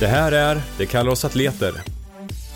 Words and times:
Det 0.00 0.06
här 0.06 0.32
är 0.32 0.62
Det 0.78 0.86
kallar 0.86 1.10
oss 1.10 1.24
atleter. 1.24 1.72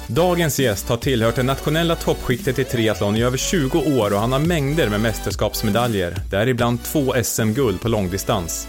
Dagens 0.07 0.61
gäst 0.61 0.89
har 0.89 0.97
tillhört 0.97 1.37
det 1.37 1.43
nationella 1.43 1.97
toppskiktet 1.97 2.59
i 2.59 2.65
triathlon 2.65 3.17
i 3.17 3.23
över 3.23 3.39
20 3.39 3.79
år 3.79 4.13
och 4.13 4.21
han 4.21 4.33
har 4.33 4.39
mängder 4.39 4.89
med 4.89 5.01
mästerskapsmedaljer, 5.01 6.17
däribland 6.31 6.83
två 6.83 7.15
SM-guld 7.23 7.81
på 7.81 7.89
långdistans. 7.89 8.69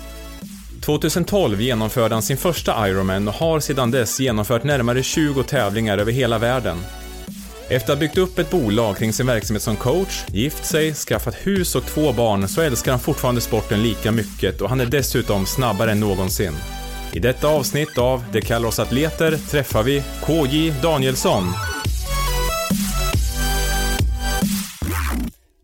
2012 0.82 1.62
genomförde 1.62 2.16
han 2.16 2.22
sin 2.22 2.38
första 2.38 2.90
Ironman 2.90 3.28
och 3.28 3.34
har 3.34 3.60
sedan 3.60 3.92
dess 3.92 4.20
genomfört 4.20 4.64
närmare 4.64 5.04
20 5.04 5.44
tävlingar 5.44 5.98
över 5.98 6.12
hela 6.12 6.38
världen. 6.38 6.78
Efter 7.70 7.94
att 7.94 8.00
ha 8.00 8.00
byggt 8.00 8.18
upp 8.18 8.40
ett 8.40 8.52
bolag 8.52 8.98
kring 8.98 9.14
sin 9.14 9.28
verksamhet 9.28 9.64
som 9.64 9.76
coach, 9.76 10.24
gift 10.28 10.66
sig, 10.66 10.94
skaffat 10.94 11.36
hus 11.36 11.76
och 11.76 11.86
två 11.86 12.14
barn 12.14 12.48
så 12.48 12.62
älskar 12.62 12.92
han 12.92 13.00
fortfarande 13.00 13.42
sporten 13.42 13.84
lika 13.84 14.12
mycket 14.12 14.62
och 14.62 14.70
han 14.70 14.82
är 14.82 14.86
dessutom 14.86 15.46
snabbare 15.46 15.92
än 15.92 16.00
någonsin. 16.00 16.54
I 17.16 17.20
detta 17.20 17.48
avsnitt 17.48 17.98
av 17.98 18.24
Det 18.32 18.42
kallar 18.42 18.68
oss 18.68 18.80
atleter 18.80 19.32
träffar 19.32 19.84
vi 19.84 20.04
KJ 20.26 20.72
Danielsson. 20.82 21.44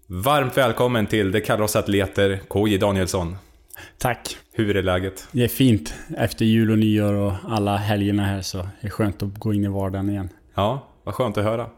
Varmt 0.07 0.57
välkommen 0.57 1.07
till 1.07 1.31
Det 1.31 1.41
kallar 1.41 1.63
oss 1.63 1.75
atleter, 1.75 2.39
KJ 2.49 2.77
Danielsson. 2.77 3.35
Tack. 3.97 4.37
Hur 4.53 4.77
är 4.77 4.83
läget? 4.83 5.27
Det 5.31 5.43
är 5.43 5.47
fint. 5.47 5.93
Efter 6.17 6.45
jul 6.45 6.71
och 6.71 6.79
nyår 6.79 7.13
och 7.13 7.33
alla 7.47 7.77
helgerna 7.77 8.25
här 8.25 8.41
så 8.41 8.59
är 8.59 8.67
det 8.81 8.89
skönt 8.89 9.23
att 9.23 9.39
gå 9.39 9.53
in 9.53 9.65
i 9.65 9.67
vardagen 9.67 10.09
igen. 10.09 10.29
Ja, 10.55 10.87
vad 11.03 11.15
skönt 11.15 11.37
att 11.37 11.43
höra. 11.43 11.70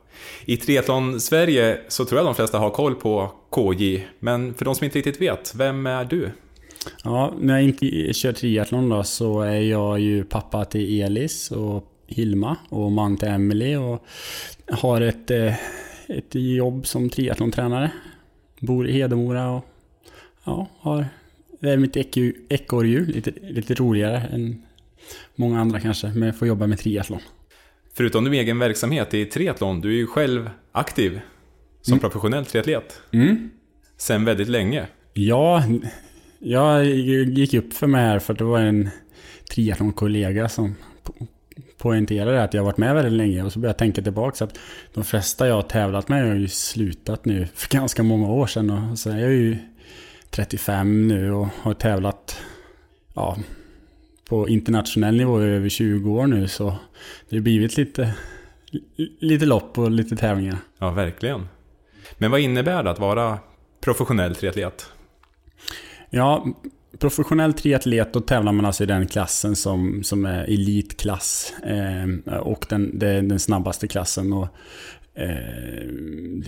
I 0.46 0.58
triathlon-Sverige 0.58 1.80
så 1.88 2.06
tror 2.06 2.20
jag 2.20 2.28
de 2.28 2.36
flesta 2.36 2.60
har 2.60 2.70
koll 2.70 2.96
på 2.96 3.32
KJ, 3.56 4.08
men 4.20 4.54
för 4.54 4.66
de 4.66 4.76
som 4.76 4.86
inte 4.86 4.98
riktigt 4.98 5.22
vet, 5.22 5.56
vem 5.56 5.86
är 5.86 6.06
du? 6.06 6.32
Ja, 7.04 7.34
när 7.40 7.54
jag 7.54 7.64
inte 7.64 8.14
kör 8.14 8.34
triathlon 8.34 8.90
då 8.90 9.04
så 9.04 9.42
är 9.42 9.62
jag 9.62 10.00
ju 10.00 10.24
pappa 10.24 10.66
till 10.66 11.02
Elis 11.02 11.52
och 11.52 11.90
Hilma 12.08 12.58
och 12.70 12.92
man 12.92 13.18
till 13.18 13.28
Emily 13.28 13.76
och 13.76 14.06
har 14.68 15.02
ett, 15.02 15.32
eh, 15.32 15.56
ett 16.08 16.36
jobb 16.36 16.88
som 16.88 17.10
triathlontränare. 17.10 17.92
Bor 18.60 18.88
i 18.88 18.92
Hedemora 18.92 19.50
och 19.50 19.66
ja, 20.44 20.68
har, 20.80 21.06
det 21.60 21.70
är 21.70 21.78
mitt 21.78 21.98
ekorrhjul, 22.50 23.08
lite, 23.08 23.32
lite 23.42 23.74
roligare 23.74 24.18
än 24.18 24.64
många 25.36 25.62
andra 25.62 25.80
kanske, 25.80 26.08
men 26.08 26.34
får 26.34 26.48
jobba 26.48 26.68
med 26.68 26.80
triathlon. 26.80 27.20
Förutom 27.94 28.24
din 28.24 28.34
egen 28.34 28.60
verksamhet 28.60 29.14
i 29.14 29.26
triathlon, 29.26 29.82
du 29.82 29.90
är 29.90 29.98
ju 29.98 30.08
själv 30.08 30.50
aktiv 30.72 31.20
som 31.82 31.94
mm. 31.94 32.00
professionell 32.00 32.46
triatlet. 32.46 33.02
Mm. 33.12 33.50
Sen 33.98 34.26
väldigt 34.26 34.48
länge. 34.48 34.88
Ja, 35.14 35.64
jag 36.44 36.86
gick 36.86 37.54
upp 37.54 37.74
för 37.74 37.88
mig 37.88 38.02
här 38.02 38.20
för 38.20 38.34
att 38.34 38.40
det 38.40 38.46
var 38.46 38.60
en 38.60 38.90
triathlon-kollega 39.50 40.50
som 40.50 40.76
poängterade 41.78 42.44
att 42.44 42.54
jag 42.54 42.64
varit 42.64 42.78
med 42.78 42.96
väldigt 42.96 43.14
länge 43.14 43.44
och 43.44 43.54
så 43.54 43.60
började 43.60 43.74
jag 43.74 43.78
tänka 43.78 44.02
tillbaka 44.02 44.36
så 44.36 44.44
att 44.44 44.60
de 44.94 45.04
flesta 45.04 45.48
jag 45.48 45.56
har 45.56 45.62
tävlat 45.62 46.10
med 46.10 46.28
har 46.28 46.36
ju 46.36 46.48
slutat 46.48 47.26
nu 47.26 47.48
för 47.56 47.70
ganska 47.70 48.04
många 48.04 48.28
år 48.28 48.48
sedan 48.48 48.70
och 48.70 49.00
så 49.00 49.10
är 49.10 49.18
jag 49.18 49.32
ju 49.32 49.58
35 50.30 51.08
nu 51.08 51.32
och 51.32 51.48
har 51.62 51.74
tävlat 51.74 52.42
ja, 53.14 53.38
på 54.30 54.50
internationell 54.50 55.16
nivå 55.16 55.42
i 55.42 55.46
över 55.46 55.70
20 55.70 56.12
år 56.12 56.28
nu 56.28 56.48
så 56.48 56.76
det 57.30 57.36
har 57.36 57.42
blivit 57.42 57.78
lite, 57.78 58.14
lite 59.20 59.46
lopp 59.46 59.78
och 59.78 59.92
lite 59.92 60.16
tävlingar. 60.16 60.58
Ja, 60.78 60.92
verkligen. 60.92 61.48
Men 62.18 62.32
vad 62.32 62.40
innebär 62.40 62.84
det 62.84 62.90
att 62.90 63.00
vara 63.00 63.40
professionell 63.82 64.36
triatlet? 64.36 64.94
Ja, 66.16 66.46
professionell 67.00 67.54
triatlet, 67.54 68.14
då 68.14 68.20
tävlar 68.20 68.52
man 68.52 68.66
alltså 68.66 68.84
i 68.84 68.86
den 68.86 69.08
klassen 69.08 69.56
som, 69.56 70.04
som 70.04 70.26
är 70.26 70.44
elitklass. 70.44 71.54
Eh, 71.64 72.38
och 72.38 72.66
den, 72.70 73.00
det, 73.00 73.22
den 73.22 73.40
snabbaste 73.40 73.88
klassen. 73.88 74.34
Och, 74.34 74.48
eh, 75.16 75.88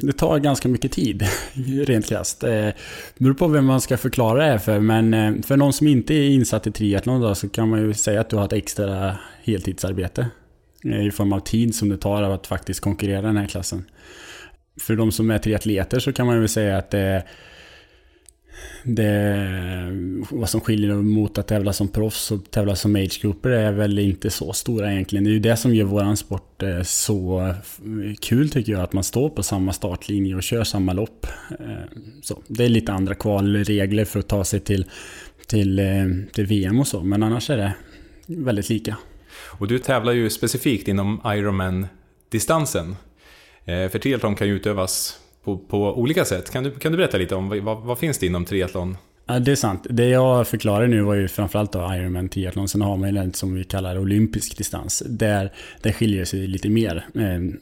det 0.02 0.14
tar 0.14 0.40
ganska 0.40 0.68
mycket 0.68 0.92
tid, 0.92 1.24
rent 1.88 2.06
krasst. 2.06 2.44
Eh, 2.44 2.50
det 2.50 2.74
beror 3.18 3.34
på 3.34 3.48
vem 3.48 3.66
man 3.66 3.82
ska 3.82 3.98
förklara 3.98 4.52
det 4.52 4.60
för. 4.60 4.80
Men 4.80 5.14
eh, 5.14 5.42
för 5.42 5.58
någon 5.58 5.74
som 5.74 5.88
inte 5.88 6.14
är 6.14 6.30
insatt 6.30 6.68
i 6.68 6.72
triathlon 6.72 7.22
då, 7.22 7.36
så 7.36 7.50
kan 7.50 7.70
man 7.70 7.80
ju 7.80 7.94
säga 7.94 8.22
att 8.22 8.30
du 8.30 8.36
har 8.36 8.46
ett 8.46 8.54
extra 8.54 9.18
heltidsarbete. 9.44 10.28
Eh, 10.86 11.08
I 11.08 11.12
form 11.12 11.34
av 11.34 11.40
tid 11.40 11.76
som 11.76 11.90
det 11.90 11.98
tar 11.98 12.24
av 12.24 12.32
att 12.32 12.48
faktiskt 12.48 12.80
konkurrera 12.80 13.20
i 13.20 13.22
den 13.22 13.38
här 13.38 13.48
klassen. 13.48 13.86
För 14.82 14.96
de 14.96 15.12
som 15.12 15.32
är 15.32 15.38
triatleter 15.38 16.00
så 16.00 16.14
kan 16.14 16.26
man 16.26 16.42
ju 16.42 16.48
säga 16.48 16.78
att 16.78 16.92
det 16.92 17.00
är 17.00 17.24
det, 18.84 19.48
vad 20.32 20.50
som 20.50 20.62
skiljer 20.62 20.96
mot 20.96 21.38
att 21.38 21.48
tävla 21.48 21.74
som 21.74 21.88
proffs 21.88 22.32
och 22.32 22.52
tävla 22.52 22.76
som 22.76 22.96
agegrupper 22.96 23.50
är 23.50 23.72
väl 23.72 24.00
inte 24.00 24.30
så 24.30 24.54
stora 24.54 24.92
egentligen. 24.92 25.24
Det 25.24 25.30
är 25.30 25.34
ju 25.34 25.40
det 25.40 25.58
som 25.58 25.76
gör 25.76 25.86
våran 25.86 26.18
sport 26.18 26.64
eh, 26.64 26.82
så 26.82 27.54
kul 28.22 28.50
tycker 28.50 28.72
jag, 28.72 28.82
att 28.82 28.94
man 28.94 29.04
står 29.04 29.30
på 29.30 29.44
samma 29.44 29.74
startlinje 29.74 30.36
och 30.36 30.44
kör 30.44 30.64
samma 30.64 30.94
lopp. 30.94 31.28
Eh, 31.60 32.00
så, 32.22 32.42
det 32.48 32.66
är 32.66 32.70
lite 32.70 32.94
andra 32.94 33.16
kvalregler 33.16 34.06
för 34.06 34.20
att 34.20 34.28
ta 34.28 34.44
sig 34.44 34.60
till, 34.60 34.86
till, 35.48 35.80
eh, 35.80 35.86
till 36.34 36.46
VM 36.46 36.80
och 36.80 36.88
så, 36.88 37.04
men 37.04 37.24
annars 37.24 37.50
är 37.50 37.58
det 37.58 37.74
väldigt 38.28 38.70
lika. 38.70 38.98
Och 39.60 39.68
du 39.68 39.80
tävlar 39.80 40.14
ju 40.14 40.30
specifikt 40.30 40.88
inom 40.88 41.22
Ironman-distansen. 41.26 42.96
För 43.66 44.00
triathlon 44.00 44.36
kan 44.36 44.48
ju 44.48 44.56
utövas 44.56 45.20
på, 45.46 45.58
på 45.58 46.00
olika 46.00 46.26
sätt. 46.26 46.52
Kan 46.52 46.64
du, 46.64 46.72
kan 46.72 46.92
du 46.92 46.98
berätta 46.98 47.18
lite 47.18 47.36
om 47.36 47.50
vad, 47.50 47.82
vad 47.82 48.00
finns 48.00 48.18
det 48.18 48.26
inom 48.26 48.46
triathlon? 48.46 48.98
Ja, 49.28 49.40
det 49.40 49.52
är 49.52 49.56
sant. 49.56 49.88
Det 49.90 50.10
jag 50.10 50.48
förklarade 50.48 50.88
nu 50.88 51.02
var 51.02 51.16
ju 51.16 51.28
framförallt 51.28 51.72
då 51.72 51.80
Ironman 51.80 52.30
triathlon. 52.30 52.68
Sen 52.68 52.82
har 52.82 52.98
man 52.98 53.10
ju 53.10 53.16
den 53.16 53.34
som 53.34 53.54
vi 53.54 53.64
kallar 53.64 54.00
olympisk 54.00 54.58
distans. 54.58 55.04
Där 55.06 55.52
det 55.82 55.94
skiljer 55.94 56.26
sig 56.26 56.48
lite 56.48 56.70
mer. 56.70 57.06
Eh, 57.16 57.56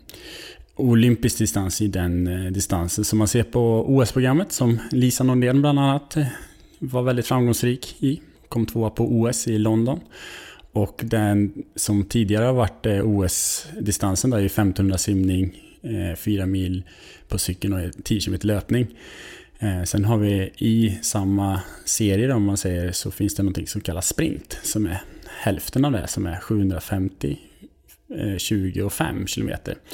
olympisk 0.76 1.38
distans 1.38 1.82
i 1.82 1.88
den 1.88 2.28
eh, 2.28 2.52
distansen 2.52 3.06
som 3.06 3.20
man 3.20 3.28
ser 3.28 3.44
på 3.44 3.86
OS-programmet 3.88 4.52
som 4.52 4.80
Lisa 4.92 5.24
Nordén 5.24 5.62
bland 5.62 5.80
annat 5.80 6.18
eh, 6.18 6.26
var 6.80 7.02
väldigt 7.02 7.28
framgångsrik 7.28 7.96
i. 8.00 8.22
Kom 8.50 8.66
tvåa 8.66 8.90
på 8.90 9.04
OS 9.04 9.48
i 9.48 9.58
London. 9.58 10.00
Och 10.72 11.02
den 11.04 11.54
som 11.76 12.04
tidigare 12.06 12.46
har 12.46 12.54
varit 12.54 12.86
eh, 12.86 13.06
OS-distansen 13.06 14.30
där 14.30 14.38
är 14.38 14.46
1500 14.46 14.98
simning, 14.98 15.58
Eh, 15.84 16.16
fyra 16.16 16.46
mil 16.46 16.84
på 17.28 17.38
cykeln 17.38 17.74
och 17.74 18.04
10 18.04 18.20
km 18.20 18.38
löpning. 18.42 18.88
Eh, 19.60 19.84
sen 19.84 20.06
har 20.06 20.18
vi 20.18 20.52
i 20.58 21.00
samma 21.02 21.62
serie 21.86 22.34
om 22.34 22.44
man 22.44 22.58
säger 22.58 22.92
så 22.92 23.12
finns 23.12 23.36
det 23.36 23.44
något 23.44 23.70
som 23.70 23.82
kallas 23.82 24.08
sprint 24.08 24.60
som 24.64 24.86
är 24.86 25.02
hälften 25.40 25.86
av 25.86 25.92
det 25.92 26.08
som 26.08 26.26
är 26.26 26.40
750 26.40 27.38
20 28.38 28.80
eh, 28.80 28.86
och 28.86 28.94
5 28.94 29.26
km. 29.26 29.50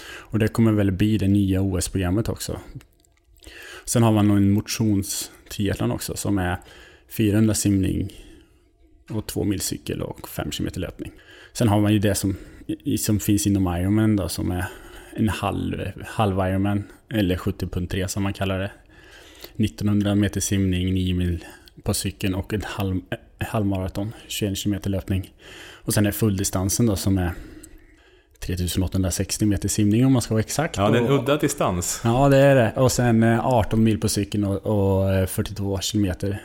Och 0.06 0.40
det 0.40 0.48
kommer 0.48 0.72
väl 0.72 0.92
bli 0.92 1.18
det 1.18 1.28
nya 1.28 1.62
OS-programmet 1.62 2.30
också. 2.30 2.60
Sen 3.86 4.04
har 4.04 4.12
man 4.12 4.32
en 4.32 4.52
motionstriathlon 4.52 5.92
också 5.92 6.16
som 6.16 6.38
är 6.38 6.58
400 7.18 7.54
simning 7.54 8.14
och 9.10 9.28
2 9.28 9.44
mil 9.44 9.62
cykel 9.62 10.02
och 10.02 10.30
5 10.30 10.52
km 10.52 10.70
löpning. 10.76 11.12
Sen 11.54 11.68
har 11.68 11.82
man 11.82 11.94
ju 11.94 12.00
det 12.00 12.16
som, 12.16 12.36
som 13.00 13.20
finns 13.20 13.48
inom 13.48 13.78
Ironman 13.78 14.16
då 14.16 14.30
som 14.30 14.52
är 14.52 14.66
en 15.20 15.30
halv, 15.30 15.92
halv 16.06 16.38
Ironman, 16.40 16.84
eller 17.10 17.36
70.3 17.36 18.08
som 18.08 18.24
man 18.24 18.34
kallar 18.34 18.60
det. 18.60 18.72
1900 19.64 20.16
meter 20.16 20.42
simning, 20.42 20.94
9 20.94 21.14
mil 21.14 21.46
på 21.84 21.94
cykeln 21.94 22.36
och 22.36 22.54
en 22.54 22.62
halv, 22.62 23.02
eh, 23.10 23.48
halvmaraton, 23.48 24.14
21 24.28 24.64
km 24.64 24.76
löpning. 24.84 25.34
Och 25.72 25.94
sen 25.94 26.06
är 26.06 26.12
fulldistansen 26.12 26.86
då 26.86 26.96
som 26.96 27.18
är 27.18 27.32
3860 28.40 29.46
meter 29.46 29.70
simning 29.70 30.06
om 30.06 30.14
man 30.14 30.22
ska 30.22 30.34
vara 30.34 30.44
exakt. 30.44 30.78
Ja, 30.78 30.90
det 30.90 30.98
är 30.98 31.02
en 31.02 31.12
udda 31.12 31.38
distans. 31.38 32.02
Ja, 32.04 32.30
det 32.30 32.38
är 32.38 32.56
det. 32.56 32.74
Och 32.76 32.92
sen 32.92 33.24
18 33.24 33.84
mil 33.84 34.00
på 34.00 34.10
cykeln 34.10 34.44
och, 34.44 34.66
och 34.66 35.30
42 35.30 35.80
kilometer 35.80 36.42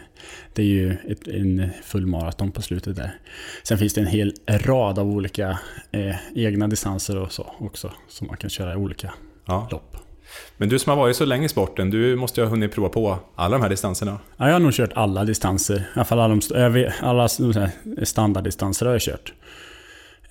det 0.53 0.63
är 0.63 0.67
ju 0.67 0.97
ett, 1.09 1.29
en 1.29 1.71
fullmaraton 1.85 2.53
på 2.53 2.63
slutet 2.63 2.97
där. 2.97 3.19
Sen 3.63 3.79
finns 3.79 3.95
det 3.95 4.01
en 4.01 4.07
hel 4.07 4.35
rad 4.47 4.99
av 4.99 5.07
olika 5.11 5.59
eh, 5.91 6.17
egna 6.35 6.69
distanser 6.69 7.17
och 7.17 7.33
så 7.33 7.55
också. 7.59 7.93
Som 8.09 8.27
man 8.27 8.37
kan 8.37 8.51
köra 8.51 8.73
i 8.73 8.77
olika 8.77 9.13
ja. 9.47 9.69
lopp. 9.71 9.97
Men 10.57 10.69
du 10.69 10.79
som 10.79 10.91
har 10.91 10.97
varit 10.97 11.17
så 11.17 11.25
länge 11.25 11.47
i 11.47 11.49
sporten, 11.49 11.91
du 11.91 12.17
måste 12.17 12.41
ju 12.41 12.45
ha 12.45 12.51
hunnit 12.51 12.73
prova 12.73 12.89
på 12.89 13.19
alla 13.35 13.57
de 13.57 13.63
här 13.63 13.69
distanserna? 13.71 14.19
Ja, 14.37 14.47
jag 14.47 14.53
har 14.53 14.61
nog 14.61 14.73
kört 14.73 14.93
alla 14.95 15.25
distanser. 15.25 15.77
I 15.77 15.85
alla 15.95 16.05
fall 16.05 16.21
alla, 16.21 16.41
alla 17.01 17.29
standarddistanser 18.03 18.87
har 18.87 18.93
jag 18.93 19.03
kört. 19.03 19.33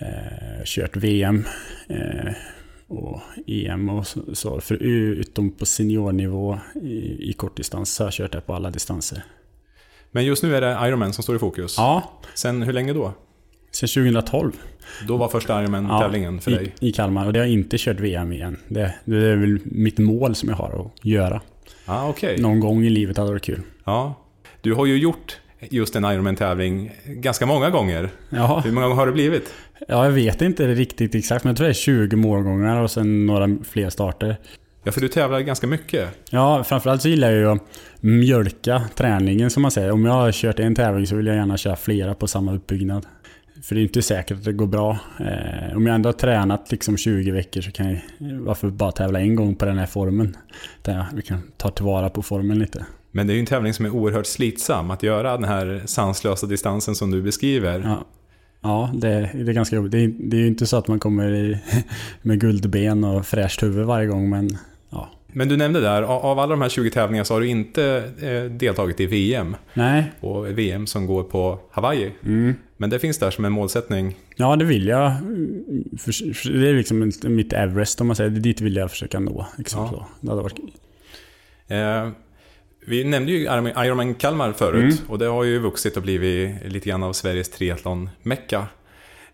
Eh, 0.04 0.64
kört 0.66 0.96
VM 0.96 1.46
eh, 1.88 2.34
och 2.88 3.22
EM 3.48 3.90
och 3.90 4.08
så. 4.08 4.36
så 4.36 4.62
för, 4.62 4.84
utom 4.84 5.52
på 5.52 5.66
seniornivå 5.66 6.60
i, 6.76 7.30
i 7.30 7.34
kortdistans 7.34 7.94
så 7.94 8.04
har 8.04 8.08
jag 8.08 8.14
kört 8.14 8.32
det 8.32 8.42
på 8.42 8.54
alla 8.54 8.70
distanser. 8.70 9.24
Men 10.12 10.26
just 10.26 10.44
nu 10.44 10.56
är 10.56 10.62
det 10.62 10.88
Ironman 10.88 11.14
som 11.14 11.24
står 11.24 11.36
i 11.36 11.40
fokus. 11.40 11.76
Ja. 11.78 12.12
Sen 12.34 12.62
hur 12.62 12.74
länge 12.74 12.94
då? 12.94 13.14
Sen 13.72 13.88
2012. 13.88 14.52
Då 15.08 15.18
var 15.18 15.28
första 15.30 15.62
Ironman-tävlingen 15.62 16.36
ja, 16.36 16.42
för 16.42 16.52
dig? 16.52 16.76
I 16.80 16.92
Kalmar. 16.92 17.26
Och 17.26 17.34
det 17.34 17.40
har 17.40 17.46
jag 17.46 17.54
inte 17.54 17.78
kört 17.80 18.00
VM 18.00 18.32
igen. 18.32 18.58
Det, 18.68 18.96
det, 19.06 19.18
är 19.18 19.36
väl 19.36 19.60
mitt 19.64 19.98
mål 19.98 20.36
som 20.36 20.50
jag 20.50 20.56
har 20.56 20.86
att 20.86 21.06
göra. 21.06 21.42
Ah, 21.86 22.10
okay. 22.10 22.38
Någon 22.38 22.60
gång 22.60 22.84
i 22.84 22.90
livet 22.90 23.18
hade 23.18 23.30
det 23.30 23.34
varit 23.34 23.44
kul. 23.44 23.62
Ja. 23.84 24.20
Du 24.62 24.74
har 24.74 24.86
ju 24.86 24.98
gjort 24.98 25.38
just 25.70 25.96
en 25.96 26.06
Ironman-tävling 26.06 26.92
ganska 27.06 27.46
många 27.46 27.70
gånger. 27.70 28.10
Ja. 28.30 28.62
Hur 28.66 28.72
många 28.72 28.88
gånger 28.88 29.00
har 29.00 29.08
det 29.08 29.14
blivit? 29.14 29.54
Ja, 29.88 30.06
jag 30.06 30.12
vet 30.12 30.42
inte 30.42 30.68
riktigt 30.68 31.16
exakt, 31.16 31.44
men 31.44 31.52
jag 31.52 31.58
tror 31.58 31.66
det 31.66 31.72
är 31.72 31.74
20 31.74 32.16
målgångar 32.16 32.82
och 32.82 32.92
sen 32.92 33.26
några 33.26 33.58
fler 33.64 33.90
starter. 33.90 34.38
Ja, 34.84 34.92
för 34.92 35.02
du 35.02 35.08
tävlar 35.08 35.40
ganska 35.40 35.68
mycket. 35.68 36.10
Ja, 36.30 36.64
framförallt 36.64 37.02
så 37.02 37.10
gillar 37.10 37.32
jag 37.32 37.40
ju 37.40 37.50
att 37.50 37.62
mjölka 38.00 38.84
träningen 38.96 39.50
som 39.50 39.62
man 39.62 39.72
säger. 39.72 39.92
Om 39.92 40.06
jag 40.06 40.14
har 40.14 40.32
kört 40.32 40.60
en 40.60 40.76
tävling 40.76 41.08
så 41.08 41.16
vill 41.16 41.28
jag 41.28 41.36
gärna 41.36 41.58
köra 41.58 41.76
flera 41.76 42.14
på 42.14 42.28
samma 42.28 42.54
uppbyggnad. 42.54 43.06
För 43.64 43.76
det 43.76 43.82
är 43.82 43.84
inte 43.84 44.02
säkert 44.02 44.38
att 44.38 44.44
det 44.44 44.54
går 44.54 44.68
bra. 44.68 45.00
Eh, 45.20 45.78
om 45.78 45.86
jag 45.86 45.96
ändå 45.96 46.08
har 46.08 46.14
tränat 46.14 46.72
liksom 46.72 46.98
20 46.98 47.32
veckor 47.32 47.62
så 47.62 47.72
kan 47.72 47.90
jag 47.90 48.02
varför 48.20 48.70
bara 48.70 48.92
tävla 48.92 49.20
en 49.20 49.36
gång 49.36 49.56
på 49.56 49.66
den 49.66 49.78
här 49.78 49.86
formen. 49.86 50.38
Där 50.82 51.06
vi 51.14 51.22
kan 51.22 51.52
ta 51.58 51.70
tillvara 51.70 52.10
på 52.10 52.22
formen 52.22 52.60
lite. 52.60 52.86
Men 53.16 53.28
det 53.28 53.34
är 53.34 53.36
ju 53.36 53.40
en 53.40 53.46
tävling 53.46 53.74
som 53.74 53.86
är 53.86 53.90
oerhört 53.90 54.26
slitsam. 54.26 54.92
Att 54.92 55.04
göra 55.04 55.32
den 55.38 55.44
här 55.44 55.82
sanslösa 55.86 56.48
distansen 56.48 56.96
som 56.96 57.12
du 57.12 57.22
beskriver. 57.22 57.80
Ja, 57.80 58.06
ja 58.62 58.92
det, 58.94 59.30
det 59.34 59.52
är 59.52 59.54
ganska 59.54 59.76
jobbigt. 59.76 59.92
Det 59.92 60.00
är, 60.00 60.14
det 60.20 60.38
är 60.38 60.42
ju 60.42 60.48
inte 60.48 60.66
så 60.66 60.78
att 60.78 60.88
man 60.88 61.00
kommer 61.00 61.34
i, 61.34 61.58
med 62.22 62.40
guldben 62.40 63.04
och 63.04 63.26
fräscht 63.26 63.64
huvud 63.64 63.86
varje 63.86 64.08
gång, 64.08 64.30
men 64.30 64.58
ja. 64.90 65.10
Men 65.36 65.50
du 65.50 65.58
nämnde 65.58 65.82
där, 65.82 66.02
av 66.02 66.40
alla 66.40 66.52
de 66.52 66.62
här 66.62 66.70
20 66.70 66.90
tävlingarna 66.90 67.26
så 67.26 67.34
har 67.34 67.42
du 67.42 67.48
inte 67.48 68.04
eh, 68.22 68.52
deltagit 68.58 69.00
i 69.00 69.06
VM. 69.06 69.56
Nej. 69.74 70.12
Och 70.20 70.48
VM 70.58 70.88
som 70.88 71.06
går 71.06 71.24
på 71.24 71.60
Hawaii. 71.72 72.12
Mm. 72.26 72.54
Men 72.78 72.90
det 72.90 73.00
finns 73.00 73.18
där 73.18 73.32
som 73.32 73.46
en 73.46 73.52
målsättning. 73.52 74.16
Ja, 74.36 74.56
det 74.56 74.66
vill 74.66 74.88
jag. 74.88 75.12
Det 76.46 76.70
är 76.70 76.74
liksom 76.78 77.12
mitt 77.24 77.54
Everest 77.54 78.02
om 78.02 78.08
man 78.08 78.16
säger. 78.16 78.30
Det 78.30 78.40
dit 78.40 78.62
vill 78.62 78.76
jag 78.76 78.92
försöka 78.92 79.20
nå. 79.20 79.48
Liksom 79.58 79.82
Ja. 79.84 79.90
så. 79.90 80.06
Det 80.22 80.30
hade 80.30 80.42
varit 80.42 80.60
Eh, 81.68 82.10
vi 82.88 83.04
nämnde 83.04 83.32
ju 83.32 83.38
Ironman 83.86 84.14
Kalmar 84.16 84.52
förut. 84.52 84.84
Mm. 84.84 84.96
Och 85.08 85.20
det 85.20 85.26
har 85.26 85.44
ju 85.44 85.60
vuxit 85.60 85.98
och 85.98 86.04
blivit 86.04 86.56
lite 86.72 86.90
grann 86.90 87.04
av 87.04 87.14
Sveriges 87.14 87.50
triathlon-mecka. 87.50 88.68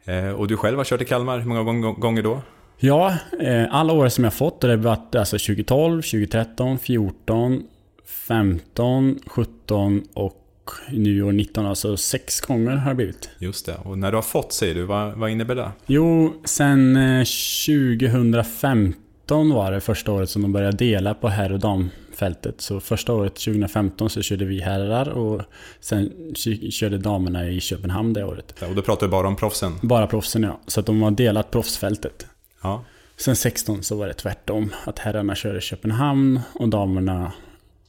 Eh, 0.05 0.29
och 0.31 0.47
du 0.47 0.57
själv 0.57 0.77
har 0.77 0.85
kört 0.85 1.01
i 1.01 1.05
Kalmar, 1.05 1.39
hur 1.39 1.45
många 1.47 1.63
gång- 1.63 1.99
gånger 1.99 2.23
då? 2.23 2.41
Ja, 2.77 3.13
eh, 3.41 3.63
alla 3.75 3.93
år 3.93 4.09
som 4.09 4.23
jag 4.23 4.33
fått, 4.33 4.61
det 4.61 4.67
har 4.67 4.75
varit 4.75 5.15
alltså 5.15 5.37
2012, 5.37 6.01
2013, 6.01 6.79
14, 6.79 7.63
15, 8.27 9.19
17 9.27 10.03
och 10.13 10.35
nu 10.91 11.23
år 11.23 11.31
19. 11.31 11.65
Alltså 11.65 11.97
sex 11.97 12.41
gånger 12.41 12.71
har 12.75 12.89
det 12.89 12.95
blivit. 12.95 13.29
Just 13.39 13.65
det. 13.65 13.75
Och 13.83 13.97
när 13.97 14.11
du 14.11 14.17
har 14.17 14.21
fått, 14.21 14.53
säger 14.53 14.75
du, 14.75 14.83
vad, 14.83 15.13
vad 15.17 15.29
innebär 15.29 15.55
det? 15.55 15.71
Jo, 15.87 16.33
sen 16.45 16.95
eh, 16.97 17.23
2015 19.29 19.49
var 19.49 19.71
det 19.71 19.81
första 19.81 20.11
året 20.11 20.29
som 20.29 20.41
de 20.41 20.51
började 20.51 20.77
dela 20.77 21.13
på 21.13 21.27
herr 21.27 21.51
och 21.51 21.59
damfältet. 21.59 22.61
Så 22.61 22.79
första 22.79 23.13
året, 23.13 23.35
2015, 23.35 24.09
så 24.09 24.21
körde 24.21 24.45
vi 24.45 24.61
herrar 24.61 25.09
och 25.09 25.41
sen 25.79 26.11
körde 26.71 26.97
damerna 26.97 27.49
i 27.49 27.59
Köpenhamn 27.59 28.13
det 28.13 28.23
året. 28.23 28.63
Och 28.69 28.75
då 28.75 28.81
pratar 28.81 29.07
du 29.07 29.11
bara 29.11 29.27
om 29.27 29.35
proffsen. 29.35 29.73
Bara 29.81 30.07
proffsen 30.07 30.43
ja. 30.43 30.59
Så 30.67 30.79
att 30.79 30.85
de 30.85 31.01
har 31.01 31.11
delat 31.11 31.51
proffsfältet. 31.51 32.27
Ja. 32.61 32.83
Sen 33.17 33.35
16 33.35 33.83
så 33.83 33.95
var 33.95 34.07
det 34.07 34.13
tvärtom. 34.13 34.73
Att 34.85 34.99
herrarna 34.99 35.35
körde 35.35 35.57
i 35.57 35.61
Köpenhamn 35.61 36.39
och 36.53 36.69
damerna 36.69 37.31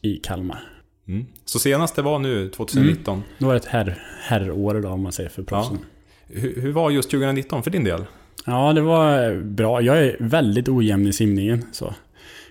i 0.03 0.17
Kalmar. 0.17 0.63
Mm. 1.09 1.27
Så 1.45 1.59
senast 1.59 1.97
det 1.97 2.03
var 2.03 2.19
nu, 2.19 2.49
2019. 2.49 3.23
Då 3.39 3.47
var 3.47 3.55
det 3.55 3.61
ett 3.61 3.67
herr, 3.67 4.03
herrår 4.23 4.81
då 4.81 4.89
om 4.89 5.03
man 5.03 5.13
säger 5.13 5.31
för 5.31 5.43
proffsen. 5.43 5.79
Hur, 6.27 6.61
hur 6.61 6.73
var 6.73 6.91
just 6.91 7.11
2019 7.11 7.63
för 7.63 7.71
din 7.71 7.85
del? 7.85 8.05
Ja, 8.47 8.73
det 8.73 8.81
var 8.81 9.31
eh, 9.31 9.39
bra. 9.39 9.83
Jag 9.83 9.99
är 9.99 10.17
väldigt 10.21 10.69
ojämn 10.69 11.07
i 11.07 11.13
simningen. 11.13 11.65
Så. 11.73 11.95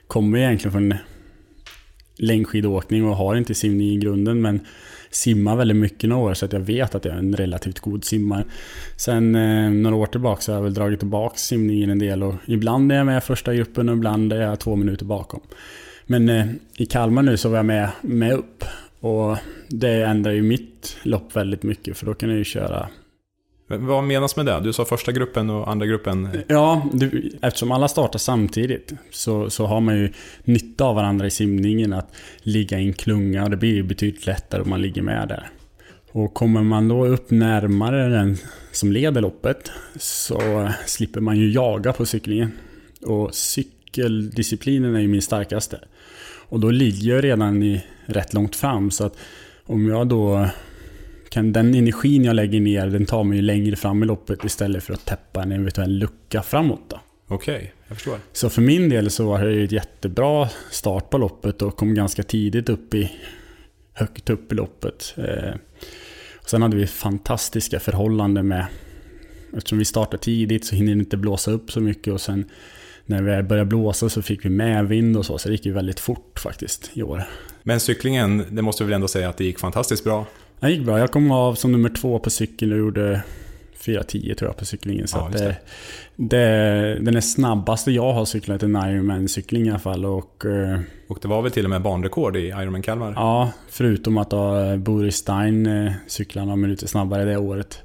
Kommer 0.07 0.37
egentligen 0.37 0.71
från 0.71 0.93
längdskidåkning 2.17 3.05
och 3.05 3.15
har 3.15 3.35
inte 3.35 3.53
simning 3.53 3.87
i 3.87 3.97
grunden. 3.97 4.41
Men 4.41 4.59
simmar 5.11 5.55
väldigt 5.55 5.77
mycket 5.77 6.09
några 6.09 6.29
år 6.29 6.33
så 6.33 6.45
att 6.45 6.53
jag 6.53 6.59
vet 6.59 6.95
att 6.95 7.05
jag 7.05 7.13
är 7.13 7.19
en 7.19 7.35
relativt 7.35 7.79
god 7.79 8.05
simmare. 8.05 8.43
Sen 8.97 9.35
eh, 9.35 9.71
några 9.71 9.95
år 9.95 10.05
tillbaka 10.05 10.41
så 10.41 10.51
har 10.51 10.57
jag 10.57 10.63
väl 10.63 10.73
dragit 10.73 10.99
tillbaka 10.99 11.37
simningen 11.37 11.89
en 11.89 11.99
del. 11.99 12.23
Och 12.23 12.35
ibland 12.47 12.91
är 12.91 12.95
jag 12.95 13.05
med 13.05 13.23
första 13.23 13.53
gruppen 13.53 13.89
och 13.89 13.95
ibland 13.95 14.33
är 14.33 14.41
jag 14.41 14.59
två 14.59 14.75
minuter 14.75 15.05
bakom. 15.05 15.41
Men 16.05 16.29
eh, 16.29 16.45
i 16.77 16.85
Kalmar 16.85 17.21
nu 17.21 17.37
så 17.37 17.49
var 17.49 17.57
jag 17.57 17.65
med, 17.65 17.89
med 18.01 18.33
upp. 18.33 18.63
Och 18.99 19.37
det 19.67 20.03
ändrar 20.03 20.31
ju 20.31 20.41
mitt 20.41 20.97
lopp 21.03 21.35
väldigt 21.35 21.63
mycket 21.63 21.97
för 21.97 22.05
då 22.05 22.13
kan 22.13 22.29
jag 22.29 22.37
ju 22.37 22.43
köra 22.43 22.89
vad 23.71 24.03
menas 24.03 24.35
med 24.35 24.45
det? 24.45 24.59
Du 24.59 24.73
sa 24.73 24.85
första 24.85 25.11
gruppen 25.11 25.49
och 25.49 25.71
andra 25.71 25.85
gruppen. 25.85 26.29
Ja, 26.47 26.89
du, 26.93 27.31
eftersom 27.41 27.71
alla 27.71 27.87
startar 27.87 28.19
samtidigt 28.19 28.93
så, 29.11 29.49
så 29.49 29.65
har 29.65 29.81
man 29.81 29.97
ju 29.97 30.13
nytta 30.43 30.83
av 30.83 30.95
varandra 30.95 31.27
i 31.27 31.31
simningen 31.31 31.93
att 31.93 32.15
ligga 32.41 32.79
i 32.79 32.87
en 32.87 32.93
klunga 32.93 33.43
och 33.43 33.49
det 33.49 33.57
blir 33.57 33.73
ju 33.73 33.83
betydligt 33.83 34.25
lättare 34.25 34.61
om 34.61 34.69
man 34.69 34.81
ligger 34.81 35.01
med 35.01 35.27
där. 35.27 35.49
Och 36.11 36.33
kommer 36.33 36.63
man 36.63 36.87
då 36.87 37.05
upp 37.05 37.31
närmare 37.31 38.09
den 38.09 38.37
som 38.71 38.91
leder 38.91 39.21
loppet 39.21 39.71
så 39.95 40.69
slipper 40.85 41.21
man 41.21 41.37
ju 41.37 41.51
jaga 41.51 41.93
på 41.93 42.05
cyklingen. 42.05 42.51
Och 43.05 43.35
cykeldisciplinen 43.35 44.95
är 44.95 44.99
ju 44.99 45.07
min 45.07 45.21
starkaste. 45.21 45.79
Och 46.49 46.59
då 46.59 46.69
ligger 46.69 47.13
jag 47.13 47.23
redan 47.23 47.63
i 47.63 47.83
rätt 48.05 48.33
långt 48.33 48.55
fram 48.55 48.91
så 48.91 49.05
att 49.05 49.17
om 49.65 49.87
jag 49.87 50.07
då 50.07 50.49
kan 51.29 51.53
den 51.53 51.75
energin 51.75 52.23
jag 52.23 52.35
lägger 52.35 52.61
ner, 52.61 52.87
den 52.87 53.05
tar 53.05 53.23
mig 53.23 53.37
ju 53.37 53.41
längre 53.41 53.75
fram 53.75 54.03
i 54.03 54.05
loppet 54.05 54.43
istället 54.43 54.83
för 54.83 54.93
att 54.93 55.05
täppa 55.05 55.43
en 55.43 55.51
eventuell 55.51 55.91
lucka 55.91 56.41
framåt 56.41 56.81
då. 56.87 56.99
Okej, 57.27 57.73
jag 57.87 57.97
förstår. 57.97 58.17
Så 58.33 58.49
för 58.49 58.61
min 58.61 58.89
del 58.89 59.09
så 59.09 59.25
var 59.25 59.45
det 59.45 59.53
ju 59.53 59.65
ett 59.65 59.71
jättebra 59.71 60.49
start 60.71 61.09
på 61.09 61.17
loppet 61.17 61.61
och 61.61 61.77
kom 61.77 61.93
ganska 61.93 62.23
tidigt 62.23 62.69
upp 62.69 62.93
i 62.93 63.11
högt 63.93 64.29
upp 64.29 64.51
i 64.51 64.55
loppet. 64.55 65.15
Eh, 65.17 65.53
och 66.35 66.49
sen 66.49 66.61
hade 66.61 66.77
vi 66.77 66.87
fantastiska 66.87 67.79
förhållanden 67.79 68.47
med 68.47 68.65
Eftersom 69.57 69.77
vi 69.77 69.85
startade 69.85 70.23
tidigt 70.23 70.65
så 70.65 70.75
hinner 70.75 70.95
det 70.95 70.99
inte 70.99 71.17
blåsa 71.17 71.51
upp 71.51 71.71
så 71.71 71.79
mycket 71.81 72.13
och 72.13 72.21
sen 72.21 72.45
när 73.05 73.21
vi 73.21 73.43
började 73.43 73.69
blåsa 73.69 74.09
så 74.09 74.21
fick 74.21 74.45
vi 74.45 74.49
medvind 74.49 75.17
och 75.17 75.25
så, 75.25 75.37
så 75.37 75.47
det 75.47 75.51
gick 75.51 75.65
ju 75.65 75.71
väldigt 75.71 75.99
fort 75.99 76.39
faktiskt 76.39 76.91
i 76.93 77.03
år. 77.03 77.23
Men 77.63 77.79
cyklingen, 77.79 78.45
det 78.49 78.61
måste 78.61 78.83
vi 78.83 78.87
väl 78.87 78.95
ändå 78.95 79.07
säga 79.07 79.29
att 79.29 79.37
det 79.37 79.43
gick 79.43 79.59
fantastiskt 79.59 80.03
bra. 80.03 80.25
Det 80.59 80.71
gick 80.71 80.85
bra. 80.85 80.99
Jag 80.99 81.11
kom 81.11 81.31
av 81.31 81.55
som 81.55 81.71
nummer 81.71 81.89
två 81.89 82.19
på 82.19 82.29
cykeln 82.29 82.71
och 82.71 82.77
gjorde 82.77 83.21
4.10 83.79 84.35
tror 84.35 84.49
jag 84.49 84.57
på 84.57 84.65
cyklingen. 84.65 85.07
Så 85.07 85.17
Ja, 85.17 85.29
just 85.31 85.43
det, 85.43 85.55
det, 86.15 86.99
den 87.01 87.15
är 87.15 87.21
snabbaste 87.21 87.91
jag 87.91 88.13
har 88.13 88.25
cyklat 88.25 88.63
en 88.63 88.75
Ironman-cykling 88.75 89.67
i 89.67 89.69
alla 89.69 89.79
fall. 89.79 90.05
Och, 90.05 90.45
eh, 90.45 90.79
Och 91.07 91.19
det 91.21 91.27
var 91.27 91.41
väl 91.41 91.51
till 91.51 91.63
och 91.63 91.69
med 91.69 91.81
banrekord 91.81 92.35
i 92.37 92.47
Ironman 92.47 92.81
Kalmar? 92.81 93.13
ja, 93.15 93.51
förutom 93.69 94.17
att 94.17 94.29
då 94.29 94.77
Boris 94.77 95.15
Stein 95.15 95.65
eh, 95.65 95.91
cyklade 96.07 96.45
några 96.45 96.55
minuter 96.55 96.87
snabbare 96.87 97.25
det 97.25 97.37
året. 97.37 97.79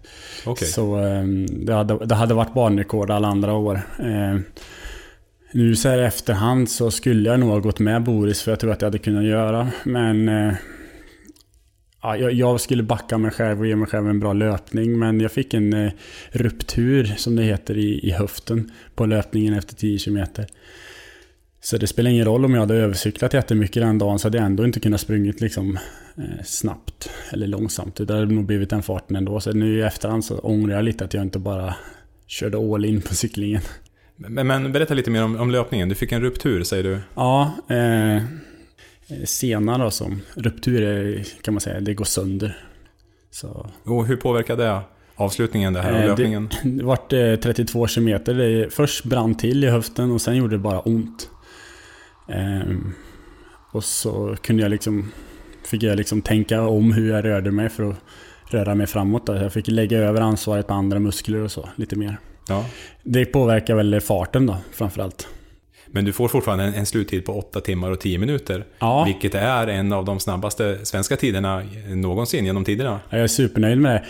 Okej. 0.46 0.68
Så 0.68 0.98
eh, 0.98 1.25
det, 1.48 1.75
hade, 1.75 2.06
det 2.06 2.14
hade 2.14 2.34
varit 2.34 2.54
banrekord 2.54 3.10
alla 3.10 3.28
andra 3.28 3.52
år. 3.52 3.80
Eh, 3.98 4.38
nu 5.52 5.76
så 5.76 5.88
här 5.88 5.98
i 5.98 6.04
efterhand 6.04 6.70
så 6.70 6.90
skulle 6.90 7.28
jag 7.30 7.40
nog 7.40 7.48
ha 7.50 7.58
gått 7.58 7.78
med 7.78 8.02
Boris 8.02 8.42
för 8.42 8.52
jag 8.52 8.60
tror 8.60 8.72
att 8.72 8.80
jag 8.82 8.87
hade 8.87 8.98
kunnat 8.98 9.25
göra. 9.25 9.68
Men 9.84 10.28
eh, 10.28 10.54
ja, 12.04 12.16
jag, 12.16 12.32
jag 12.32 12.61
skulle 12.61 12.82
backa 12.82 13.18
mig 13.18 13.30
själv 13.30 13.61
och 13.61 13.66
ge 13.66 13.76
mig 13.76 13.88
själv 13.88 14.08
en 14.08 14.20
bra 14.20 14.32
löpning. 14.32 14.99
Men 14.99 15.20
jag 15.20 15.32
fick 15.32 15.54
en 15.54 15.73
eh, 15.73 15.92
ruptur 16.30 17.14
som 17.16 17.37
det 17.37 17.42
heter 17.42 17.78
i, 17.78 18.08
i 18.08 18.11
höften 18.11 18.70
på 18.94 19.06
löpningen 19.06 19.54
efter 19.54 19.75
10 19.75 19.99
km. 19.99 20.26
Så 21.61 21.76
det 21.76 21.87
spelar 21.87 22.11
ingen 22.11 22.25
roll 22.25 22.44
om 22.44 22.54
jag 22.54 22.61
hade 22.61 22.75
övercyklat 22.75 23.34
jättemycket 23.34 23.82
den 23.82 23.99
dagen 23.99 24.18
så 24.18 24.26
hade 24.26 24.38
jag 24.38 24.46
ändå 24.46 24.64
inte 24.64 24.80
kunnat 24.80 25.00
sprungit 25.00 25.40
liksom 25.40 25.78
eh, 26.16 26.44
snabbt 26.44 27.11
eller 27.32 27.46
långsamt. 27.46 27.96
Det 27.96 28.14
hade 28.14 28.26
nog 28.26 28.44
blivit 28.46 28.70
den 28.70 28.82
farten 28.82 29.16
ändå. 29.16 29.40
Så 29.40 29.52
nu 29.52 29.78
i 29.78 29.82
efterhand 29.82 30.25
så 30.25 30.38
ångrar 30.38 30.75
jag 30.75 30.84
lite 30.84 31.04
att 31.04 31.14
jag 31.14 31.23
inte 31.23 31.38
bara 31.38 31.75
körde 32.26 32.58
all 32.58 32.84
in 32.84 33.00
på 33.00 33.14
cyklingen. 33.14 33.62
Men, 34.16 34.46
men 34.46 34.73
berätta 34.73 34.94
lite 34.94 35.11
mer 35.11 35.25
om, 35.25 35.37
om 35.37 35.50
löpningen. 35.50 35.88
Du 35.88 35.94
fick 35.94 36.12
en 36.12 36.20
ruptur, 36.20 36.62
säger 36.62 36.82
du. 36.82 36.99
Ja, 37.14 37.52
eh, 37.68 38.23
sena 39.25 39.78
då 39.78 39.90
som 39.90 40.20
ruptur 40.34 40.82
är, 40.82 41.25
kan 41.42 41.54
man 41.54 41.61
säga, 41.61 41.80
det 41.80 41.94
går 41.94 42.04
sönder. 42.04 42.58
Så, 43.30 43.70
Och 43.82 44.06
hur 44.06 44.16
påverkade 44.16 44.64
det 44.64 44.80
avslutningen, 45.14 45.73
det 45.73 45.82
här, 45.82 46.02
Eh, 46.02 46.06
löpningen? 46.06 46.50
Det, 46.62 46.68
det 46.70 46.84
vart 46.84 47.12
eh, 47.12 47.37
32 47.37 47.87
km. 47.87 48.20
Det 48.25 48.75
först 48.75 49.04
brann 49.04 49.34
till 49.34 49.64
i 49.64 49.70
höften 49.70 50.11
och 50.11 50.20
sen 50.20 50.37
gjorde 50.37 50.54
det 50.54 50.62
bara 50.62 50.80
ont. 50.80 51.30
Ehm, 52.28 52.92
och 53.73 53.84
så 53.84 54.37
kunde 54.42 54.62
jag 54.62 54.70
liksom... 54.70 55.12
Fick 55.66 55.82
jag 55.82 55.96
liksom 55.96 56.23
tänka 56.23 56.62
om 56.62 56.92
hur 56.92 57.11
jag 57.11 57.25
rörde 57.25 57.50
mig 57.50 57.68
för 57.68 57.90
att 57.90 57.96
röra 58.49 58.75
mig 58.75 58.87
framåt. 58.87 59.26
Då. 59.26 59.34
Jag 59.34 59.52
fick 59.52 59.68
lägga 59.68 59.99
över 59.99 60.20
ansvaret 60.20 60.66
på 60.66 60.75
andra 60.75 60.99
muskler 60.99 61.38
och 61.38 61.52
så, 61.52 61.68
lite 61.76 61.96
mer. 61.96 62.18
Ja. 62.49 62.66
Det 63.02 63.25
påverkar 63.25 63.75
väl 63.75 64.00
farten 64.00 64.46
då, 64.46 64.56
framförallt. 64.73 65.28
Men 65.86 66.04
du 66.04 66.12
får 66.12 66.28
fortfarande 66.28 66.64
en, 66.64 66.74
en 66.74 66.86
sluttid 66.86 67.24
på 67.24 67.32
8 67.32 67.60
timmar 67.60 67.90
och 67.90 68.00
10 68.00 68.18
minuter. 68.18 68.64
Ja. 68.78 69.04
Vilket 69.04 69.34
är 69.34 69.66
en 69.66 69.92
av 69.92 70.04
de 70.04 70.20
snabbaste 70.20 70.86
svenska 70.86 71.16
tiderna 71.16 71.62
någonsin 71.88 72.44
genom 72.44 72.64
tiderna. 72.64 73.00
Jag 73.10 73.20
är 73.20 73.26
supernöjd 73.26 73.78
med 73.78 73.94
det. 73.94 74.04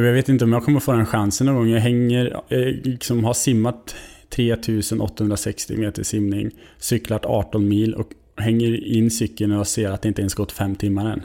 Jag 0.00 0.12
vet 0.12 0.28
inte 0.28 0.44
om 0.44 0.52
jag 0.52 0.64
kommer 0.64 0.80
få 0.80 0.92
den 0.92 1.06
chansen 1.06 1.46
någon 1.46 1.56
gång. 1.56 1.68
Jag 1.68 1.80
hänger, 1.80 2.40
jag 2.48 2.60
liksom 2.84 3.24
har 3.24 3.34
simmat 3.34 3.96
3860 4.30 5.76
meter 5.76 6.02
simning, 6.02 6.50
cyklat 6.78 7.24
18 7.24 7.68
mil 7.68 7.94
och 7.94 8.08
hänger 8.36 8.84
in 8.84 9.10
cykeln 9.10 9.52
och 9.52 9.66
ser 9.66 9.90
att 9.90 10.02
det 10.02 10.08
inte 10.08 10.22
ens 10.22 10.34
gått 10.34 10.52
5 10.52 10.76
timmar 10.76 11.12
än. 11.12 11.22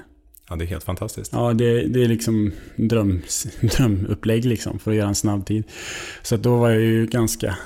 Ja, 0.52 0.58
det 0.58 0.66
är 0.66 0.68
helt 0.68 0.84
fantastiskt. 0.84 1.32
Ja, 1.34 1.54
det, 1.54 1.88
det 1.88 2.04
är 2.04 2.08
liksom 2.08 2.52
dröm, 2.76 3.22
drömupplägg 3.62 4.46
liksom 4.46 4.80
för 4.80 4.92
att 4.92 4.98
göra 4.98 5.08
en 5.08 5.16
snabb 5.16 5.46
tid. 5.46 5.64
Så 6.22 6.38
då 6.38 6.58
var 6.58 6.70
jag 6.70 6.82
ju 6.82 7.06
ganska... 7.06 7.58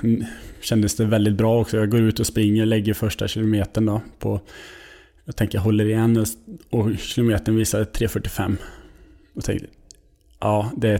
Kändes 0.61 0.95
det 0.95 1.05
väldigt 1.05 1.35
bra 1.35 1.61
också. 1.61 1.77
Jag 1.77 1.91
går 1.91 2.01
ut 2.01 2.19
och 2.19 2.25
springer, 2.25 2.65
lägger 2.65 2.93
första 2.93 3.27
kilometern 3.27 3.85
då 3.85 4.01
på... 4.19 4.41
Jag 5.25 5.35
tänker 5.35 5.57
jag 5.57 5.63
håller 5.63 5.85
igen 5.85 6.25
och 6.69 6.89
kilometern 6.99 7.55
visar 7.55 7.83
3.45. 7.83 8.55
Och 9.35 9.43
tänkte, 9.43 9.67
ja, 10.39 10.71
det 10.77 10.89
är, 10.89 10.99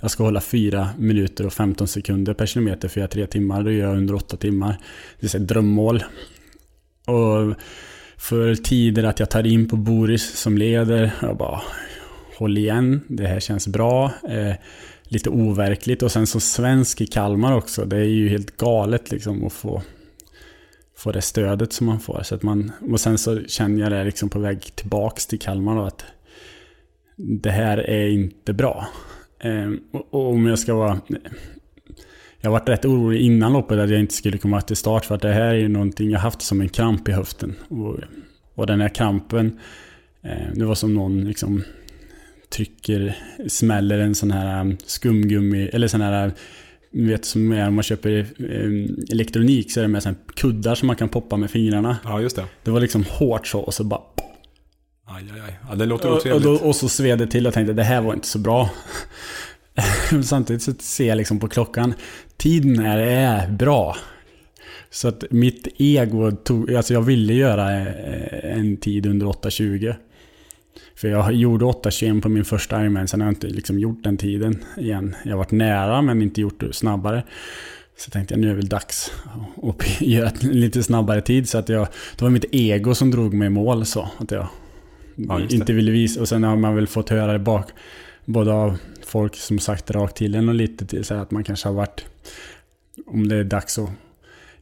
jag 0.00 0.10
ska 0.10 0.24
hålla 0.24 0.40
4 0.40 0.88
minuter 0.98 1.46
och 1.46 1.52
15 1.52 1.88
sekunder 1.88 2.34
per 2.34 2.46
kilometer 2.46 2.88
för 2.88 3.00
jag 3.00 3.06
har 3.06 3.12
3 3.12 3.26
timmar. 3.26 3.62
Då 3.62 3.70
gör 3.70 3.88
jag 3.88 3.96
under 3.96 4.14
8 4.14 4.36
timmar. 4.36 4.78
Det 5.20 5.34
är 5.34 5.40
ett 5.40 5.48
drömmål. 5.48 6.04
Och 7.06 7.54
för 8.24 8.54
tider 8.54 9.04
att 9.04 9.20
jag 9.20 9.30
tar 9.30 9.46
in 9.46 9.68
på 9.68 9.76
Boris 9.76 10.38
som 10.38 10.58
leder. 10.58 11.12
Jag 11.22 11.36
bara, 11.36 11.62
håll 12.38 12.58
igen, 12.58 13.00
det 13.08 13.26
här 13.26 13.40
känns 13.40 13.68
bra. 13.68 14.12
Eh, 14.28 14.54
lite 15.04 15.30
overkligt 15.30 16.02
och 16.02 16.12
sen 16.12 16.26
som 16.26 16.40
svensk 16.40 17.00
i 17.00 17.06
Kalmar 17.06 17.56
också. 17.56 17.84
Det 17.84 17.96
är 17.96 18.04
ju 18.04 18.28
helt 18.28 18.56
galet 18.56 19.10
liksom 19.10 19.46
att 19.46 19.52
få, 19.52 19.82
få 20.96 21.12
det 21.12 21.22
stödet 21.22 21.72
som 21.72 21.86
man 21.86 22.00
får. 22.00 22.22
Så 22.22 22.34
att 22.34 22.42
man, 22.42 22.72
och 22.90 23.00
sen 23.00 23.18
så 23.18 23.42
känner 23.42 23.82
jag 23.82 23.92
det 23.92 24.04
liksom 24.04 24.28
på 24.28 24.38
väg 24.38 24.60
tillbaks 24.74 25.26
till 25.26 25.38
Kalmar 25.38 25.76
då 25.76 25.82
att 25.82 26.04
det 27.16 27.50
här 27.50 27.78
är 27.78 28.08
inte 28.08 28.52
bra. 28.52 28.88
Eh, 29.40 29.70
och, 29.92 30.14
och 30.14 30.30
om 30.30 30.46
jag 30.46 30.58
ska 30.58 30.74
vara 30.74 31.00
jag 32.44 32.50
varit 32.50 32.68
rätt 32.68 32.84
orolig 32.84 33.20
innan 33.20 33.52
loppet 33.52 33.78
att 33.78 33.90
jag 33.90 34.00
inte 34.00 34.14
skulle 34.14 34.38
komma 34.38 34.60
till 34.60 34.76
start 34.76 35.04
för 35.04 35.14
att 35.14 35.22
det 35.22 35.32
här 35.32 35.40
är 35.40 35.54
ju 35.54 35.68
någonting 35.68 36.10
jag 36.10 36.20
haft 36.20 36.42
som 36.42 36.60
en 36.60 36.68
kramp 36.68 37.08
i 37.08 37.12
höften. 37.12 37.54
Och, 37.68 37.98
och 38.54 38.66
den 38.66 38.80
här 38.80 38.88
krampen, 38.88 39.58
eh, 40.22 40.54
det 40.54 40.64
var 40.64 40.74
som 40.74 40.94
någon 40.94 41.24
liksom 41.24 41.62
trycker, 42.48 43.16
smäller 43.48 43.98
en 43.98 44.14
sån 44.14 44.30
här 44.30 44.60
um, 44.60 44.76
skumgummi, 44.84 45.68
eller 45.72 45.88
sån 45.88 46.00
här 46.00 46.32
ni 46.90 47.12
vet 47.12 47.24
som 47.24 47.52
är 47.52 47.68
om 47.68 47.74
man 47.74 47.82
köper 47.82 48.26
eh, 48.38 49.12
elektronik 49.12 49.72
så 49.72 49.80
är 49.80 49.82
det 49.84 49.88
med 49.88 50.02
sån 50.02 50.16
kuddar 50.34 50.74
som 50.74 50.86
man 50.86 50.96
kan 50.96 51.08
poppa 51.08 51.36
med 51.36 51.50
fingrarna. 51.50 51.96
Ja, 52.04 52.20
just 52.20 52.36
det. 52.36 52.44
Det 52.62 52.70
var 52.70 52.80
liksom 52.80 53.04
hårt 53.10 53.46
så 53.46 53.60
och 53.60 53.74
så 53.74 53.84
bara... 53.84 54.00
Aj, 55.06 55.24
aj, 55.34 55.40
aj. 55.40 55.58
Ja, 55.68 55.74
det 55.74 55.86
låter 55.86 56.10
och, 56.10 56.16
otrevligt. 56.16 56.46
och, 56.46 56.58
då, 56.58 56.64
och 56.64 56.76
så 56.76 56.88
sved 56.88 57.18
det 57.18 57.26
till 57.26 57.46
och 57.46 57.54
tänkte 57.54 57.72
det 57.72 57.82
här 57.82 58.00
var 58.00 58.14
inte 58.14 58.26
så 58.26 58.38
bra. 58.38 58.70
Samtidigt 60.24 60.62
så 60.62 60.72
ser 60.78 61.08
jag 61.08 61.16
liksom 61.16 61.40
på 61.40 61.48
klockan. 61.48 61.94
Tiden 62.36 62.78
är, 62.78 62.98
är 62.98 63.50
bra. 63.50 63.96
Så 64.90 65.08
att 65.08 65.24
mitt 65.30 65.68
ego 65.76 66.30
tog... 66.30 66.74
Alltså 66.74 66.94
jag 66.94 67.02
ville 67.02 67.34
göra 67.34 67.80
eh, 67.80 68.58
en 68.58 68.76
tid 68.76 69.06
under 69.06 69.26
8.20. 69.26 69.94
För 70.94 71.08
jag 71.08 71.32
gjorde 71.32 71.64
8.21 71.64 72.20
på 72.20 72.28
min 72.28 72.44
första 72.44 72.82
Ironman, 72.82 73.08
sen 73.08 73.20
har 73.20 73.26
jag 73.26 73.32
inte 73.32 73.46
liksom 73.46 73.78
gjort 73.78 74.04
den 74.04 74.16
tiden 74.16 74.64
igen. 74.76 75.16
Jag 75.24 75.32
har 75.32 75.38
varit 75.38 75.50
nära 75.50 76.02
men 76.02 76.22
inte 76.22 76.40
gjort 76.40 76.60
det 76.60 76.72
snabbare. 76.72 77.22
Så 77.96 78.10
tänkte 78.10 78.34
jag 78.34 78.40
nu 78.40 78.46
är 78.46 78.50
det 78.50 78.56
väl 78.56 78.68
dags 78.68 79.12
att 79.62 80.00
göra 80.00 80.30
en 80.40 80.60
lite 80.60 80.82
snabbare 80.82 81.20
tid. 81.20 81.48
Så 81.48 81.58
att 81.58 81.68
jag, 81.68 81.88
det 82.16 82.24
var 82.24 82.30
mitt 82.30 82.44
ego 82.50 82.94
som 82.94 83.10
drog 83.10 83.34
mig 83.34 83.46
i 83.46 83.50
mål 83.50 83.86
så. 83.86 84.08
Att 84.18 84.30
jag 84.30 84.46
ja, 85.16 85.40
inte 85.50 85.72
ville 85.72 85.90
visa. 85.90 86.20
Och 86.20 86.28
sen 86.28 86.44
har 86.44 86.56
man 86.56 86.74
väl 86.74 86.86
fått 86.86 87.08
höra 87.08 87.32
det 87.32 87.38
bak. 87.38 87.70
Både 88.24 88.52
av 88.52 88.78
folk 89.14 89.36
som 89.36 89.58
sagt 89.58 89.90
rakt 89.90 90.16
till 90.16 90.34
en 90.34 90.48
och 90.48 90.54
lite 90.54 90.86
till 90.86 91.04
så 91.04 91.14
att 91.14 91.30
man 91.30 91.44
kanske 91.44 91.68
har 91.68 91.74
varit... 91.74 92.04
Om 93.06 93.28
det 93.28 93.36
är 93.36 93.44
dags 93.44 93.78
att 93.78 93.90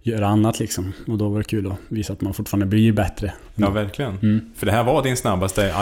göra 0.02 0.26
annat 0.26 0.60
liksom. 0.60 0.92
Och 1.06 1.18
då 1.18 1.28
var 1.28 1.38
det 1.38 1.44
kul 1.44 1.66
att 1.66 1.78
visa 1.88 2.12
att 2.12 2.20
man 2.20 2.34
fortfarande 2.34 2.66
blir 2.66 2.92
bättre. 2.92 3.32
Ja, 3.54 3.70
verkligen. 3.70 4.18
Mm. 4.18 4.40
För 4.56 4.66
det 4.66 4.72
här 4.72 4.84
var 4.84 5.02
din 5.02 5.16
snabbaste 5.16 5.74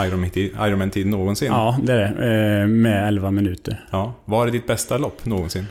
Ironman-tid 0.57 1.07
någonsin? 1.07 1.47
Ja, 1.47 1.79
det 1.83 1.93
är 1.93 1.97
det. 1.97 2.61
Eh, 2.61 2.67
med 2.67 3.07
11 3.07 3.31
minuter. 3.31 3.85
Ja. 3.91 4.13
Var 4.25 4.45
det 4.45 4.51
ditt 4.51 4.67
bästa 4.67 4.97
lopp 4.97 5.25
någonsin? 5.25 5.65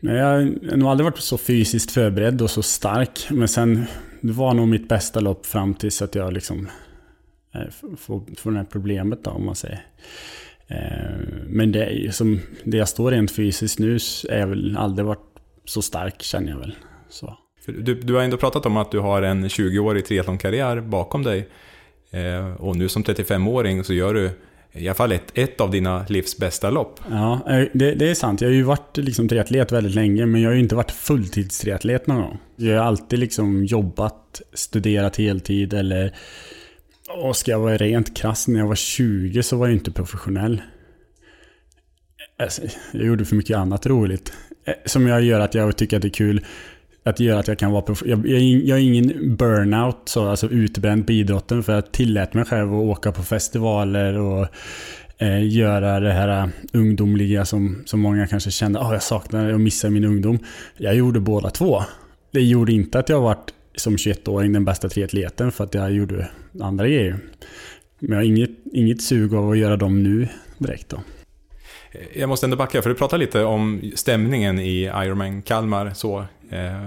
Jag 0.00 0.24
har 0.24 0.76
nog 0.76 0.88
aldrig 0.88 1.04
varit 1.04 1.18
så 1.18 1.38
fysiskt 1.38 1.90
förberedd 1.90 2.42
och 2.42 2.50
så 2.50 2.62
stark. 2.62 3.26
Men 3.30 3.48
sen, 3.48 3.86
det 4.20 4.32
var 4.32 4.54
nog 4.54 4.68
mitt 4.68 4.88
bästa 4.88 5.20
lopp 5.20 5.46
fram 5.46 5.74
tills 5.74 6.02
att 6.02 6.14
jag 6.14 6.32
liksom 6.32 6.68
eh, 7.54 7.94
får, 7.96 8.22
får 8.36 8.50
det 8.50 8.56
här 8.56 8.66
problemet 8.70 9.24
då, 9.24 9.30
om 9.30 9.46
man 9.46 9.54
säger. 9.54 9.86
Eh, 10.70 11.16
men 11.46 11.72
det, 11.72 12.14
som, 12.14 12.40
det 12.64 12.76
jag 12.76 12.88
står 12.88 13.10
rent 13.10 13.30
fysiskt 13.30 13.78
nu 13.78 13.94
är 14.28 14.46
väl 14.46 14.76
aldrig 14.76 15.06
varit 15.06 15.26
så 15.64 15.82
stark 15.82 16.22
känner 16.22 16.50
jag 16.50 16.58
väl. 16.58 16.74
Så. 17.08 17.36
Du, 17.66 17.94
du 17.94 18.14
har 18.14 18.22
ändå 18.22 18.36
pratat 18.36 18.66
om 18.66 18.76
att 18.76 18.90
du 18.90 18.98
har 18.98 19.22
en 19.22 19.48
20-årig 19.48 20.04
triathlonkarriär 20.04 20.80
bakom 20.80 21.22
dig. 21.22 21.48
Eh, 22.10 22.54
och 22.54 22.76
nu 22.76 22.88
som 22.88 23.04
35-åring 23.04 23.84
så 23.84 23.94
gör 23.94 24.14
du 24.14 24.30
i 24.72 24.88
alla 24.88 24.94
fall 24.94 25.12
ett, 25.12 25.32
ett 25.34 25.60
av 25.60 25.70
dina 25.70 26.04
livs 26.08 26.38
bästa 26.38 26.70
lopp. 26.70 27.00
Ja, 27.10 27.40
eh, 27.50 27.64
det, 27.72 27.94
det, 27.94 28.10
är 28.10 28.14
sant. 28.14 28.40
Jag 28.40 28.48
har 28.48 28.54
ju 28.54 28.62
varit 28.62 28.96
liksom 28.96 29.28
triatlet 29.28 29.72
väldigt 29.72 29.94
länge, 29.94 30.26
men 30.26 30.40
jag 30.42 30.50
har 30.50 30.54
ju 30.54 30.60
inte 30.60 30.74
varit 30.74 30.90
fulltidstriatlet 30.90 32.06
någon 32.06 32.22
gång. 32.22 32.38
Jag 32.56 32.76
har 32.78 32.84
alltid 32.84 33.18
liksom 33.18 33.64
jobbat, 33.64 34.40
studerat 34.52 35.16
heltid 35.16 35.74
eller... 35.74 36.14
Och 37.14 37.36
ska 37.36 37.50
jag 37.50 37.60
vara 37.60 37.76
rent 37.76 38.16
krass, 38.16 38.48
när 38.48 38.60
jag 38.60 38.66
var 38.66 38.74
20 38.74 39.42
så 39.42 39.56
var 39.56 39.66
jag 39.66 39.76
inte 39.76 39.90
professionell. 39.90 40.62
Alltså, 42.38 42.62
jag 42.92 43.06
gjorde 43.06 43.24
för 43.24 43.36
mycket 43.36 43.56
annat 43.56 43.86
roligt. 43.86 44.32
Eh, 44.64 44.74
som 44.86 45.06
jag 45.06 45.22
gör 45.22 45.40
att 45.40 45.54
jag 45.54 45.76
tycker 45.76 45.96
att 45.96 46.02
det 46.02 46.08
är 46.08 46.10
kul 46.10 46.44
att 47.04 47.16
det 47.16 47.24
gör 47.24 47.38
att 47.38 47.48
jag 47.48 47.58
kan 47.58 47.72
vara 47.72 47.96
jag, 48.04 48.26
jag, 48.26 48.40
jag 48.40 48.78
är 48.78 48.82
ingen 48.82 49.36
burnout, 49.36 50.02
så, 50.04 50.28
alltså 50.28 50.48
utbränd 50.48 51.06
på 51.06 51.12
idrotten. 51.12 51.62
För 51.62 51.72
jag 51.72 51.92
tillät 51.92 52.34
mig 52.34 52.44
själv 52.44 52.74
att 52.74 52.84
åka 52.84 53.12
på 53.12 53.22
festivaler 53.22 54.18
och 54.18 54.46
eh, 55.18 55.48
göra 55.48 56.00
det 56.00 56.12
här 56.12 56.42
eh, 56.42 56.48
ungdomliga 56.72 57.44
som, 57.44 57.82
som 57.86 58.00
många 58.00 58.26
kanske 58.26 58.50
kände. 58.50 58.78
Oh, 58.78 58.88
ah, 58.88 58.92
jag 58.92 59.02
saknar 59.02 59.52
och 59.52 59.60
missar 59.60 59.90
min 59.90 60.04
ungdom. 60.04 60.38
Jag 60.76 60.94
gjorde 60.94 61.20
båda 61.20 61.50
två. 61.50 61.82
Det 62.30 62.42
gjorde 62.42 62.72
inte 62.72 62.98
att 62.98 63.08
jag 63.08 63.20
varit 63.20 63.54
som 63.74 63.96
21-åring 63.96 64.52
den 64.52 64.64
bästa 64.64 64.88
triatleten 64.88 65.52
för 65.52 65.64
att 65.64 65.74
jag 65.74 65.92
gjorde 65.92 66.28
andra 66.60 66.88
grejer. 66.88 67.16
Men 67.98 68.10
jag 68.10 68.16
har 68.16 68.22
inget, 68.24 68.50
inget 68.72 69.02
sug 69.02 69.34
av 69.34 69.50
att 69.50 69.58
göra 69.58 69.76
dem 69.76 70.02
nu 70.02 70.28
direkt 70.58 70.88
då. 70.88 71.00
Jag 72.14 72.28
måste 72.28 72.46
ändå 72.46 72.56
backa, 72.56 72.82
för 72.82 72.90
du 72.90 72.96
pratade 72.96 73.20
lite 73.24 73.44
om 73.44 73.80
stämningen 73.94 74.58
i 74.58 74.82
Ironman 74.82 75.42
Kalmar. 75.42 75.90
Så, 75.94 76.18
eh, 76.50 76.86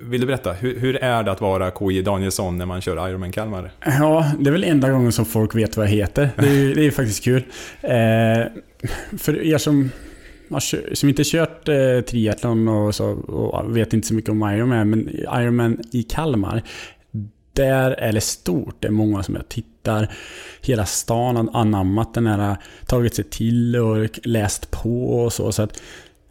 vill 0.00 0.20
du 0.20 0.26
berätta, 0.26 0.52
hur, 0.52 0.80
hur, 0.80 0.96
är 0.96 1.22
det 1.22 1.32
att 1.32 1.40
vara 1.40 1.70
KJ 1.70 2.02
Danielsson 2.02 2.58
när 2.58 2.66
man 2.66 2.80
kör 2.80 3.08
Ironman 3.08 3.32
Kalmar? 3.32 3.70
Ja, 3.84 4.32
det 4.40 4.50
är 4.50 4.52
väl 4.52 4.64
enda 4.64 4.90
gången 4.90 5.12
som 5.12 5.24
folk 5.24 5.54
vet 5.54 5.76
vad 5.76 5.86
jag 5.86 5.90
heter. 5.90 6.30
Det 6.36 6.46
är, 6.46 6.74
det 6.74 6.86
är 6.86 6.90
faktiskt 6.90 7.24
kul. 7.24 7.44
Eh, 7.80 8.46
för 9.18 9.42
er 9.42 9.58
som, 9.58 9.90
som 10.92 11.08
inte 11.08 11.22
kört 11.24 11.68
eh, 11.68 12.00
triathlon 12.00 12.68
och, 12.68 12.94
så, 12.94 13.06
och 13.12 13.76
vet 13.76 13.92
inte 13.92 14.08
så 14.08 14.14
mycket 14.14 14.30
om 14.30 14.50
Ironman, 14.50 14.90
men 14.90 15.08
Ironman 15.08 15.78
i 15.92 16.02
Kalmar 16.02 16.62
där 17.54 17.90
är 17.90 18.12
det 18.12 18.20
stort. 18.20 18.76
Det 18.80 18.88
är 18.88 18.92
många 18.92 19.22
som 19.22 19.34
jag 19.34 19.48
tittar. 19.48 20.14
Hela 20.62 20.86
stan 20.86 21.36
har 21.36 21.60
anammat 21.60 22.14
den 22.14 22.26
här, 22.26 22.56
tagit 22.86 23.14
sig 23.14 23.24
till 23.24 23.76
och 23.76 24.08
läst 24.24 24.70
på 24.70 25.22
och 25.22 25.32
så. 25.32 25.52
så 25.52 25.62
att, 25.62 25.82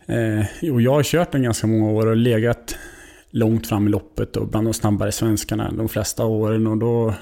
eh, 0.06 0.72
och 0.72 0.82
jag 0.82 0.94
har 0.94 1.04
kört 1.04 1.32
den 1.32 1.44
ganska 1.44 1.68
många 1.68 1.92
år 1.92 2.08
och 2.08 2.18
legat 2.18 2.76
långt 3.30 3.68
fram 3.68 3.88
i 3.88 3.90
loppet 3.90 4.36
och 4.36 4.48
bland 4.48 4.68
de 4.68 4.74
snabbare 4.74 5.12
svenskarna 5.12 5.72
de 5.72 5.90
flesta 5.90 6.26
åren. 6.26 6.68
Och 6.68 6.78
då 6.78 7.14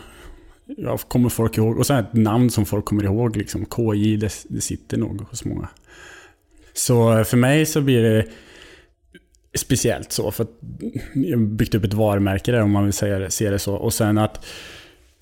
ja, 0.77 0.97
kommer 0.97 1.29
folk 1.29 1.57
ihåg. 1.57 1.77
Och 1.77 1.85
sen 1.85 1.97
ett 1.97 2.13
namn 2.13 2.49
som 2.49 2.65
folk 2.65 2.85
kommer 2.85 3.03
ihåg. 3.03 3.37
Liksom, 3.37 3.65
KJ, 3.65 4.17
det, 4.17 4.33
det 4.49 4.61
sitter 4.61 4.97
nog 4.97 5.21
hos 5.21 5.45
många. 5.45 5.69
Så 6.73 7.23
för 7.23 7.37
mig 7.37 7.65
så 7.65 7.81
blir 7.81 8.03
det 8.03 8.25
speciellt 9.53 10.11
så. 10.11 10.31
För 10.31 10.43
att 10.43 10.51
jag 11.13 11.37
har 11.37 11.45
byggt 11.45 11.75
upp 11.75 11.83
ett 11.83 11.93
varumärke 11.93 12.51
där 12.51 12.61
om 12.61 12.71
man 12.71 12.83
vill 12.83 12.93
säga 12.93 13.19
det, 13.19 13.31
se 13.31 13.49
det 13.49 13.59
så. 13.59 13.75
Och 13.75 13.93
sen 13.93 14.17
att 14.17 14.45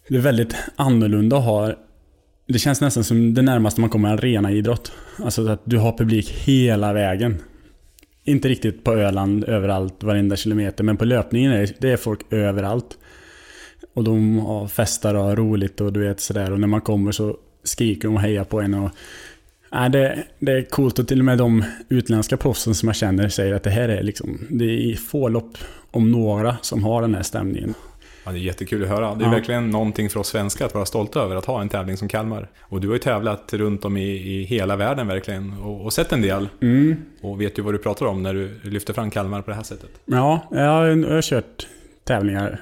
det 0.08 0.16
är 0.16 0.22
väldigt 0.22 0.56
annorlunda 0.76 1.38
att 1.38 1.44
ha 1.44 1.76
det 2.54 2.60
känns 2.60 2.82
nästan 2.82 3.04
som 3.04 3.34
det 3.34 3.42
närmaste 3.42 3.82
man 3.82 3.90
kommer 3.90 4.10
en 4.10 4.18
arena-idrott. 4.18 4.92
Alltså 5.18 5.48
att 5.48 5.62
du 5.64 5.78
har 5.78 5.98
publik 5.98 6.30
hela 6.30 6.94
vägen. 6.94 7.38
Inte 8.24 8.48
riktigt 8.48 8.84
på 8.84 8.94
Öland 8.94 9.44
överallt, 9.44 10.04
varenda 10.04 10.36
kilometer. 10.36 10.84
Men 10.84 10.98
på 10.98 11.06
löpningen 11.06 11.52
är 11.52 11.70
det 11.80 11.92
är 11.92 11.98
folk 11.98 12.34
överallt. 12.34 12.98
Och 13.94 14.04
de 14.04 14.40
har 14.40 14.68
festar 14.68 15.16
och 15.16 15.24
har 15.24 15.36
roligt 15.36 15.82
och 15.82 15.94
du 15.94 16.00
vet 16.00 16.20
sådär. 16.20 16.52
Och 16.52 16.60
när 16.60 16.68
man 16.68 16.82
kommer 16.82 17.12
så 17.12 17.38
skriker 17.64 18.08
de 18.08 18.16
och 18.16 18.22
hejar 18.22 18.44
på 18.44 18.62
en. 18.62 18.74
Och 18.74 18.92
Ja, 19.72 19.90
det, 19.90 20.24
det 20.40 20.52
är 20.52 20.62
coolt 20.62 21.00
och 21.00 21.08
till 21.08 21.20
och 21.20 21.26
med 21.26 21.38
de 21.38 21.64
utländska 21.90 22.38
proffsen 22.38 22.76
som 22.76 22.90
jag 22.90 22.96
känner 22.96 23.30
säger 23.30 23.54
att 23.54 23.64
det 23.64 23.70
här 23.70 23.90
är 23.90 24.04
liksom, 24.04 24.48
det 24.50 24.92
är 24.92 24.96
få 24.96 25.30
lopp 25.30 25.58
om 25.92 26.12
några 26.12 26.58
som 26.62 26.84
har 26.84 27.02
den 27.02 27.16
här 27.16 27.24
stämningen. 27.24 27.74
Ja, 28.24 28.32
det 28.32 28.40
är 28.40 28.42
jättekul 28.42 28.84
att 28.84 28.90
höra. 28.90 29.16
Det 29.16 29.24
är 29.24 29.28
ja. 29.28 29.32
verkligen 29.32 29.70
någonting 29.70 30.10
för 30.10 30.20
oss 30.20 30.28
svenskar 30.28 30.66
att 30.66 30.74
vara 30.74 30.86
stolta 30.86 31.20
över 31.20 31.36
att 31.36 31.46
ha 31.46 31.62
en 31.62 31.70
tävling 31.70 31.98
som 31.98 32.08
Kalmar. 32.08 32.50
Och 32.62 32.82
du 32.82 32.88
har 32.88 32.96
ju 32.96 33.00
tävlat 33.00 33.54
runt 33.54 33.86
om 33.86 33.98
i, 33.98 34.10
i 34.10 34.44
hela 34.44 34.76
världen 34.76 35.08
verkligen 35.08 35.54
och, 35.64 35.86
och 35.86 35.94
sett 35.94 36.12
en 36.12 36.22
del. 36.22 36.50
Mm. 36.62 36.96
Och 37.22 37.42
vet 37.42 37.60
ju 37.60 37.64
vad 37.64 37.74
du 37.74 37.78
pratar 37.78 38.06
om 38.06 38.24
när 38.24 38.34
du 38.34 38.60
lyfter 38.64 38.94
fram 38.94 39.12
Kalmar 39.12 39.42
på 39.42 39.50
det 39.50 39.56
här 39.56 39.64
sättet. 39.64 39.90
Ja, 40.06 40.48
jag 40.52 40.70
har, 40.70 40.86
jag 40.86 41.10
har 41.10 41.22
kört 41.22 41.68
tävlingar 42.04 42.62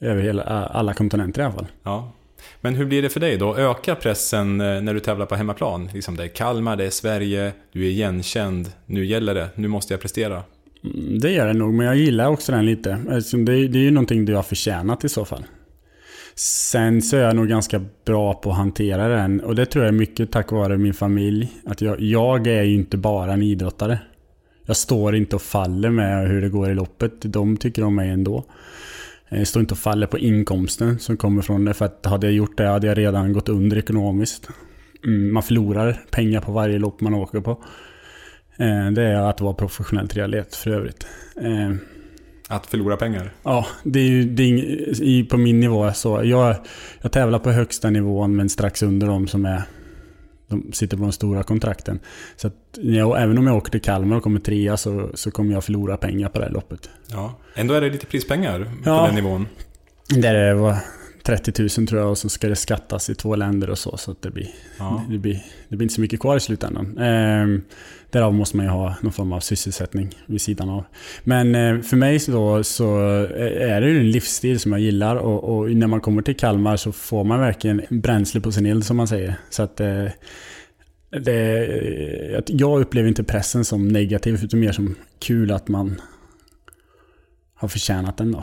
över 0.00 0.22
hela, 0.22 0.42
alla 0.42 0.94
kontinenter 0.94 1.42
i 1.42 1.44
alla 1.44 1.54
fall. 1.54 1.66
Ja. 1.82 2.12
Men 2.60 2.74
hur 2.74 2.84
blir 2.84 3.02
det 3.02 3.08
för 3.08 3.20
dig 3.20 3.36
då? 3.36 3.56
Ökar 3.56 3.94
pressen 3.94 4.60
eh, 4.60 4.82
när 4.82 4.94
du 4.94 5.00
tävlar 5.00 5.26
på 5.26 5.34
hemmaplan? 5.34 5.90
Liksom 5.94 6.16
det 6.16 6.24
är 6.24 6.28
Kalmar, 6.28 6.76
det 6.76 6.84
är 6.84 6.90
Sverige, 6.90 7.52
du 7.72 7.84
är 7.84 7.88
igenkänd, 7.88 8.72
nu 8.86 9.06
gäller 9.06 9.34
det, 9.34 9.48
nu 9.54 9.68
måste 9.68 9.94
jag 9.94 10.00
prestera. 10.00 10.42
Mm, 10.84 11.18
det 11.18 11.30
gör 11.30 11.46
det 11.46 11.52
nog, 11.52 11.74
men 11.74 11.86
jag 11.86 11.96
gillar 11.96 12.26
också 12.26 12.52
den 12.52 12.66
lite. 12.66 12.98
Alltså, 13.10 13.36
det 13.36 13.52
är, 13.52 13.68
det 13.68 13.78
är 13.78 13.82
ju 13.82 13.90
någonting 13.90 14.24
du 14.24 14.34
har 14.34 14.42
förtjänat 14.42 15.04
i 15.04 15.08
så 15.08 15.24
fall. 15.24 15.44
Sen 16.34 17.02
så 17.02 17.16
är 17.16 17.20
jag 17.20 17.36
nog 17.36 17.48
ganska 17.48 17.84
bra 18.04 18.34
på 18.34 18.50
att 18.50 18.56
hantera 18.56 19.08
den. 19.08 19.40
Och 19.40 19.54
det 19.54 19.66
tror 19.66 19.84
jag 19.84 19.94
är 19.94 19.98
mycket 19.98 20.32
tack 20.32 20.52
vare 20.52 20.78
min 20.78 20.94
familj. 20.94 21.52
Att 21.66 21.80
jag, 21.80 22.00
jag 22.00 22.46
är 22.46 22.62
ju 22.62 22.74
inte 22.74 22.96
bara 22.96 23.32
en 23.32 23.42
idrottare. 23.42 23.98
Jag 24.66 24.76
står 24.76 25.14
inte 25.14 25.36
och 25.36 25.42
faller 25.42 25.90
med 25.90 26.28
hur 26.28 26.42
det 26.42 26.48
går 26.48 26.70
i 26.70 26.74
loppet. 26.74 27.12
De 27.20 27.56
tycker 27.56 27.84
om 27.84 27.94
mig 27.94 28.10
ändå. 28.10 28.44
Jag 29.34 29.46
står 29.46 29.60
inte 29.60 29.74
och 29.74 29.78
faller 29.78 30.06
på 30.06 30.18
inkomsten 30.18 30.98
som 30.98 31.16
kommer 31.16 31.42
från 31.42 31.64
det. 31.64 31.74
För 31.74 31.84
att 31.84 32.06
hade 32.06 32.26
jag 32.26 32.34
gjort 32.34 32.56
det 32.56 32.66
hade 32.66 32.86
jag 32.86 32.98
redan 32.98 33.32
gått 33.32 33.48
under 33.48 33.78
ekonomiskt. 33.78 34.48
Mm, 35.04 35.32
man 35.32 35.42
förlorar 35.42 36.00
pengar 36.10 36.40
på 36.40 36.52
varje 36.52 36.78
lopp 36.78 37.00
man 37.00 37.14
åker 37.14 37.40
på. 37.40 37.50
Eh, 38.56 38.90
det 38.90 39.02
är 39.02 39.30
att 39.30 39.40
vara 39.40 39.54
professionell 39.54 40.08
triatlet 40.08 40.54
för 40.54 40.70
övrigt. 40.70 41.06
Eh, 41.36 41.74
att 42.48 42.66
förlora 42.66 42.96
pengar? 42.96 43.32
Ja, 43.42 43.66
det 43.82 44.00
är 44.00 44.08
ju 44.08 44.24
det 44.24 44.42
är, 44.42 45.24
på 45.24 45.36
min 45.36 45.60
nivå 45.60 45.92
så. 45.92 46.24
Jag, 46.24 46.56
jag 47.00 47.12
tävlar 47.12 47.38
på 47.38 47.50
högsta 47.50 47.90
nivån 47.90 48.36
men 48.36 48.48
strax 48.48 48.82
under 48.82 49.06
dem 49.06 49.28
som 49.28 49.44
är 49.44 49.62
de 50.52 50.72
sitter 50.72 50.96
på 50.96 51.02
de 51.02 51.12
stora 51.12 51.42
kontrakten. 51.42 52.00
Så 52.36 52.46
att, 52.46 52.54
ja, 52.80 53.18
även 53.18 53.38
om 53.38 53.46
jag 53.46 53.56
åker 53.56 53.70
till 53.70 53.80
Kalmar 53.80 54.16
och 54.16 54.22
kommer 54.22 54.40
trea 54.40 54.76
så, 54.76 55.10
så 55.14 55.30
kommer 55.30 55.52
jag 55.52 55.64
förlora 55.64 55.96
pengar 55.96 56.28
på 56.28 56.38
det 56.38 56.44
här 56.44 56.52
loppet. 56.52 56.90
Ja, 57.10 57.38
ändå 57.54 57.74
är 57.74 57.80
det 57.80 57.90
lite 57.90 58.06
prispengar 58.06 58.58
på 58.60 58.90
ja, 58.90 59.06
den 59.06 59.14
nivån. 59.14 59.48
Det 60.08 60.54
var 60.54 60.76
30 61.22 61.62
000 61.78 61.86
tror 61.86 62.00
jag 62.00 62.10
och 62.10 62.18
så 62.18 62.28
ska 62.28 62.48
det 62.48 62.56
skattas 62.56 63.10
i 63.10 63.14
två 63.14 63.36
länder 63.36 63.70
och 63.70 63.78
så. 63.78 63.96
Så 63.96 64.14
det, 64.20 64.30
blir, 64.30 64.48
ja. 64.78 65.04
det, 65.10 65.18
blir, 65.18 65.44
det 65.68 65.76
blir 65.76 65.82
inte 65.82 65.94
så 65.94 66.00
mycket 66.00 66.20
kvar 66.20 66.36
i 66.36 66.40
slutändan. 66.40 66.98
Ehm, 66.98 67.62
därav 68.12 68.34
måste 68.34 68.56
man 68.56 68.66
ju 68.66 68.72
ha 68.72 68.94
någon 69.00 69.12
form 69.12 69.32
av 69.32 69.40
sysselsättning 69.40 70.10
vid 70.26 70.40
sidan 70.40 70.68
av. 70.68 70.84
Men 71.24 71.54
eh, 71.54 71.80
för 71.80 71.96
mig 71.96 72.18
så, 72.18 72.64
så 72.64 72.98
eh, 73.24 73.72
är 73.72 73.80
det 73.80 73.88
ju 73.88 74.00
en 74.00 74.10
livsstil 74.10 74.60
som 74.60 74.72
jag 74.72 74.80
gillar 74.80 75.16
och, 75.16 75.56
och, 75.56 75.70
när 75.70 75.86
man 75.86 76.00
kommer 76.00 76.22
till 76.22 76.36
Kalmar 76.36 76.76
så 76.76 76.92
får 76.92 77.24
man 77.24 77.40
verkligen 77.40 77.82
bränsle 77.90 78.40
på 78.40 78.52
sin 78.52 78.66
eld 78.66 78.84
som 78.84 78.96
man 78.96 79.08
säger. 79.08 79.34
Så 79.50 79.62
att 79.62 79.80
eh, 79.80 80.06
det, 81.10 82.42
jag 82.46 82.80
upplever 82.80 83.08
inte 83.08 83.24
pressen 83.24 83.64
som 83.64 83.88
negativ 83.88 84.44
utan 84.44 84.60
mer 84.60 84.72
som 84.72 84.94
kul 85.18 85.50
att 85.50 85.68
man 85.68 86.00
har 87.54 87.68
förtjänat 87.68 88.16
den 88.16 88.32
då. 88.32 88.42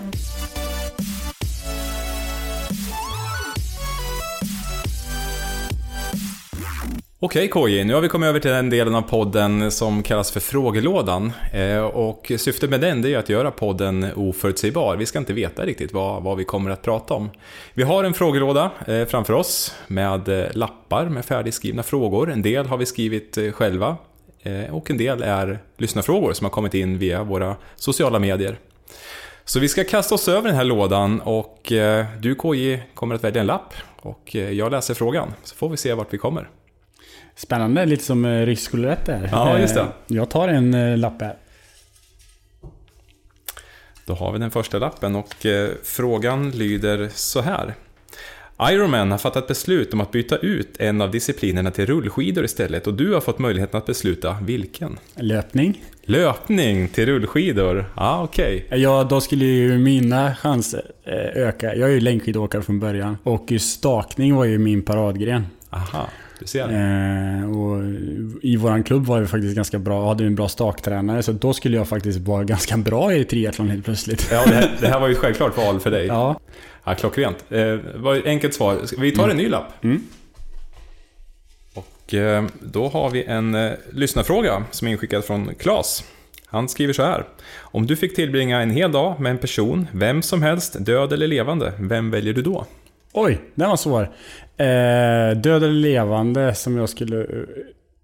Okej 7.22 7.50
KJ, 7.50 7.84
nu 7.84 7.94
har 7.94 8.02
vi 8.02 8.08
kommit 8.08 8.28
över 8.28 8.40
till 8.40 8.52
den 8.52 8.70
delen 8.70 8.96
av 8.96 9.02
podden 9.02 9.72
som 9.72 10.04
kallas 10.04 10.32
för 10.32 10.40
frågelådan. 10.40 11.32
Eh, 11.54 11.80
och 11.80 12.32
syftet 12.38 12.70
med 12.70 12.82
den 12.82 13.06
är 13.06 13.18
att 13.18 13.30
göra 13.30 13.52
podden 13.52 14.08
oförutsägbar. 14.16 14.96
Vi 14.96 15.06
ska 15.06 15.20
inte 15.20 15.34
veta 15.34 15.66
riktigt 15.66 15.94
vad, 15.94 16.24
vad 16.24 16.38
vi 16.38 16.44
kommer 16.44 16.72
att 16.72 16.82
prata 16.82 17.14
om. 17.14 17.30
Vi 17.74 17.84
har 17.84 18.04
en 18.04 18.14
frågelåda 18.14 18.72
eh, 18.88 19.06
framför 19.06 19.34
oss 19.34 19.76
med 19.88 20.30
eh, 20.30 20.46
lappar 20.54 21.06
med 21.06 21.26
färdigskrivna 21.26 21.84
frågor. 21.84 22.32
En 22.32 22.42
del 22.42 22.66
har 22.66 22.78
vi 22.78 22.86
skrivit 22.86 23.38
själva 23.54 23.98
och 24.72 24.92
en 24.92 24.98
del 24.98 25.22
är 25.22 25.60
lyssnarfrågor 25.78 26.34
som 26.34 26.46
har 26.46 26.52
kommit 26.52 26.74
in 26.74 26.98
via 26.98 27.24
våra 27.24 27.56
sociala 27.76 28.20
medier. 28.20 28.58
Så 29.46 29.60
vi 29.60 29.70
ska 29.70 29.84
kasta 29.84 30.16
oss 30.16 30.28
över 30.28 30.48
den 30.48 30.56
här 30.56 30.64
lådan 30.64 31.22
och 31.22 31.74
du 32.20 32.36
KJ 32.36 32.84
kommer 32.94 33.16
att 33.16 33.24
välja 33.24 33.42
en 33.42 33.48
lapp 33.48 33.74
och 34.02 34.36
jag 34.36 34.72
läser 34.72 34.93
frågan 34.93 35.34
så 35.43 35.56
får 35.56 35.70
vi 35.70 35.78
se 35.78 35.93
vart 35.93 36.13
vi 36.13 36.17
kommer. 36.17 36.50
Spännande, 37.39 37.86
lite 37.86 38.04
som 38.04 38.25
eh, 38.25 38.45
riksskolerätt 38.45 39.06
där. 39.06 39.30
Ja, 39.32 39.60
just 39.60 39.73
det. 39.73 39.82
Eh, 39.82 39.88
jag 40.08 40.30
tar 40.30 40.47
en 40.47 40.73
eh, 40.73 40.97
lapp 40.97 41.21
här. 41.21 41.36
Då 44.06 44.13
har 44.13 44.32
vi 44.32 44.39
den 44.39 44.52
första 44.52 44.80
lappen 44.80 45.15
och 45.15 45.45
frågan 45.84 46.52
lyder 46.52 47.10
så 47.13 47.41
här. 47.41 47.73
Ironman 48.62 49.12
har 49.12 49.17
fattat 49.17 49.47
beslut 49.47 49.93
om 49.93 50.02
att 50.02 50.12
byta 50.12 50.38
ut 50.38 50.78
en 50.80 51.02
av 51.02 51.12
disciplinerna 51.12 51.71
till 51.71 51.86
rullskidor 51.86 52.45
istället 52.45 52.88
och 52.88 52.93
du 52.93 53.13
har 53.13 53.21
fått 53.21 53.39
möjligheten 53.39 53.78
att 53.78 53.86
besluta 53.86 54.38
vilken? 54.41 54.99
Löpning. 55.15 55.84
Löpning 56.04 56.88
till 56.88 57.06
rullskidor, 57.06 57.86
ja 57.95 58.02
ah, 58.04 58.23
okej. 58.23 58.63
Okay. 58.67 58.80
Ja, 58.80 59.04
då 59.04 59.21
skulle 59.21 59.45
ju 59.45 59.78
mina 59.78 60.36
chanser 60.36 60.91
öka. 61.36 61.75
Jag 61.75 61.89
är 61.89 61.93
ju 61.93 61.99
längdskidåkare 61.99 62.62
från 62.62 62.80
början 62.80 63.17
och 63.23 63.54
stakning 63.60 64.36
var 64.36 64.45
ju 64.45 64.58
min 64.58 64.82
paradgren. 64.82 65.45
Aha. 65.69 66.08
Du 66.39 66.45
ser. 66.45 66.63
Eh, 67.39 67.49
och 67.49 67.84
I 68.41 68.56
våran 68.56 68.84
klubb 68.84 69.06
var 69.06 69.19
vi 69.19 69.28
faktiskt 69.28 69.56
ganska 69.56 69.80
bra, 69.80 70.08
hade 70.08 70.23
en 70.23 70.36
bra 70.36 70.49
staktränare. 70.49 71.23
Så 71.23 71.32
då 71.32 71.54
skulle 71.54 71.78
jag 71.78 71.88
faktiskt 71.88 72.19
vara 72.19 72.43
ganska 72.43 72.78
bra 72.78 73.13
i 73.13 73.25
triathlon 73.25 73.69
helt 73.69 73.86
plötsligt. 73.86 74.30
Ja, 74.32 74.45
det 74.45 74.54
här, 74.54 74.78
det 74.82 74.88
här 74.88 74.99
var 74.99 75.08
ju 75.08 75.13
ett 75.13 75.19
självklart 75.19 75.58
val 75.58 75.80
för 75.80 75.91
dig. 75.91 76.08
Ja. 76.19 76.39
Ja, 76.84 76.95
klockrent. 76.95 77.45
Eh, 77.49 77.78
enkelt 78.25 78.54
svar. 78.54 78.78
Vi 78.97 79.12
tar 79.12 79.30
en 79.30 79.38
ny 79.38 79.49
lapp. 79.49 79.84
Mm. 79.84 80.04
Och 81.73 82.13
eh, 82.13 82.45
då 82.62 82.88
har 82.88 83.10
vi 83.10 83.23
en 83.23 83.56
eh, 83.56 83.71
lyssnarfråga 83.93 84.63
som 84.71 84.88
är 84.88 84.91
inskickad 84.91 85.25
från 85.25 85.56
Klas. 85.56 86.04
Han 86.45 86.69
skriver 86.69 86.93
så 86.93 87.04
här. 87.04 87.23
Om 87.60 87.86
du 87.86 87.95
fick 87.95 88.15
tillbringa 88.15 88.62
en 88.62 88.71
hel 88.71 88.91
dag 88.91 89.19
med 89.19 89.30
en 89.30 89.38
person, 89.38 89.88
vem 89.91 90.21
som 90.21 90.41
helst, 90.41 90.75
död 90.80 91.13
eller 91.13 91.28
levande, 91.28 91.73
vem 91.80 92.12
väljer 92.12 92.34
du 92.34 92.41
då? 92.41 92.65
Oj, 93.13 93.41
den 93.56 93.69
var 93.69 93.78
svår. 93.78 94.02
Eh, 94.58 95.38
död 95.38 95.63
eller 95.63 95.69
levande 95.69 96.56
som 96.56 96.78
jag 96.78 96.89
skulle... 96.89 97.22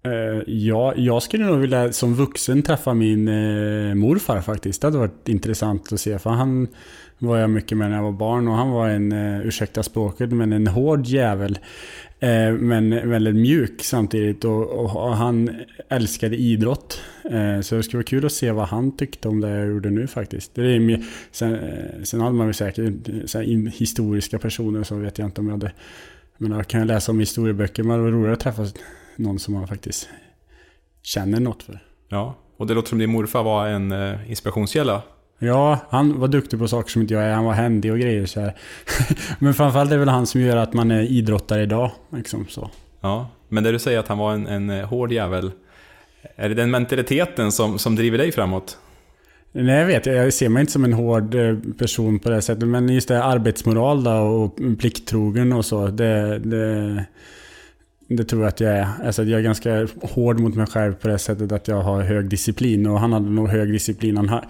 Eh, 0.02 0.42
ja, 0.46 0.92
jag 0.96 1.22
skulle 1.22 1.44
nog 1.44 1.58
vilja 1.58 1.92
som 1.92 2.14
vuxen 2.14 2.62
träffa 2.62 2.94
min 2.94 3.28
eh, 3.28 3.94
morfar 3.94 4.40
faktiskt. 4.40 4.80
Det 4.80 4.86
hade 4.86 4.98
varit 4.98 5.28
intressant 5.28 5.92
att 5.92 6.00
se. 6.00 6.18
För 6.18 6.30
han 6.30 6.68
var 7.18 7.38
jag 7.38 7.50
mycket 7.50 7.78
med 7.78 7.90
när 7.90 7.96
jag 7.96 8.04
var 8.04 8.12
barn 8.12 8.48
och 8.48 8.54
han 8.54 8.70
var 8.70 8.88
en, 8.88 9.12
eh, 9.12 9.46
ursäkta 9.46 9.82
språket, 9.82 10.32
men 10.32 10.52
en 10.52 10.66
hård 10.66 11.06
jävel. 11.06 11.58
Eh, 12.18 12.52
men 12.52 13.10
väldigt 13.10 13.34
mjuk 13.34 13.82
samtidigt 13.82 14.44
och, 14.44 14.62
och, 14.62 15.08
och 15.08 15.16
han 15.16 15.50
älskade 15.88 16.36
idrott. 16.36 17.00
Eh, 17.24 17.60
så 17.60 17.74
det 17.74 17.82
skulle 17.82 17.98
vara 17.98 18.04
kul 18.04 18.26
att 18.26 18.32
se 18.32 18.50
vad 18.50 18.68
han 18.68 18.96
tyckte 18.96 19.28
om 19.28 19.40
det 19.40 19.48
jag 19.48 19.68
gjorde 19.68 19.90
nu 19.90 20.06
faktiskt. 20.06 20.54
Det 20.54 20.62
är 20.62 20.80
mer, 20.80 21.04
sen, 21.30 21.58
sen 22.04 22.20
hade 22.20 22.34
man 22.36 22.46
väl 22.46 22.54
säkert 22.54 22.92
så 23.24 23.40
historiska 23.40 24.38
personer 24.38 24.82
så 24.82 24.94
vet 24.96 25.18
jag 25.18 25.26
inte 25.26 25.40
om 25.40 25.46
jag 25.46 25.54
hade... 25.54 25.72
Men 26.38 26.52
jag 26.52 26.66
kan 26.66 26.86
läsa 26.86 27.12
om 27.12 27.20
historieböcker, 27.20 27.82
men 27.82 27.96
det 27.96 28.02
var 28.02 28.10
roligare 28.10 28.32
att 28.32 28.40
träffa 28.40 28.66
någon 29.16 29.38
som 29.38 29.54
man 29.54 29.68
faktiskt 29.68 30.08
känner 31.02 31.40
något 31.40 31.62
för. 31.62 31.78
Ja, 32.08 32.34
och 32.56 32.66
det 32.66 32.74
låter 32.74 32.88
som 32.88 32.98
din 32.98 33.10
morfar 33.10 33.42
var 33.42 33.66
en 33.66 33.94
inspirationskälla 34.28 35.02
Ja, 35.38 35.78
han 35.90 36.20
var 36.20 36.28
duktig 36.28 36.58
på 36.58 36.68
saker 36.68 36.90
som 36.90 37.02
inte 37.02 37.14
jag 37.14 37.22
är. 37.22 37.32
Han 37.32 37.44
var 37.44 37.52
händig 37.52 37.92
och 37.92 37.98
grejer 37.98 38.26
så 38.26 38.40
här. 38.40 38.56
Men 39.38 39.54
framförallt 39.54 39.90
är 39.90 39.94
det 39.94 40.00
väl 40.00 40.08
han 40.08 40.26
som 40.26 40.40
gör 40.40 40.56
att 40.56 40.72
man 40.72 40.90
är 40.90 41.02
idrottare 41.02 41.62
idag. 41.62 41.90
Liksom 42.12 42.46
så. 42.48 42.70
Ja, 43.00 43.28
men 43.48 43.64
det 43.64 43.72
du 43.72 43.78
säger 43.78 43.98
att 43.98 44.08
han 44.08 44.18
var 44.18 44.34
en, 44.34 44.46
en 44.46 44.70
eh, 44.70 44.86
hård 44.86 45.12
jävel. 45.12 45.52
Är 46.36 46.48
det 46.48 46.54
den 46.54 46.70
mentaliteten 46.70 47.52
som, 47.52 47.78
som 47.78 47.96
driver 47.96 48.18
dig 48.18 48.32
framåt? 48.32 48.78
Nej, 49.52 49.78
jag 49.78 49.86
vet. 49.86 50.06
Jag 50.06 50.32
ser 50.32 50.48
mig 50.48 50.60
inte 50.60 50.72
som 50.72 50.84
en 50.84 50.92
hård 50.92 51.34
eh, 51.34 51.56
person 51.78 52.18
på 52.18 52.30
det 52.30 52.42
sättet. 52.42 52.68
Men 52.68 52.88
just 52.88 53.08
det 53.08 53.24
arbetsmoral 53.24 54.04
då 54.04 54.10
och 54.10 54.56
plikttrogen 54.78 55.52
och 55.52 55.64
så. 55.64 55.86
Det, 55.86 56.38
det, 56.38 57.04
det 58.08 58.24
tror 58.24 58.42
jag 58.42 58.48
att 58.48 58.60
jag 58.60 58.72
är. 58.72 58.88
Alltså 59.04 59.24
jag 59.24 59.38
är 59.38 59.44
ganska 59.44 59.88
hård 60.02 60.40
mot 60.40 60.54
mig 60.54 60.66
själv 60.66 60.94
på 60.94 61.08
det 61.08 61.18
sättet 61.18 61.52
att 61.52 61.68
jag 61.68 61.80
har 61.80 62.02
hög 62.02 62.28
disciplin. 62.28 62.86
Och 62.86 63.00
han 63.00 63.12
hade 63.12 63.30
nog 63.30 63.48
hög 63.48 63.72
disciplin. 63.72 64.16
Han, 64.16 64.40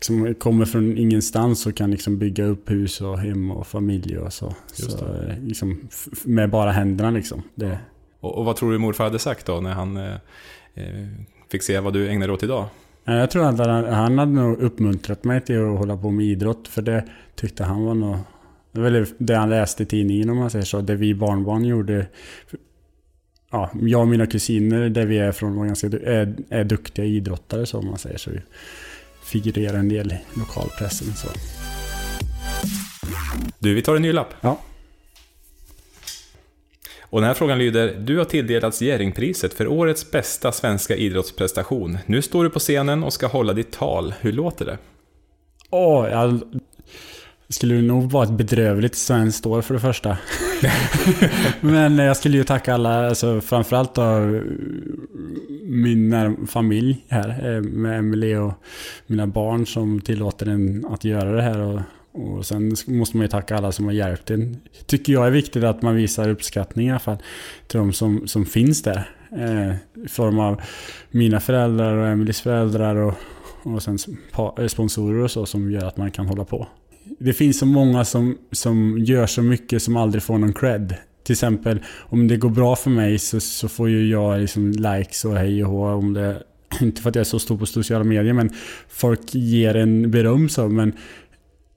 liksom 0.00 0.34
kommer 0.34 0.64
från 0.64 0.98
ingenstans 0.98 1.66
och 1.66 1.76
kan 1.76 1.90
liksom 1.90 2.18
bygga 2.18 2.44
upp 2.44 2.70
hus 2.70 3.00
och 3.00 3.18
hem 3.18 3.50
och 3.50 3.66
familj 3.66 4.18
och 4.18 4.32
så. 4.32 4.54
så 4.72 5.06
eh, 5.06 5.38
liksom, 5.42 5.88
med 6.24 6.50
bara 6.50 6.70
händerna 6.70 7.10
liksom. 7.10 7.42
Det. 7.54 7.78
Och, 8.20 8.38
och, 8.38 8.44
vad 8.44 8.56
tror 8.56 8.72
du 8.72 8.78
morfar 8.78 9.04
hade 9.04 9.18
sagt 9.18 9.46
då 9.46 9.60
när 9.60 9.70
han 9.70 9.96
eh, 9.96 10.14
eh 10.74 11.08
fick 11.50 11.62
se 11.62 11.80
vad 11.80 11.92
du 11.92 12.08
ägnar 12.08 12.26
dig 12.26 12.34
åt 12.34 12.42
idag? 12.42 12.66
Jag 13.04 13.30
tror 13.30 13.44
att 13.44 13.58
han, 13.58 13.84
han 13.84 14.18
hade 14.18 14.32
nog 14.32 14.58
uppmuntrat 14.58 15.24
mig 15.24 15.40
till 15.40 15.60
att 15.60 15.78
hålla 15.78 15.96
på 15.96 16.10
med 16.10 16.26
idrott. 16.26 16.68
För 16.68 16.82
det 16.82 17.04
tyckte 17.34 17.64
han 17.64 17.84
var 17.84 17.94
nog... 17.94 18.16
Det 19.18 19.34
han 19.34 19.50
läste 19.50 19.82
i 19.82 19.86
tidningen 19.86 20.30
om 20.30 20.36
man 20.36 20.50
säger 20.50 20.64
så. 20.64 20.80
Det 20.80 20.94
vi 20.94 21.14
barnbarn 21.14 21.64
gjorde. 21.64 22.06
Ja, 23.50 23.70
jag 23.82 24.00
och 24.00 24.08
mina 24.08 24.26
kusiner 24.26 24.88
där 24.88 25.06
vi 25.06 25.18
är 25.18 25.32
från 25.32 25.56
var 25.56 25.66
ganska, 25.66 25.86
är, 25.86 26.34
är 26.48 26.64
duktiga 26.64 27.04
idrottare 27.04 27.66
så 27.66 27.78
om 27.78 27.86
man 27.86 27.98
säger 27.98 28.18
så 28.18 28.30
figurerar 29.30 29.78
en 29.78 29.88
del 29.88 30.12
i 30.12 30.38
lokalpressen. 30.38 31.14
Så. 31.14 31.28
Du, 33.58 33.74
vi 33.74 33.82
tar 33.82 33.96
en 33.96 34.02
ny 34.02 34.12
lapp. 34.12 34.34
Ja. 34.40 34.58
Och 37.02 37.20
den 37.20 37.28
här 37.28 37.34
frågan 37.34 37.58
lyder, 37.58 37.94
du 37.94 38.18
har 38.18 38.24
tilldelats 38.24 38.82
Jerringpriset 38.82 39.54
för 39.54 39.66
årets 39.68 40.10
bästa 40.10 40.52
svenska 40.52 40.96
idrottsprestation. 40.96 41.98
Nu 42.06 42.22
står 42.22 42.44
du 42.44 42.50
på 42.50 42.58
scenen 42.58 43.04
och 43.04 43.12
ska 43.12 43.26
hålla 43.26 43.52
ditt 43.52 43.72
tal. 43.72 44.14
Hur 44.20 44.32
låter 44.32 44.64
det? 44.64 44.78
Åh, 45.70 46.04
oh, 46.04 46.10
jag 46.10 46.40
skulle 47.50 47.82
nog 47.82 48.10
vara 48.10 48.24
ett 48.24 48.30
bedrövligt 48.30 48.94
svenskt 48.94 49.46
år 49.46 49.62
för 49.62 49.74
det 49.74 49.80
första. 49.80 50.18
Men 51.60 51.98
eh, 51.98 52.04
jag 52.04 52.16
skulle 52.16 52.36
ju 52.36 52.44
tacka 52.44 52.74
alla, 52.74 53.08
alltså 53.08 53.40
framförallt 53.40 53.94
då 53.94 54.40
min 55.62 56.36
familj 56.46 57.04
här 57.08 57.54
eh, 57.54 57.62
med 57.62 57.98
Emelie 57.98 58.38
och 58.38 58.52
mina 59.06 59.26
barn 59.26 59.66
som 59.66 60.00
tillåter 60.00 60.46
en 60.46 60.86
att 60.86 61.04
göra 61.04 61.32
det 61.32 61.42
här. 61.42 61.58
Och, 61.58 61.80
och 62.12 62.46
sen 62.46 62.76
måste 62.86 63.16
man 63.16 63.24
ju 63.24 63.28
tacka 63.28 63.56
alla 63.56 63.72
som 63.72 63.84
har 63.84 63.92
hjälpt 63.92 64.30
en. 64.30 64.56
Tycker 64.86 65.12
jag 65.12 65.26
är 65.26 65.30
viktigt 65.30 65.64
att 65.64 65.82
man 65.82 65.94
visar 65.94 66.28
uppskattning 66.28 66.88
i 66.88 66.90
alla 66.90 66.98
fall 66.98 67.18
till 67.66 67.78
de 67.78 67.92
som, 67.92 68.28
som 68.28 68.46
finns 68.46 68.82
där. 68.82 69.10
Eh, 69.32 70.04
I 70.04 70.08
form 70.08 70.38
av 70.38 70.60
mina 71.10 71.40
föräldrar 71.40 71.96
och 71.96 72.06
Emelies 72.06 72.40
föräldrar 72.40 72.96
och, 72.96 73.14
och 73.62 73.82
sen 73.82 73.98
eh, 74.58 74.66
sponsorer 74.66 75.22
och 75.22 75.30
så 75.30 75.46
som 75.46 75.70
gör 75.70 75.84
att 75.84 75.96
man 75.96 76.10
kan 76.10 76.26
hålla 76.26 76.44
på. 76.44 76.66
Det 77.18 77.32
finns 77.32 77.58
så 77.58 77.66
många 77.66 78.04
som, 78.04 78.38
som 78.52 78.98
gör 78.98 79.26
så 79.26 79.42
mycket 79.42 79.82
som 79.82 79.96
aldrig 79.96 80.22
får 80.22 80.38
någon 80.38 80.52
cred. 80.52 80.94
Till 81.22 81.32
exempel 81.32 81.80
om 81.98 82.28
det 82.28 82.36
går 82.36 82.50
bra 82.50 82.76
för 82.76 82.90
mig 82.90 83.18
så, 83.18 83.40
så 83.40 83.68
får 83.68 83.88
ju 83.88 84.10
jag 84.10 84.40
liksom 84.40 84.70
likes 84.70 85.24
och 85.24 85.36
hej 85.36 85.64
och 85.64 85.70
hå 85.70 85.88
om 85.88 86.12
det 86.12 86.42
inte 86.80 87.02
för 87.02 87.08
att 87.08 87.14
jag 87.14 87.20
är 87.20 87.24
så 87.24 87.38
stor 87.38 87.58
på 87.58 87.66
sociala 87.66 88.04
medier 88.04 88.32
men 88.32 88.50
folk 88.88 89.34
ger 89.34 89.76
en 89.76 90.10
beröm 90.10 90.48
så 90.48 90.68
men 90.68 90.92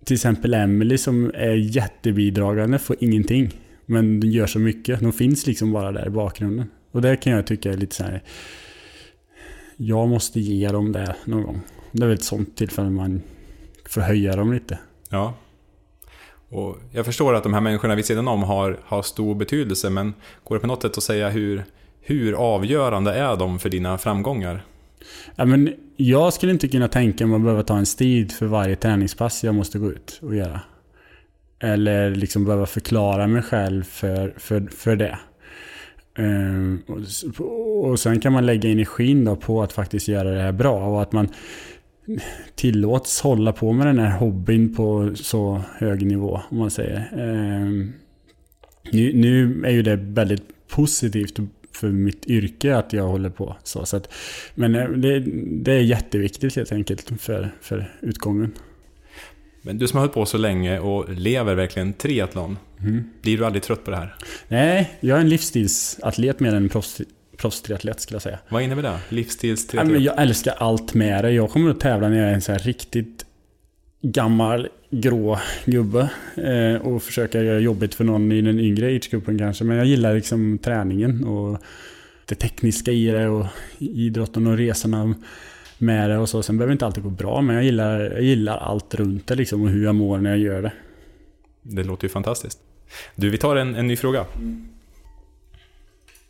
till 0.06 0.15
exempel 0.15 0.54
Emily 0.54 0.98
som 0.98 1.32
är 1.34 1.54
jättebidragande 1.54 2.80
får 2.80 2.96
ingenting. 3.00 3.52
Men 3.86 4.19
de 4.19 4.28
gör 4.28 4.48
så 4.48 4.60
mycket. 4.60 5.00
De 5.00 5.13
finns 5.13 5.48
liksom 5.48 5.72
bara 5.72 5.91
där 5.91 6.08
i 6.08 6.10
bakgrunden. 6.10 6.67
Och 6.91 7.02
det 7.02 7.15
kan 7.15 7.34
jag 7.34 7.48
tycka 7.48 7.72
är 7.72 7.78
lite 7.78 7.96
så 7.96 8.04
här. 8.04 8.24
Jag 9.78 10.10
måste 10.10 10.39
ge 10.39 10.67
dem 10.67 10.91
det 10.91 11.15
någon 11.26 11.43
gång. 11.43 11.62
Det 11.91 12.04
är 12.04 12.08
väl 12.08 12.15
ett 12.15 12.24
sånt 12.24 12.58
tillfälle 12.58 12.89
man 12.89 13.22
får 13.86 14.02
höja 14.02 14.36
dem 14.36 14.54
lite. 14.54 14.80
Ja. 15.13 15.34
Och 16.49 16.78
jag 16.91 17.06
förstår 17.06 17.34
att 17.34 17.43
de 17.43 17.54
här 17.54 17.62
människorna 17.62 17.95
vid 17.95 18.06
sidan 18.06 18.28
om 18.28 18.43
har, 18.43 18.78
har 18.84 19.02
stor 19.02 19.36
betydelse, 19.36 19.89
men 19.89 20.13
går 20.43 20.56
det 20.56 20.60
på 20.60 20.67
något 20.67 20.82
sätt 20.82 20.97
att 20.97 21.04
säga 21.04 21.30
hur, 21.30 21.63
hur 22.02 22.34
avgörande 22.34 23.13
är 23.13 23.36
de 23.36 23.60
för 23.60 23.69
dina 23.69 23.97
framgångar? 23.97 24.65
Ja, 25.36 25.45
men 25.45 25.73
jag 25.97 26.34
skulle 26.34 26.52
inte 26.52 26.67
kunna 26.67 26.88
tänka 26.88 27.28
mig 27.28 27.36
att 27.36 27.41
behöva 27.41 27.63
ta 27.63 27.78
en 27.78 27.86
strid 27.86 28.32
för 28.32 28.45
varje 28.45 28.76
träningspass 28.76 29.43
jag 29.43 29.56
måste 29.56 29.80
gå 29.80 29.91
ut 29.91 30.19
och 30.21 30.36
göra. 30.36 30.62
Eller 31.60 32.15
liksom 32.15 32.45
behöva 32.45 32.65
förklara 32.65 33.28
mig 33.28 33.41
själv 33.41 33.84
för, 33.84 34.34
för, 34.38 34.67
för 34.71 34.95
det. 34.95 35.19
Ehm, 36.17 36.82
och, 36.88 37.89
och 37.89 37.99
sen 37.99 38.19
kan 38.19 38.34
man 38.34 38.45
lägga 38.45 38.69
energin 38.69 39.26
då 39.26 39.36
på 39.36 39.63
att 39.63 39.73
faktiskt 39.73 40.08
göra 40.08 40.32
det 40.32 40.41
här 40.41 40.52
bra 40.52 40.86
och 40.86 41.02
att 41.02 41.12
man 41.12 41.30
tillåts 42.56 43.22
hålla 43.22 43.52
på 43.52 43.74
med 43.74 43.88
den 43.88 44.00
här 44.00 44.18
hobbyn 44.18 44.76
på 44.76 45.12
så 45.16 45.62
hög 45.78 46.06
nivå, 46.06 46.42
om 46.50 46.58
man 46.58 46.72
säger. 46.72 47.10
Um, 47.13 47.94
nu, 48.92 49.13
nu 49.13 49.66
är 49.66 49.72
ju 49.72 49.82
det 49.82 49.96
väldigt 49.96 50.44
positivt 50.68 51.39
för 51.72 51.89
mitt 51.89 52.26
yrke 52.26 52.76
att 52.76 52.94
jag 52.94 53.08
håller 53.08 53.30
på 53.30 53.56
så. 53.63 53.86
så 53.86 53.98
att, 53.98 54.13
men 54.56 54.76
eh, 54.76 54.89
det, 54.89 55.20
det, 55.63 55.74
är 55.74 55.80
jätteviktigt 55.80 56.56
helt 56.56 56.72
enkelt 56.72 57.22
för, 57.22 57.52
för 57.62 57.94
utgången. 58.02 58.52
Men 59.62 59.78
du 59.78 59.88
som 59.88 59.98
har 59.98 60.02
hållit 60.02 60.13
på 60.13 60.26
så 60.26 60.38
länge 60.38 60.80
och 60.80 61.10
lever 61.10 61.56
verkligen 61.56 61.94
triathlon. 61.94 62.58
Mm. 62.80 63.04
Blir 63.22 63.38
du 63.38 63.46
aldrig 63.46 63.63
trött 63.63 63.86
på 63.86 63.92
det 63.92 63.98
här? 63.98 64.16
Nej, 64.48 64.98
jag 65.00 65.18
är 65.18 65.22
en 65.22 65.30
livsstilsatlet 65.30 66.39
mer 66.39 66.54
än 66.54 66.70
proffs, 66.70 67.02
proffstriatlet 67.43 67.99
skulle 67.99 68.15
jag 68.15 68.21
säga. 68.21 68.39
Vad 68.49 68.62
innebär 68.62 68.84
det? 68.84 68.99
Livsstilstriatlet? 69.10 70.01
Jag 70.01 70.21
älskar 70.21 70.53
allt 70.58 70.93
med 70.93 71.23
det. 71.23 71.32
Jag 71.32 71.49
kommer 71.49 71.71
att 71.71 71.79
tävla 71.79 72.10
när 72.10 72.17
jag 72.17 72.29
är 72.29 72.34
en 72.34 72.41
så 72.41 72.51
här 72.51 72.60
riktigt 72.60 73.25
gammal 74.01 74.67
grå 74.89 75.39
gubbe 75.65 76.10
eh, 76.36 76.82
och 76.82 77.03
försöka 77.03 77.43
göra 77.43 77.60
jobbigt 77.60 77.95
för 77.95 78.03
någon 78.03 78.32
i 78.32 78.41
den 78.41 78.60
yngre 78.60 78.88
age-gruppen 78.95 79.38
kanske. 79.38 79.63
Men 79.63 79.77
jag 79.77 79.86
gillar 79.86 80.15
liksom 80.15 80.58
träningen 80.58 81.23
och 81.23 81.58
det 82.25 82.36
tekniska 82.36 82.91
i 82.91 83.06
det 83.06 83.27
och 83.27 83.45
idrotten 83.79 84.47
och 84.47 84.58
resorna 84.58 85.15
med 85.77 86.10
det 86.10 86.17
och 86.17 86.29
så. 86.29 86.43
Sen 86.43 86.58
behöver 86.58 86.69
det 86.69 86.73
inte 86.73 86.86
alltid 86.86 87.03
gå 87.03 87.10
bra 87.10 87.41
men 87.41 87.56
jag 87.56 87.65
gillar, 87.65 87.99
jag 87.99 88.21
gillar 88.23 88.58
allt 88.58 88.95
runt 88.95 89.27
det 89.27 89.36
liksom 89.36 89.62
och 89.62 89.69
hur 89.69 89.84
jag 89.84 89.95
mår 89.95 90.17
när 90.17 90.29
jag 90.29 90.39
gör 90.39 90.62
det. 90.62 90.71
Det 91.62 91.84
låter 91.84 92.06
ju 92.06 92.10
fantastiskt. 92.10 92.60
Du, 93.15 93.29
vi 93.29 93.38
tar 93.38 93.56
en, 93.56 93.75
en 93.75 93.88
ny 93.88 93.95
fråga. 93.95 94.25
Mm. 94.36 94.67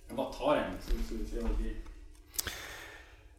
Jag 0.08 0.18
bara 0.18 0.34
tar 0.34 0.56
en. 0.56 0.73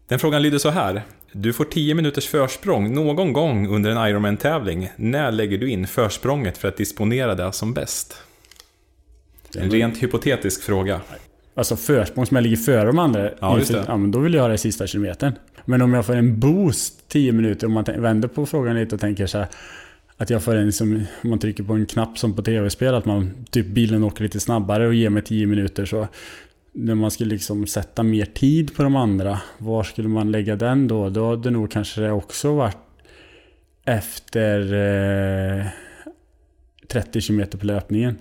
Den 0.08 0.18
frågan 0.18 0.42
lyder 0.42 0.58
så 0.58 0.70
här. 0.70 1.02
Du 1.32 1.52
får 1.52 1.64
10 1.64 1.94
minuters 1.94 2.28
försprång 2.28 2.94
någon 2.94 3.32
gång 3.32 3.68
under 3.68 3.90
en 3.90 4.08
Ironman-tävling. 4.08 4.90
När 4.96 5.32
lägger 5.32 5.58
du 5.58 5.70
in 5.70 5.86
försprånget 5.86 6.58
för 6.58 6.68
att 6.68 6.76
disponera 6.76 7.34
det 7.34 7.52
som 7.52 7.74
bäst? 7.74 8.22
En 9.56 9.70
rent 9.70 10.02
hypotetisk 10.02 10.62
fråga. 10.62 11.00
Alltså 11.54 11.76
försprång 11.76 12.26
som 12.26 12.34
jag 12.34 12.42
ligger 12.42 12.56
före 12.56 12.84
de 12.86 12.98
andra. 12.98 13.30
Ja, 13.40 13.58
just 13.58 13.72
det. 13.72 13.84
Ja, 13.88 13.96
men 13.96 14.10
då 14.10 14.18
vill 14.18 14.34
jag 14.34 14.42
ha 14.42 14.48
det 14.48 14.58
sista 14.58 14.86
kilometern. 14.86 15.32
Men 15.64 15.82
om 15.82 15.94
jag 15.94 16.06
får 16.06 16.16
en 16.16 16.40
boost 16.40 17.08
10 17.08 17.32
minuter, 17.32 17.66
om 17.66 17.72
man 17.72 17.84
vänder 17.84 18.28
på 18.28 18.46
frågan 18.46 18.76
lite 18.76 18.94
och 18.94 19.00
tänker 19.00 19.26
så 19.26 19.38
här, 19.38 19.46
Att 20.16 20.30
jag 20.30 20.42
får 20.42 20.54
en 20.54 20.72
som, 20.72 21.06
om 21.22 21.30
man 21.30 21.38
trycker 21.38 21.62
på 21.62 21.72
en 21.72 21.86
knapp 21.86 22.18
som 22.18 22.36
på 22.36 22.42
tv-spel, 22.42 22.94
att 22.94 23.04
man 23.04 23.30
typ 23.50 23.66
bilen 23.66 24.04
åker 24.04 24.22
lite 24.22 24.40
snabbare 24.40 24.86
och 24.86 24.94
ger 24.94 25.10
mig 25.10 25.22
10 25.22 25.46
minuter 25.46 25.84
så 25.84 26.08
när 26.74 26.94
man 26.94 27.10
skulle 27.10 27.30
liksom 27.30 27.66
sätta 27.66 28.02
mer 28.02 28.24
tid 28.24 28.76
på 28.76 28.82
de 28.82 28.96
andra, 28.96 29.40
var 29.58 29.82
skulle 29.82 30.08
man 30.08 30.30
lägga 30.30 30.56
den 30.56 30.88
då? 30.88 31.08
Då 31.08 31.30
hade 31.30 31.42
det 31.42 31.50
nog 31.50 31.70
kanske 31.70 32.10
också 32.10 32.54
varit 32.54 32.76
efter 33.84 34.74
eh, 35.60 35.66
30 36.88 37.20
km 37.20 37.46
på 37.58 37.66
löpningen. 37.66 38.18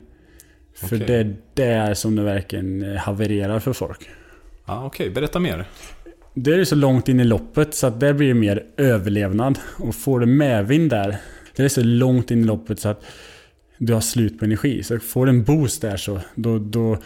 För 0.75 0.95
okay. 0.95 1.07
det 1.07 1.15
är 1.15 1.35
där 1.53 1.93
som 1.93 2.15
det 2.15 2.23
verkligen 2.23 2.97
havererar 2.97 3.59
för 3.59 3.73
folk. 3.73 4.09
Ja, 4.65 4.85
Okej, 4.85 5.05
okay. 5.05 5.13
berätta 5.13 5.39
mer. 5.39 5.65
Det 6.33 6.53
är 6.53 6.63
så 6.63 6.75
långt 6.75 7.09
in 7.09 7.19
i 7.19 7.23
loppet 7.23 7.73
så 7.73 7.87
att 7.87 7.99
där 7.99 8.13
blir 8.13 8.27
det 8.27 8.33
mer 8.33 8.65
överlevnad. 8.77 9.59
Och 9.77 9.95
får 9.95 10.19
du 10.19 10.25
medvind 10.25 10.89
där, 10.89 11.17
det 11.55 11.63
är 11.63 11.69
så 11.69 11.83
långt 11.83 12.31
in 12.31 12.41
i 12.41 12.43
loppet 12.43 12.79
så 12.79 12.89
att 12.89 13.05
du 13.77 13.93
har 13.93 14.01
slut 14.01 14.39
på 14.39 14.45
energi. 14.45 14.83
Så 14.83 14.99
får 14.99 15.25
du 15.25 15.29
en 15.29 15.43
boost 15.43 15.81
där 15.81 15.97
så 15.97 16.19
då, 16.35 16.59
då 16.59 16.97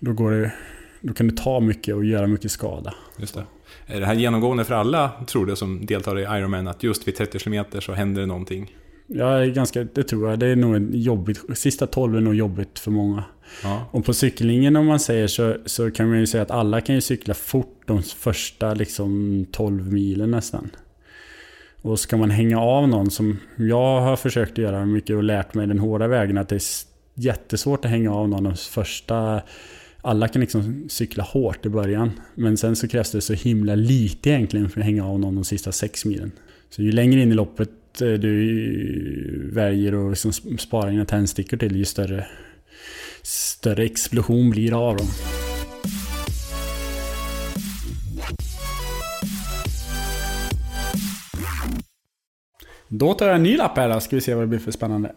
då, 0.00 0.12
går 0.12 0.30
det, 0.30 0.52
då 1.00 1.14
kan 1.14 1.28
det 1.28 1.36
ta 1.36 1.60
mycket 1.60 1.94
och 1.94 2.04
göra 2.04 2.26
mycket 2.26 2.50
skada. 2.50 2.94
Just 3.16 3.34
det. 3.34 3.44
Är 3.86 4.00
det 4.00 4.06
här 4.06 4.14
genomgående 4.14 4.64
för 4.64 4.74
alla, 4.74 5.10
tror 5.26 5.46
du, 5.46 5.56
som 5.56 5.86
deltar 5.86 6.18
i 6.18 6.22
Ironman? 6.22 6.68
Att 6.68 6.82
just 6.82 7.08
vid 7.08 7.16
30 7.16 7.38
km 7.38 7.64
så 7.80 7.92
händer 7.92 8.20
det 8.20 8.26
någonting? 8.26 8.76
Ja, 9.06 9.44
ganska, 9.44 9.84
det 9.84 10.02
tror 10.02 10.30
jag. 10.30 10.38
Det 10.38 10.46
är 10.46 10.56
nog 10.56 10.94
jobbigt. 10.94 11.40
Sista 11.54 11.86
12 11.86 12.16
är 12.16 12.20
nog 12.20 12.34
jobbigt 12.34 12.78
för 12.78 12.90
många. 12.90 13.24
Ja. 13.62 13.86
Och 13.90 14.04
på 14.04 14.14
cyklingen 14.14 14.76
om 14.76 14.86
man 14.86 15.00
säger 15.00 15.26
så, 15.26 15.56
så 15.66 15.90
kan 15.90 16.08
man 16.08 16.18
ju 16.18 16.26
säga 16.26 16.42
att 16.42 16.50
alla 16.50 16.80
kan 16.80 16.94
ju 16.94 17.00
cykla 17.00 17.34
fort 17.34 17.82
de 17.86 18.02
första 18.02 18.74
liksom 18.74 19.46
12 19.52 19.92
milen 19.92 20.30
nästan. 20.30 20.70
Och 21.82 22.00
ska 22.00 22.16
man 22.16 22.30
hänga 22.30 22.60
av 22.60 22.88
någon 22.88 23.10
som 23.10 23.38
jag 23.56 24.00
har 24.00 24.16
försökt 24.16 24.58
göra 24.58 24.86
mycket 24.86 25.16
och 25.16 25.22
lärt 25.22 25.54
mig 25.54 25.66
den 25.66 25.78
hårda 25.78 26.08
vägen 26.08 26.38
att 26.38 26.48
det 26.48 26.54
är 26.54 26.62
jättesvårt 27.14 27.84
att 27.84 27.90
hänga 27.90 28.14
av 28.14 28.28
någon 28.28 28.44
de 28.44 28.56
första 28.56 29.42
alla 30.02 30.28
kan 30.28 30.40
liksom 30.40 30.84
cykla 30.88 31.24
hårt 31.24 31.66
i 31.66 31.68
början. 31.68 32.10
Men 32.34 32.56
sen 32.56 32.76
så 32.76 32.88
krävs 32.88 33.12
det 33.12 33.20
så 33.20 33.32
himla 33.32 33.74
lite 33.74 34.30
egentligen 34.30 34.68
för 34.68 34.80
att 34.80 34.86
hänga 34.86 35.06
av 35.06 35.20
någon 35.20 35.34
de 35.34 35.44
sista 35.44 35.72
sex 35.72 36.04
milen. 36.04 36.32
Så 36.70 36.82
ju 36.82 36.92
längre 36.92 37.20
in 37.20 37.32
i 37.32 37.34
loppet 37.34 38.00
eh, 38.00 38.12
du 38.12 39.50
väljer 39.52 40.06
att 40.06 40.10
liksom 40.10 40.58
spara 40.58 40.90
dina 40.90 41.04
tändstickor 41.04 41.56
till, 41.56 41.76
ju 41.76 41.84
större, 41.84 42.26
större 43.22 43.84
explosion 43.84 44.50
blir 44.50 44.70
det 44.70 44.76
av 44.76 44.96
dem. 44.96 45.06
Då 52.88 53.14
tar 53.14 53.26
jag 53.26 53.36
en 53.36 53.42
ny 53.42 53.56
lapp 53.56 53.76
här 53.76 53.88
då, 53.88 54.00
ska 54.00 54.16
vi 54.16 54.22
se 54.22 54.34
vad 54.34 54.42
det 54.42 54.48
blir 54.48 54.58
för 54.58 54.70
spännande. 54.70 55.12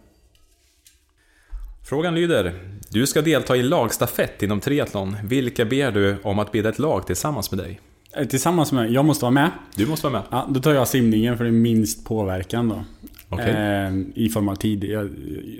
Frågan 1.88 2.14
lyder, 2.14 2.54
du 2.94 3.06
ska 3.06 3.22
delta 3.22 3.56
i 3.56 3.62
lagstafett 3.62 4.42
inom 4.42 4.60
triathlon. 4.60 5.16
Vilka 5.24 5.64
ber 5.64 5.90
du 5.90 6.16
om 6.22 6.38
att 6.38 6.52
bilda 6.52 6.68
ett 6.68 6.78
lag 6.78 7.06
tillsammans 7.06 7.50
med 7.50 7.60
dig? 7.60 7.80
Eh, 8.16 8.26
tillsammans 8.26 8.72
med 8.72 8.90
Jag 8.90 9.04
måste 9.04 9.24
vara 9.24 9.30
med. 9.30 9.50
Du 9.76 9.86
måste 9.86 10.06
vara 10.06 10.12
med. 10.12 10.22
Ja, 10.30 10.48
då 10.50 10.60
tar 10.60 10.74
jag 10.74 10.88
simningen 10.88 11.36
för 11.36 11.44
det 11.44 11.50
är 11.50 11.52
minst 11.52 12.04
påverkan 12.04 12.68
då. 12.68 12.84
Okay. 13.30 13.50
Eh, 13.50 13.92
I 14.14 14.28
form 14.28 14.48
av 14.48 14.54
tid. 14.54 14.84
Jag, 14.84 15.10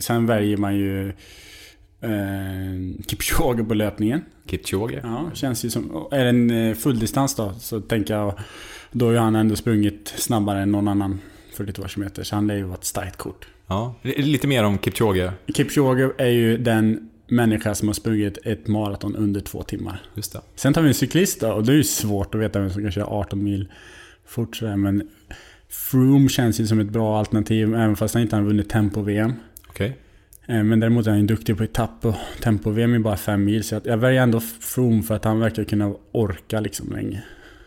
sen 0.01 0.27
väljer 0.27 0.57
man 0.57 0.77
ju 0.77 1.09
eh, 2.01 3.05
Kipchoge 3.07 3.65
på 3.65 3.75
löpningen. 3.75 4.25
Kipchoge? 4.47 5.01
Ja, 5.03 5.31
känns 5.35 5.65
ju 5.65 5.71
som... 5.71 6.07
Är 6.11 6.25
det 6.25 6.31
en 6.31 6.51
eh, 6.51 6.75
fulldistans 6.75 7.35
då 7.35 7.53
så 7.59 7.81
tänker 7.81 8.15
jag... 8.15 8.35
Då 8.93 9.07
har 9.07 9.15
han 9.15 9.37
ändå 9.37 9.57
sprungit 9.57 10.15
snabbare 10.17 10.63
än 10.63 10.73
någon 10.73 10.89
annan 10.89 11.21
42 11.55 11.83
km. 11.83 12.09
Så 12.23 12.35
han 12.35 12.47
lär 12.47 12.57
ju 12.57 12.63
vara 12.63 12.75
ett 12.75 12.85
starkt 12.85 13.17
kort. 13.17 13.47
Ja, 13.67 13.95
lite 14.03 14.47
mer 14.47 14.65
om 14.65 14.79
Kipchoge. 14.79 15.33
Kipchoge 15.55 16.11
är 16.19 16.31
ju 16.31 16.59
den 16.59 17.11
människa 17.27 17.75
som 17.75 17.89
har 17.89 17.93
sprungit 17.95 18.39
ett 18.45 18.67
maraton 18.69 19.17
under 19.17 19.41
två 19.41 19.63
timmar. 19.63 20.03
Just 20.15 20.33
det. 20.33 20.41
Sen 20.55 20.73
tar 20.73 20.83
vi 20.83 20.89
en 20.89 20.95
cyklist 20.95 21.41
då, 21.41 21.53
och 21.53 21.65
det 21.65 21.73
är 21.73 21.77
ju 21.77 21.85
svårt 21.85 22.35
att 22.35 22.41
veta 22.41 22.61
vem 22.61 22.71
som 22.71 22.83
kan 22.83 22.93
köra 22.93 23.07
18 23.07 23.45
mil 23.45 23.69
fort 24.27 24.63
men 24.63 25.09
Froome 25.69 26.29
känns 26.29 26.61
ju 26.61 26.67
som 26.67 26.81
ett 26.81 26.91
bra 26.91 27.19
alternativ, 27.19 27.75
även 27.75 27.97
fast 27.97 28.15
han 28.15 28.23
inte 28.23 28.37
har 28.37 28.43
vunnit 28.43 28.69
tempo-VM. 28.71 29.33
Okej. 29.69 29.99
Eh, 30.47 30.63
Men 30.63 30.81
däremot 30.81 31.07
är 31.07 31.11
han 31.11 31.21
ju 31.21 31.27
duktig 31.27 31.57
på 31.57 31.65
etapp 31.65 32.05
och 32.05 32.15
tempo-VM 32.43 32.95
i 32.95 32.99
bara 32.99 33.17
fem 33.17 33.45
mil. 33.45 33.65
Så 33.65 33.81
jag 33.85 33.97
väljer 33.97 34.23
ändå 34.23 34.41
Froome 34.41 35.03
för 35.03 35.15
att 35.15 35.25
han 35.25 35.39
verkar 35.41 35.65
kunna 35.65 35.95
orka 36.13 36.61
liksom 36.61 36.93
länge. 36.93 37.23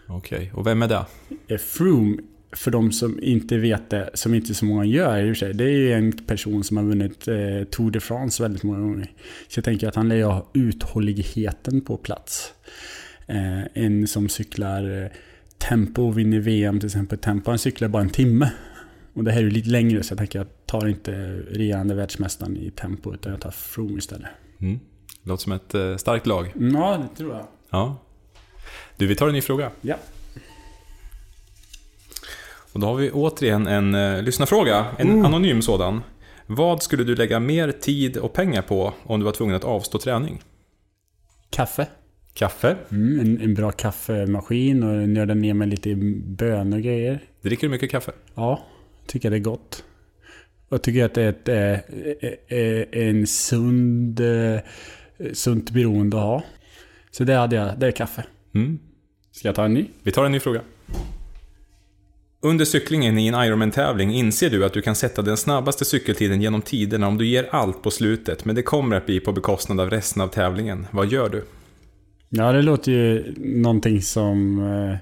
Okej, 0.07 0.51
och 0.55 0.67
vem 0.67 0.81
är 0.81 0.87
det? 0.87 1.05
Eh, 1.47 1.57
Froome, 1.57 2.17
för 2.51 2.71
de 2.71 2.91
som 2.91 3.23
inte 3.23 3.57
vet 3.57 3.89
det, 3.89 4.09
som 4.13 4.33
inte 4.33 4.53
så 4.53 4.65
många 4.65 4.85
gör 4.85 5.23
i 5.23 5.31
och 5.31 5.37
för 5.37 5.45
sig, 5.45 5.53
det 5.53 5.63
är 5.63 5.69
ju 5.69 5.93
en 5.93 6.11
person 6.11 6.63
som 6.63 6.77
har 6.77 6.83
vunnit 6.83 7.27
eh, 7.27 7.63
Tour 7.71 7.91
de 7.91 7.99
France 7.99 8.43
väldigt 8.43 8.63
många 8.63 8.79
gånger. 8.79 9.11
Så 9.47 9.57
jag 9.57 9.65
tänker 9.65 9.87
att 9.87 9.95
han 9.95 10.09
lär 10.09 10.15
ju 10.15 10.23
ha 10.23 10.49
uthålligheten 10.53 11.81
på 11.81 11.97
plats. 11.97 12.53
Eh, 13.27 13.61
en 13.73 14.07
som 14.07 14.29
cyklar 14.29 15.03
eh, 15.03 15.09
tempo 15.57 16.01
och 16.07 16.17
vinner 16.17 16.39
VM 16.39 16.79
till 16.79 16.87
exempel. 16.87 17.17
Tempo, 17.17 17.51
han 17.51 17.59
cyklar 17.59 17.87
bara 17.87 18.01
en 18.01 18.09
timme. 18.09 18.51
Och 19.13 19.23
det 19.23 19.31
här 19.31 19.39
är 19.39 19.43
ju 19.43 19.49
lite 19.49 19.69
längre 19.69 20.03
så 20.03 20.11
jag 20.11 20.17
tänker 20.17 20.39
jag 20.39 20.47
tar 20.65 20.87
inte 20.87 21.11
regerande 21.51 21.95
världsmästaren 21.95 22.57
i 22.57 22.71
tempo 22.71 23.13
utan 23.13 23.31
jag 23.31 23.41
tar 23.41 23.51
Froome 23.51 23.97
istället. 23.97 24.29
Mm. 24.61 24.79
Låter 25.23 25.43
som 25.43 25.51
ett 25.51 25.73
eh, 25.73 25.95
starkt 25.95 26.27
lag. 26.27 26.53
Mm, 26.55 26.75
Ja, 26.75 26.97
det 26.97 27.17
tror 27.17 27.33
jag. 27.33 27.47
Ja. 27.69 27.97
Du, 28.97 29.07
vi 29.07 29.15
tar 29.15 29.27
en 29.27 29.33
ny 29.33 29.41
fråga. 29.41 29.71
Ja. 29.81 29.95
Och 32.77 32.81
då 32.81 32.87
har 32.87 32.95
vi 32.95 33.11
återigen 33.11 33.67
en 33.67 33.95
uh, 33.95 34.23
lyssnarfråga. 34.23 34.85
En 34.97 35.25
anonym 35.25 35.61
sådan. 35.61 36.01
Vad 36.45 36.83
skulle 36.83 37.03
du 37.03 37.15
lägga 37.15 37.39
mer 37.39 37.71
tid 37.71 38.17
och 38.17 38.33
pengar 38.33 38.61
på 38.61 38.93
om 39.03 39.19
du 39.19 39.25
var 39.25 39.31
tvungen 39.31 39.55
att 39.55 39.63
avstå 39.63 39.99
träning? 39.99 40.41
Kaffe. 41.49 41.87
Kaffe? 42.33 42.75
Mm, 42.91 43.19
en, 43.19 43.41
en 43.41 43.53
bra 43.53 43.71
kaffemaskin 43.71 44.83
och 44.83 45.09
nörda 45.09 45.33
ner 45.33 45.53
med 45.53 45.69
lite 45.69 45.95
bönor 46.25 46.77
och 46.77 46.83
grejer. 46.83 47.23
Dricker 47.41 47.67
du 47.67 47.71
mycket 47.71 47.91
kaffe? 47.91 48.11
Ja, 48.35 48.63
tycker 49.07 49.29
det 49.29 49.37
är 49.37 49.39
gott. 49.39 49.83
Och 50.69 50.81
tycker 50.81 51.05
att 51.05 51.13
det 51.13 51.23
är 51.23 51.29
ett, 51.29 51.49
eh, 51.49 52.57
eh, 52.57 53.07
en 53.07 53.27
sund, 53.27 54.19
eh, 54.19 54.59
sunt 55.33 55.71
beroende 55.71 56.17
att 56.17 56.23
ha. 56.23 56.43
Så 57.11 57.23
det 57.23 57.33
hade 57.33 57.55
jag, 57.55 57.79
det 57.79 57.87
är 57.87 57.91
kaffe. 57.91 58.25
Mm. 58.55 58.79
Ska 59.31 59.47
jag 59.47 59.55
ta 59.55 59.65
en 59.65 59.73
ny? 59.73 59.85
Vi 60.03 60.11
tar 60.11 60.25
en 60.25 60.31
ny 60.31 60.39
fråga. 60.39 60.61
Under 62.41 62.65
cyklingen 62.65 63.17
i 63.17 63.27
en 63.27 63.35
Ironman-tävling 63.35 64.13
inser 64.13 64.49
du 64.49 64.65
att 64.65 64.73
du 64.73 64.81
kan 64.81 64.95
sätta 64.95 65.21
den 65.21 65.37
snabbaste 65.37 65.85
cykeltiden 65.85 66.41
genom 66.41 66.61
tiderna 66.61 67.07
om 67.07 67.17
du 67.17 67.27
ger 67.27 67.47
allt 67.51 67.83
på 67.83 67.91
slutet, 67.91 68.45
men 68.45 68.55
det 68.55 68.61
kommer 68.61 68.95
att 68.95 69.05
bli 69.05 69.19
på 69.19 69.31
bekostnad 69.31 69.79
av 69.79 69.89
resten 69.89 70.21
av 70.21 70.27
tävlingen. 70.27 70.87
Vad 70.91 71.07
gör 71.07 71.29
du? 71.29 71.43
Ja, 72.29 72.51
det 72.51 72.61
låter 72.61 72.91
ju 72.91 73.33
någonting 73.37 74.01
som 74.01 74.59
eh, 74.59 74.97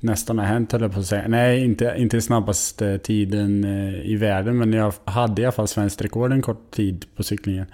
nästan 0.00 0.38
har 0.38 0.46
hänt, 0.46 0.72
höll 0.72 0.82
jag 0.82 0.92
på 0.92 1.00
att 1.00 1.06
säga. 1.06 1.28
Nej, 1.28 1.64
inte, 1.64 1.94
inte 1.98 2.20
snabbaste 2.20 2.98
tiden 2.98 3.64
eh, 3.64 4.10
i 4.10 4.16
världen, 4.16 4.58
men 4.58 4.72
jag 4.72 4.92
hade 5.04 5.42
i 5.42 5.44
alla 5.44 5.52
fall 5.52 5.68
svenskt 5.68 6.02
rekord 6.02 6.32
en 6.32 6.42
kort 6.42 6.70
tid 6.70 7.04
på 7.16 7.22
cyklingen. 7.22 7.66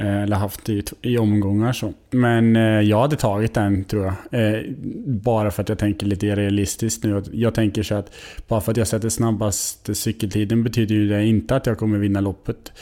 Eh, 0.00 0.22
eller 0.22 0.36
haft 0.36 0.68
i, 0.68 0.82
i 1.02 1.18
omgångar 1.18 1.72
så. 1.72 1.92
Men 2.10 2.56
eh, 2.56 2.62
jag 2.62 3.00
hade 3.00 3.16
tagit 3.16 3.54
den 3.54 3.84
tror 3.84 4.04
jag. 4.04 4.54
Eh, 4.54 4.62
bara 5.06 5.50
för 5.50 5.62
att 5.62 5.68
jag 5.68 5.78
tänker 5.78 6.06
lite 6.06 6.36
realistiskt 6.36 7.04
nu. 7.04 7.22
Jag 7.32 7.54
tänker 7.54 7.82
så 7.82 7.94
att 7.94 8.14
bara 8.48 8.60
för 8.60 8.70
att 8.70 8.76
jag 8.76 8.86
sätter 8.86 9.08
snabbaste 9.08 9.94
cykeltiden 9.94 10.62
betyder 10.62 10.94
ju 10.94 11.08
det 11.08 11.24
inte 11.24 11.56
att 11.56 11.66
jag 11.66 11.78
kommer 11.78 11.98
vinna 11.98 12.20
loppet. 12.20 12.72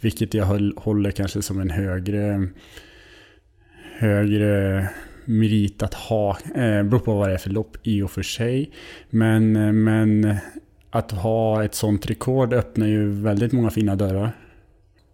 Vilket 0.00 0.34
jag 0.34 0.44
höll, 0.44 0.74
håller 0.76 1.10
kanske 1.10 1.42
som 1.42 1.60
en 1.60 1.70
högre 1.70 2.48
högre 3.98 4.88
merit 5.24 5.82
att 5.82 5.94
ha. 5.94 6.38
Eh, 6.54 6.82
beror 6.82 6.98
på 6.98 7.14
vad 7.14 7.28
det 7.28 7.34
är 7.34 7.38
för 7.38 7.50
lopp 7.50 7.76
i 7.82 8.02
och 8.02 8.10
för 8.10 8.22
sig. 8.22 8.70
Men, 9.10 9.56
eh, 9.56 9.72
men 9.72 10.36
att 10.90 11.12
ha 11.12 11.64
ett 11.64 11.74
sånt 11.74 12.10
rekord 12.10 12.52
öppnar 12.52 12.86
ju 12.86 13.10
väldigt 13.10 13.52
många 13.52 13.70
fina 13.70 13.96
dörrar. 13.96 14.32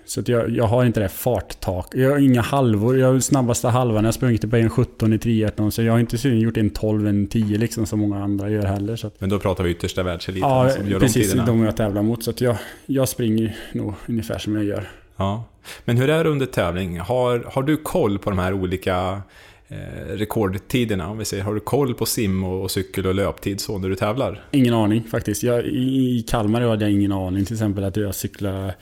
så 0.05 0.21
jag, 0.25 0.49
jag 0.49 0.63
har 0.63 0.85
inte 0.85 0.99
det 0.99 1.09
farttak. 1.09 1.87
Jag 1.95 2.09
har 2.11 2.17
inga 2.19 2.41
halvor. 2.41 2.97
Jag 2.99 3.13
har 3.13 3.19
snabbaste 3.19 3.67
halvan. 3.67 4.05
Jag 4.05 4.13
sprungit 4.13 4.49
på 4.49 4.55
en 4.55 4.69
17 4.69 5.13
i 5.13 5.17
triathlon. 5.19 5.71
Så 5.71 5.81
jag 5.81 5.93
har 5.93 5.99
inte 5.99 6.29
gjort 6.29 6.57
en 6.57 6.69
12, 6.69 7.07
en 7.07 7.27
10 7.27 7.57
liksom 7.57 7.85
som 7.85 7.99
många 7.99 8.23
andra 8.23 8.49
gör 8.49 8.65
heller. 8.65 8.95
Så 8.95 9.07
att, 9.07 9.21
Men 9.21 9.29
då 9.29 9.39
pratar 9.39 9.63
vi 9.63 9.69
yttersta 9.71 10.03
världseliten 10.03 10.49
ja, 10.49 10.69
som 10.69 10.89
gör 10.89 10.99
precis. 10.99 11.15
de 11.27 11.31
tiderna. 11.31 11.45
De 11.45 11.63
jag 11.63 11.75
tävlar 11.77 12.01
mot. 12.01 12.23
Så 12.23 12.33
jag, 12.37 12.55
jag 12.85 13.09
springer 13.09 13.55
nog 13.73 13.93
ungefär 14.07 14.37
som 14.39 14.55
jag 14.55 14.63
gör. 14.65 14.87
Ja. 15.19 15.43
Men 15.85 15.97
hur 15.97 16.09
är 16.09 16.23
det 16.23 16.29
under 16.29 16.45
tävling? 16.45 16.99
Har, 16.99 17.39
har 17.39 17.63
du 17.63 17.77
koll 17.77 18.19
på 18.19 18.29
de 18.29 18.39
här 18.39 18.53
olika 18.53 19.21
eh, 19.67 19.77
rekordtiderna? 20.07 21.09
Om 21.09 21.17
vi 21.17 21.25
säger, 21.25 21.43
har 21.43 21.53
du 21.53 21.59
koll 21.59 21.93
på 21.93 22.05
sim 22.05 22.43
och, 22.43 22.61
och 22.61 22.71
cykel 22.71 23.05
och 23.05 23.15
löptid 23.15 23.61
så 23.61 23.77
när 23.77 23.89
du 23.89 23.95
tävlar? 23.95 24.43
Ingen 24.51 24.73
aning 24.73 25.03
faktiskt. 25.03 25.43
Jag, 25.43 25.65
i, 25.65 26.25
Kalmar 26.29 26.61
hade 26.61 26.85
jag 26.85 26.91
ingen 26.91 27.11
aning. 27.11 27.45
Till 27.45 27.55
exempel 27.55 27.83
att 27.83 27.97
jag 27.97 28.15
cyklade 28.15 28.75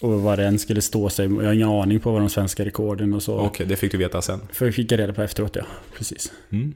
och 0.00 0.22
vad 0.22 0.38
den 0.38 0.58
skulle 0.58 0.82
stå 0.82 1.08
sig. 1.08 1.26
Jag 1.26 1.44
har 1.44 1.52
ingen 1.52 1.68
aning 1.68 2.00
på 2.00 2.12
vad 2.12 2.20
de 2.20 2.28
svenska 2.28 2.64
rekorden 2.64 3.14
och 3.14 3.22
så. 3.22 3.38
Okej, 3.38 3.66
det 3.66 3.76
fick 3.76 3.92
du 3.92 3.98
veta 3.98 4.22
sen. 4.22 4.40
För 4.52 4.64
jag 4.64 4.74
fick 4.74 4.92
reda 4.92 5.12
på 5.12 5.22
efteråt 5.22 5.56
ja. 5.56 5.64
Precis. 5.96 6.32
Mm. 6.52 6.74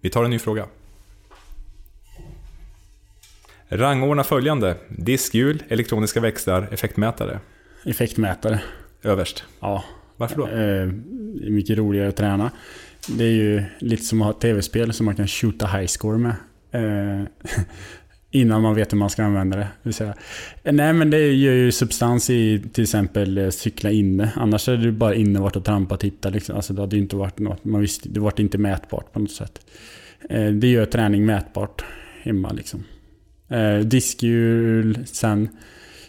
Vi 0.00 0.10
tar 0.10 0.24
en 0.24 0.30
ny 0.30 0.38
fråga. 0.38 0.66
Rangordna 3.68 4.24
följande. 4.24 4.76
Diskhjul, 4.88 5.62
elektroniska 5.68 6.20
växlar, 6.20 6.68
effektmätare. 6.72 7.40
Effektmätare. 7.84 8.60
Överst. 9.02 9.44
Ja. 9.60 9.84
Varför 10.16 10.36
då? 10.36 10.46
Eh, 10.46 10.86
det 11.42 11.50
mycket 11.50 11.78
roligare 11.78 12.08
att 12.08 12.16
träna. 12.16 12.50
Det 13.08 13.24
är 13.24 13.32
ju 13.32 13.64
lite 13.78 14.02
som 14.02 14.22
att 14.22 14.26
ha 14.26 14.32
ett 14.32 14.40
tv-spel 14.40 14.92
som 14.92 15.06
man 15.06 15.16
kan 15.16 15.26
shoota 15.26 15.66
high 15.66 15.86
score 15.86 16.18
med. 16.18 16.34
Eh, 16.72 17.26
innan 18.30 18.62
man 18.62 18.74
vet 18.74 18.92
hur 18.92 18.98
man 18.98 19.10
ska 19.10 19.24
använda 19.24 19.56
det. 19.56 20.00
Eh, 20.64 20.72
Nej 20.72 20.92
men 20.92 21.10
det 21.10 21.32
ger 21.32 21.52
ju 21.52 21.72
substans 21.72 22.30
i 22.30 22.62
till 22.72 22.84
exempel 22.84 23.38
eh, 23.38 23.50
cykla 23.50 23.90
inne. 23.90 24.32
Annars 24.36 24.68
är 24.68 24.76
det 24.76 24.92
bara 24.92 25.14
inne 25.14 25.40
vart 25.40 25.56
och 25.56 25.64
trampa 25.64 25.94
och 25.94 26.00
titta. 26.00 26.28
Liksom. 26.28 26.56
Alltså, 26.56 26.72
det 26.72 26.80
hade 26.80 26.98
inte 26.98 27.16
varit 27.16 27.38
något. 27.38 27.64
Man 27.64 27.80
visste, 27.80 28.08
det 28.08 28.20
vart 28.20 28.38
inte 28.38 28.58
mätbart 28.58 29.12
på 29.12 29.20
något 29.20 29.30
sätt. 29.30 29.60
Eh, 30.30 30.46
det 30.46 30.68
gör 30.68 30.86
träning 30.86 31.26
mätbart 31.26 31.84
hemma 32.22 32.52
liksom. 32.52 32.84
Eh, 33.48 33.78
diskhjul 33.78 35.06
sen. 35.06 35.48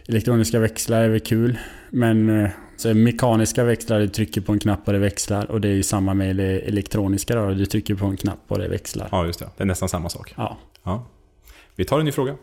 Elektroniska 0.07 0.59
växlar 0.59 1.01
är 1.01 1.09
väl 1.09 1.19
kul. 1.19 1.57
Men 1.89 2.29
eh, 2.43 2.49
så 2.77 2.93
mekaniska 2.93 3.63
växlar, 3.63 3.99
du 3.99 4.07
trycker 4.07 4.41
på 4.41 4.51
en 4.51 4.59
knapp 4.59 4.87
och 4.87 4.93
det 4.93 4.99
växlar. 4.99 5.51
Och 5.51 5.61
det 5.61 5.67
är 5.67 5.73
ju 5.73 5.83
samma 5.83 6.13
med 6.13 6.35
det 6.35 6.59
elektroniska 6.59 7.35
då. 7.35 7.49
Du 7.49 7.65
trycker 7.65 7.95
på 7.95 8.05
en 8.05 8.17
knapp 8.17 8.39
och 8.47 8.59
det 8.59 8.67
växlar. 8.67 9.09
Ja, 9.11 9.25
just 9.25 9.39
det. 9.39 9.49
Det 9.57 9.63
är 9.63 9.67
nästan 9.67 9.89
samma 9.89 10.09
sak. 10.09 10.33
Ja. 10.37 10.57
Ja. 10.83 11.07
Vi 11.75 11.85
tar 11.85 11.99
en 11.99 12.05
ny 12.05 12.11
fråga. 12.11 12.35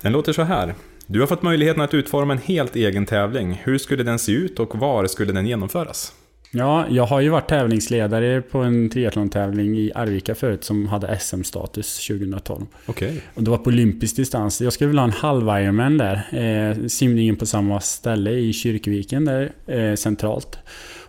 Den 0.00 0.12
låter 0.12 0.32
så 0.32 0.42
här. 0.42 0.74
Du 1.06 1.20
har 1.20 1.26
fått 1.26 1.42
möjligheten 1.42 1.82
att 1.82 1.94
utforma 1.94 2.32
en 2.32 2.38
helt 2.38 2.76
egen 2.76 3.06
tävling. 3.06 3.60
Hur 3.64 3.78
skulle 3.78 4.02
den 4.02 4.18
se 4.18 4.32
ut 4.32 4.58
och 4.58 4.78
var 4.78 5.06
skulle 5.06 5.32
den 5.32 5.46
genomföras? 5.46 6.12
Ja, 6.54 6.86
jag 6.90 7.06
har 7.06 7.20
ju 7.20 7.28
varit 7.28 7.48
tävlingsledare 7.48 8.42
på 8.42 8.58
en 8.58 8.90
triathlon-tävling 8.90 9.78
i 9.78 9.92
Arvika 9.94 10.34
förut 10.34 10.64
som 10.64 10.86
hade 10.86 11.18
SM-status 11.18 12.06
2012. 12.06 12.66
Okej. 12.86 13.22
Och 13.34 13.42
det 13.42 13.50
var 13.50 13.58
på 13.58 13.70
olympisk 13.70 14.16
distans. 14.16 14.60
Jag 14.60 14.72
skulle 14.72 14.88
vilja 14.88 15.02
ha 15.02 15.08
en 15.08 15.12
halv 15.12 15.62
Ironman 15.62 15.98
där. 15.98 16.14
Eh, 16.32 16.86
simningen 16.86 17.36
på 17.36 17.46
samma 17.46 17.80
ställe 17.80 18.30
i 18.30 18.52
Kyrkviken 18.52 19.24
där, 19.24 19.52
eh, 19.66 19.94
centralt. 19.94 20.58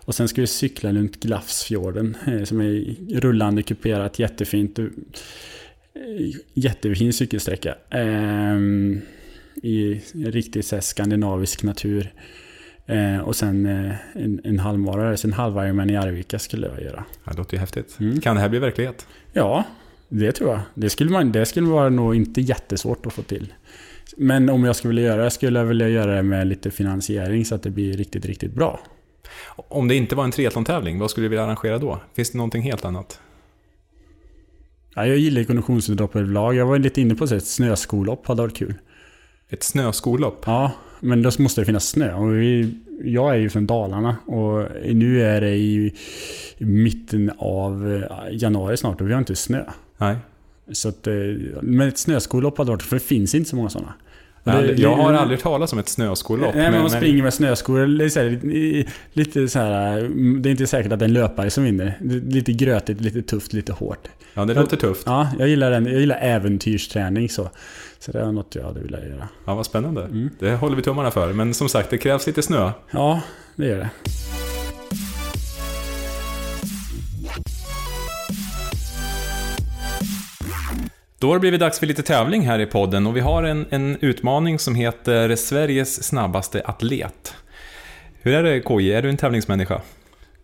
Och 0.04 0.14
sen 0.14 0.28
skulle 0.28 0.42
vi 0.42 0.46
cykla 0.46 0.92
runt 0.92 1.20
Glafsfjorden 1.20 2.16
eh, 2.26 2.44
som 2.44 2.60
är 2.60 2.96
rullande 3.20 3.62
kuperat, 3.62 4.18
jättefint. 4.18 4.78
Jättefin 6.54 7.12
cykelsträcka. 7.12 7.74
Ehm, 7.90 9.00
I 9.62 10.00
riktigt 10.14 10.84
skandinavisk 10.84 11.62
natur. 11.62 12.12
Eh, 12.86 13.18
och 13.18 13.36
sen 13.36 13.66
eh, 13.66 13.94
en, 14.14 14.40
en 14.44 14.58
halvmara, 14.58 15.16
sen 15.16 15.32
halv 15.32 15.56
Ironman 15.56 15.90
i 15.90 15.96
Arvika 15.96 16.38
skulle 16.38 16.66
jag 16.66 16.82
göra. 16.82 17.04
Ja, 17.24 17.32
det 17.32 17.38
låter 17.38 17.54
ju 17.54 17.60
häftigt. 17.60 17.96
Mm. 18.00 18.20
Kan 18.20 18.36
det 18.36 18.42
här 18.42 18.48
bli 18.48 18.58
verklighet? 18.58 19.06
Ja, 19.32 19.64
det 20.08 20.32
tror 20.32 20.50
jag. 20.50 20.60
Det 20.74 20.90
skulle, 20.90 21.10
man, 21.10 21.32
det 21.32 21.46
skulle 21.46 21.66
vara 21.66 21.88
nog 21.88 22.14
inte 22.14 22.40
jättesvårt 22.40 23.06
att 23.06 23.12
få 23.12 23.22
till. 23.22 23.52
Men 24.16 24.50
om 24.50 24.64
jag 24.64 24.76
skulle 24.76 24.94
vilja 24.94 25.10
göra 25.10 25.24
det 25.24 25.30
skulle 25.30 25.58
jag 25.58 25.66
vilja 25.66 25.88
göra 25.88 26.14
det 26.14 26.22
med 26.22 26.46
lite 26.46 26.70
finansiering 26.70 27.44
så 27.44 27.54
att 27.54 27.62
det 27.62 27.70
blir 27.70 27.96
riktigt, 27.96 28.26
riktigt 28.26 28.54
bra. 28.54 28.80
Om 29.56 29.88
det 29.88 29.94
inte 29.94 30.14
var 30.14 30.24
en 30.24 30.30
triathlon-tävling, 30.30 30.98
vad 30.98 31.10
skulle 31.10 31.24
du 31.24 31.28
vilja 31.28 31.44
arrangera 31.44 31.78
då? 31.78 32.00
Finns 32.16 32.30
det 32.30 32.38
någonting 32.38 32.62
helt 32.62 32.84
annat? 32.84 33.20
Ja, 34.94 35.06
jag 35.06 35.18
gillar 35.18 35.44
konditionsidrott 35.44 36.16
överlag. 36.16 36.54
Jag 36.54 36.66
var 36.66 36.78
lite 36.78 37.00
inne 37.00 37.14
på 37.14 37.24
ett 37.24 37.46
snöskolopp 37.46 38.26
hade 38.26 38.42
varit 38.42 38.56
kul. 38.56 38.74
Ett 39.48 39.62
snöskolopp? 39.62 40.42
Ja, 40.46 40.72
men 41.00 41.22
då 41.22 41.30
måste 41.38 41.60
det 41.60 41.64
finnas 41.64 41.88
snö. 41.88 42.14
Och 42.14 42.34
vi, 42.34 42.74
jag 43.04 43.34
är 43.34 43.38
ju 43.38 43.50
från 43.50 43.66
Dalarna 43.66 44.16
och 44.26 44.68
nu 44.94 45.22
är 45.22 45.40
det 45.40 45.56
i 45.56 45.94
mitten 46.58 47.30
av 47.38 47.94
eh, 47.94 48.36
januari 48.36 48.76
snart 48.76 49.00
och 49.00 49.08
vi 49.08 49.12
har 49.12 49.18
inte 49.18 49.36
snö. 49.36 49.64
Nej. 49.98 50.16
Så 50.72 50.88
att, 50.88 51.06
eh, 51.06 51.14
men 51.62 51.88
ett 51.88 51.98
snöskolopp 51.98 52.58
hade 52.58 52.70
varit, 52.70 52.82
för 52.82 52.96
det 52.96 53.00
finns 53.00 53.34
inte 53.34 53.50
så 53.50 53.56
många 53.56 53.68
sådana. 53.68 53.94
Jag, 54.44 54.62
Det- 54.64 54.72
jag 54.72 54.96
har 54.96 55.12
aldrig 55.12 55.40
talat 55.40 55.72
om 55.72 55.78
ett 55.78 55.88
snöskolopp. 55.88 56.54
Nej, 56.54 56.70
men 56.70 56.80
man 56.80 56.90
springer 56.90 57.22
med 57.22 57.34
snöskor. 57.34 57.86
Lite 57.86 59.48
så 59.48 59.58
här, 59.58 60.10
det 60.40 60.48
är 60.48 60.50
inte 60.50 60.66
säkert 60.66 60.92
att 60.92 60.98
det 60.98 61.04
är 61.04 61.08
en 61.08 61.12
löpare 61.14 61.50
som 61.50 61.64
vinner. 61.64 61.98
Lite 62.28 62.52
grötigt, 62.52 63.00
lite 63.00 63.22
tufft, 63.22 63.52
lite 63.52 63.72
hårt. 63.72 64.08
ja, 64.34 64.44
det 64.44 64.54
låter 64.54 64.76
tufft. 64.76 65.02
Ja, 65.06 65.28
jag 65.38 65.48
gillar, 65.48 65.70
den, 65.70 65.86
jag 65.86 66.00
gillar 66.00 66.18
äventyrsträning 66.22 67.28
så. 67.28 67.50
Så 67.98 68.12
det 68.12 68.20
är 68.20 68.32
något 68.32 68.54
jag 68.54 68.64
hade 68.64 68.80
velat 68.80 69.00
göra. 69.04 69.28
Ja, 69.44 69.54
vad 69.54 69.66
spännande. 69.66 70.02
Mm. 70.02 70.30
Det 70.38 70.50
håller 70.54 70.76
vi 70.76 70.82
tummarna 70.82 71.10
för. 71.10 71.32
Men 71.32 71.54
som 71.54 71.68
sagt, 71.68 71.90
det 71.90 71.98
krävs 71.98 72.26
lite 72.26 72.42
snö. 72.42 72.70
Ja, 72.90 73.20
det 73.56 73.66
gör 73.66 73.76
det. 73.76 73.90
Då 81.24 81.30
har 81.30 81.34
det 81.34 81.40
blivit 81.40 81.60
dags 81.60 81.78
för 81.78 81.86
lite 81.86 82.02
tävling 82.02 82.46
här 82.46 82.58
i 82.58 82.66
podden 82.66 83.06
och 83.06 83.16
vi 83.16 83.20
har 83.20 83.42
en, 83.42 83.66
en 83.70 83.96
utmaning 84.00 84.58
som 84.58 84.74
heter 84.74 85.36
Sveriges 85.36 86.04
snabbaste 86.04 86.62
atlet. 86.64 87.34
Hur 88.22 88.34
är 88.34 88.42
det 88.42 88.60
KJ, 88.60 88.92
är 88.92 89.02
du 89.02 89.08
en 89.08 89.16
tävlingsmänniska? 89.16 89.80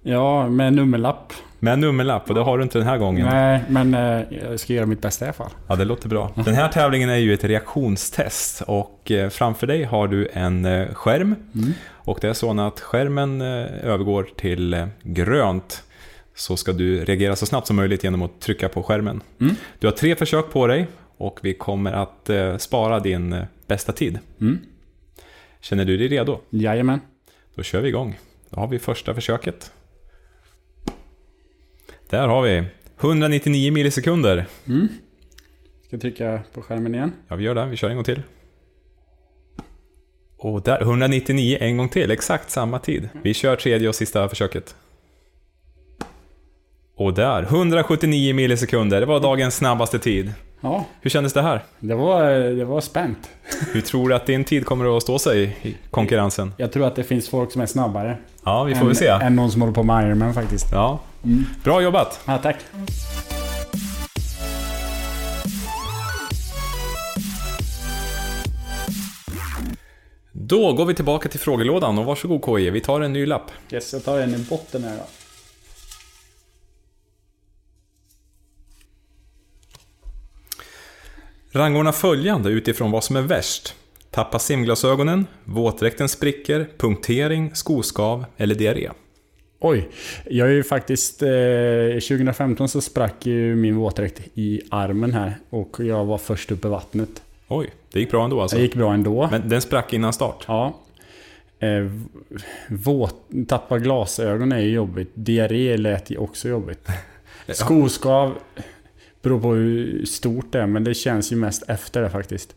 Ja, 0.02 0.48
med 0.48 0.72
nummerlapp. 0.72 1.32
Med 1.58 1.78
nummerlapp 1.78 2.28
och 2.28 2.34
det 2.34 2.40
har 2.40 2.58
du 2.58 2.62
inte 2.64 2.78
den 2.78 2.86
här 2.86 2.98
gången. 2.98 3.26
Nej, 3.26 3.60
men 3.68 3.94
eh, 3.94 4.22
jag 4.50 4.60
ska 4.60 4.72
göra 4.72 4.86
mitt 4.86 5.02
bästa 5.02 5.24
i 5.24 5.28
alla 5.28 5.32
fall. 5.32 5.50
Ja, 5.68 5.76
det 5.76 5.84
låter 5.84 6.08
bra. 6.08 6.32
Den 6.34 6.54
här 6.54 6.68
tävlingen 6.68 7.10
är 7.10 7.16
ju 7.16 7.34
ett 7.34 7.44
reaktionstest 7.44 8.62
och 8.66 9.10
eh, 9.10 9.28
framför 9.28 9.66
dig 9.66 9.84
har 9.84 10.08
du 10.08 10.28
en 10.32 10.64
eh, 10.64 10.88
skärm. 10.94 11.34
Mm. 11.54 11.72
Och 11.92 12.18
det 12.20 12.28
är 12.28 12.32
så 12.32 12.60
att 12.60 12.80
skärmen 12.80 13.40
övergår 13.40 14.28
till 14.36 14.86
grönt 15.02 15.82
så 16.40 16.56
ska 16.56 16.72
du 16.72 17.04
reagera 17.04 17.36
så 17.36 17.46
snabbt 17.46 17.66
som 17.66 17.76
möjligt 17.76 18.04
genom 18.04 18.22
att 18.22 18.40
trycka 18.40 18.68
på 18.68 18.82
skärmen. 18.82 19.22
Mm. 19.40 19.54
Du 19.78 19.86
har 19.86 19.92
tre 19.92 20.16
försök 20.16 20.50
på 20.50 20.66
dig 20.66 20.86
och 21.16 21.40
vi 21.42 21.54
kommer 21.54 21.92
att 21.92 22.30
eh, 22.30 22.56
spara 22.56 23.00
din 23.00 23.32
eh, 23.32 23.44
bästa 23.66 23.92
tid. 23.92 24.18
Mm. 24.40 24.58
Känner 25.60 25.84
du 25.84 25.96
dig 25.96 26.08
redo? 26.08 26.40
Jajamän. 26.50 27.00
Då 27.54 27.62
kör 27.62 27.80
vi 27.80 27.88
igång. 27.88 28.18
Då 28.50 28.60
har 28.60 28.68
vi 28.68 28.78
första 28.78 29.14
försöket. 29.14 29.72
Där 32.10 32.28
har 32.28 32.42
vi 32.42 32.64
199 33.00 33.72
millisekunder. 33.72 34.46
Mm. 34.66 34.88
Ska 35.86 35.98
trycka 35.98 36.40
på 36.52 36.62
skärmen 36.62 36.94
igen? 36.94 37.12
Ja, 37.28 37.36
vi 37.36 37.44
gör 37.44 37.54
det. 37.54 37.66
Vi 37.66 37.76
kör 37.76 37.88
en 37.88 37.96
gång 37.96 38.04
till. 38.04 38.22
Och 40.36 40.62
där, 40.62 40.80
199 40.80 41.58
en 41.60 41.76
gång 41.76 41.88
till. 41.88 42.10
Exakt 42.10 42.50
samma 42.50 42.78
tid. 42.78 43.08
Vi 43.22 43.34
kör 43.34 43.56
tredje 43.56 43.88
och 43.88 43.94
sista 43.94 44.28
försöket. 44.28 44.74
Och 47.00 47.14
där, 47.14 47.42
179 47.42 48.34
millisekunder. 48.34 49.00
Det 49.00 49.06
var 49.06 49.20
dagens 49.20 49.56
snabbaste 49.56 49.98
tid. 49.98 50.32
Ja, 50.60 50.84
Hur 51.00 51.10
kändes 51.10 51.32
det 51.32 51.42
här? 51.42 51.64
det 51.78 51.94
var, 51.94 52.30
det 52.30 52.64
var 52.64 52.80
spänt. 52.80 53.30
Hur 53.72 53.80
tror 53.80 54.08
du 54.08 54.14
att 54.14 54.26
din 54.26 54.44
tid 54.44 54.66
kommer 54.66 54.96
att 54.96 55.02
stå 55.02 55.18
sig 55.18 55.56
i 55.62 55.76
konkurrensen? 55.90 56.52
Jag 56.56 56.72
tror 56.72 56.86
att 56.86 56.96
det 56.96 57.04
finns 57.04 57.28
folk 57.28 57.52
som 57.52 57.62
är 57.62 57.66
snabbare. 57.66 58.16
Ja, 58.44 58.64
vi 58.64 58.74
får 58.74 58.80
än, 58.80 58.86
väl 58.86 58.96
se. 58.96 59.06
Än 59.06 59.36
någon 59.36 59.50
som 59.50 59.60
håller 59.60 59.74
på 59.74 59.82
med 59.82 60.06
Ironman 60.06 60.34
faktiskt. 60.34 60.66
Ja. 60.72 61.00
Mm. 61.24 61.44
Bra 61.64 61.82
jobbat! 61.82 62.20
Ja, 62.26 62.38
tack. 62.38 62.56
Då 70.32 70.72
går 70.72 70.84
vi 70.84 70.94
tillbaka 70.94 71.28
till 71.28 71.40
frågelådan 71.40 71.98
och 71.98 72.04
varsågod 72.04 72.42
KJ, 72.44 72.70
vi 72.70 72.80
tar 72.80 73.00
en 73.00 73.12
ny 73.12 73.26
lapp. 73.26 73.50
Yes, 73.72 73.92
jag 73.92 74.04
tar 74.04 74.18
en 74.18 74.34
i 74.34 74.38
botten 74.38 74.84
här 74.84 74.96
då. 74.96 75.19
Rangordna 81.52 81.92
följande 81.92 82.50
utifrån 82.50 82.90
vad 82.90 83.04
som 83.04 83.16
är 83.16 83.22
värst. 83.22 83.74
Tappa 84.10 84.38
simglasögonen, 84.38 85.26
våtdräkten 85.44 86.08
spricker, 86.08 86.68
punktering, 86.78 87.50
skoskav 87.54 88.24
eller 88.36 88.54
diarré. 88.54 88.90
Oj, 89.60 89.88
jag 90.24 90.48
är 90.48 90.52
ju 90.52 90.62
faktiskt... 90.62 91.22
Eh, 91.22 91.28
2015 92.08 92.68
så 92.68 92.80
sprack 92.80 93.26
ju 93.26 93.56
min 93.56 93.76
våtdräkt 93.76 94.20
i 94.34 94.60
armen 94.70 95.12
här 95.12 95.34
och 95.50 95.76
jag 95.80 96.04
var 96.04 96.18
först 96.18 96.50
upp 96.50 96.64
i 96.64 96.68
vattnet. 96.68 97.22
Oj, 97.48 97.70
det 97.92 98.00
gick 98.00 98.10
bra 98.10 98.24
ändå 98.24 98.40
alltså. 98.40 98.56
Det 98.56 98.62
gick 98.62 98.74
bra 98.74 98.94
ändå. 98.94 99.28
Men 99.30 99.48
den 99.48 99.60
sprack 99.60 99.92
innan 99.92 100.12
start. 100.12 100.44
Ja. 100.48 100.80
Eh, 101.58 101.90
våt, 102.68 103.14
tappa 103.48 103.78
glasögon 103.78 104.52
är 104.52 104.60
ju 104.60 104.70
jobbigt. 104.70 105.10
Diarré 105.14 105.76
lät 105.76 106.10
ju 106.10 106.16
också 106.16 106.48
jobbigt. 106.48 106.88
Skoskav 107.48 108.34
beror 109.22 109.40
på 109.40 109.54
hur 109.54 110.04
stort 110.04 110.52
det 110.52 110.60
är, 110.60 110.66
men 110.66 110.84
det 110.84 110.94
känns 110.94 111.32
ju 111.32 111.36
mest 111.36 111.62
efter 111.68 112.02
det 112.02 112.10
faktiskt. 112.10 112.54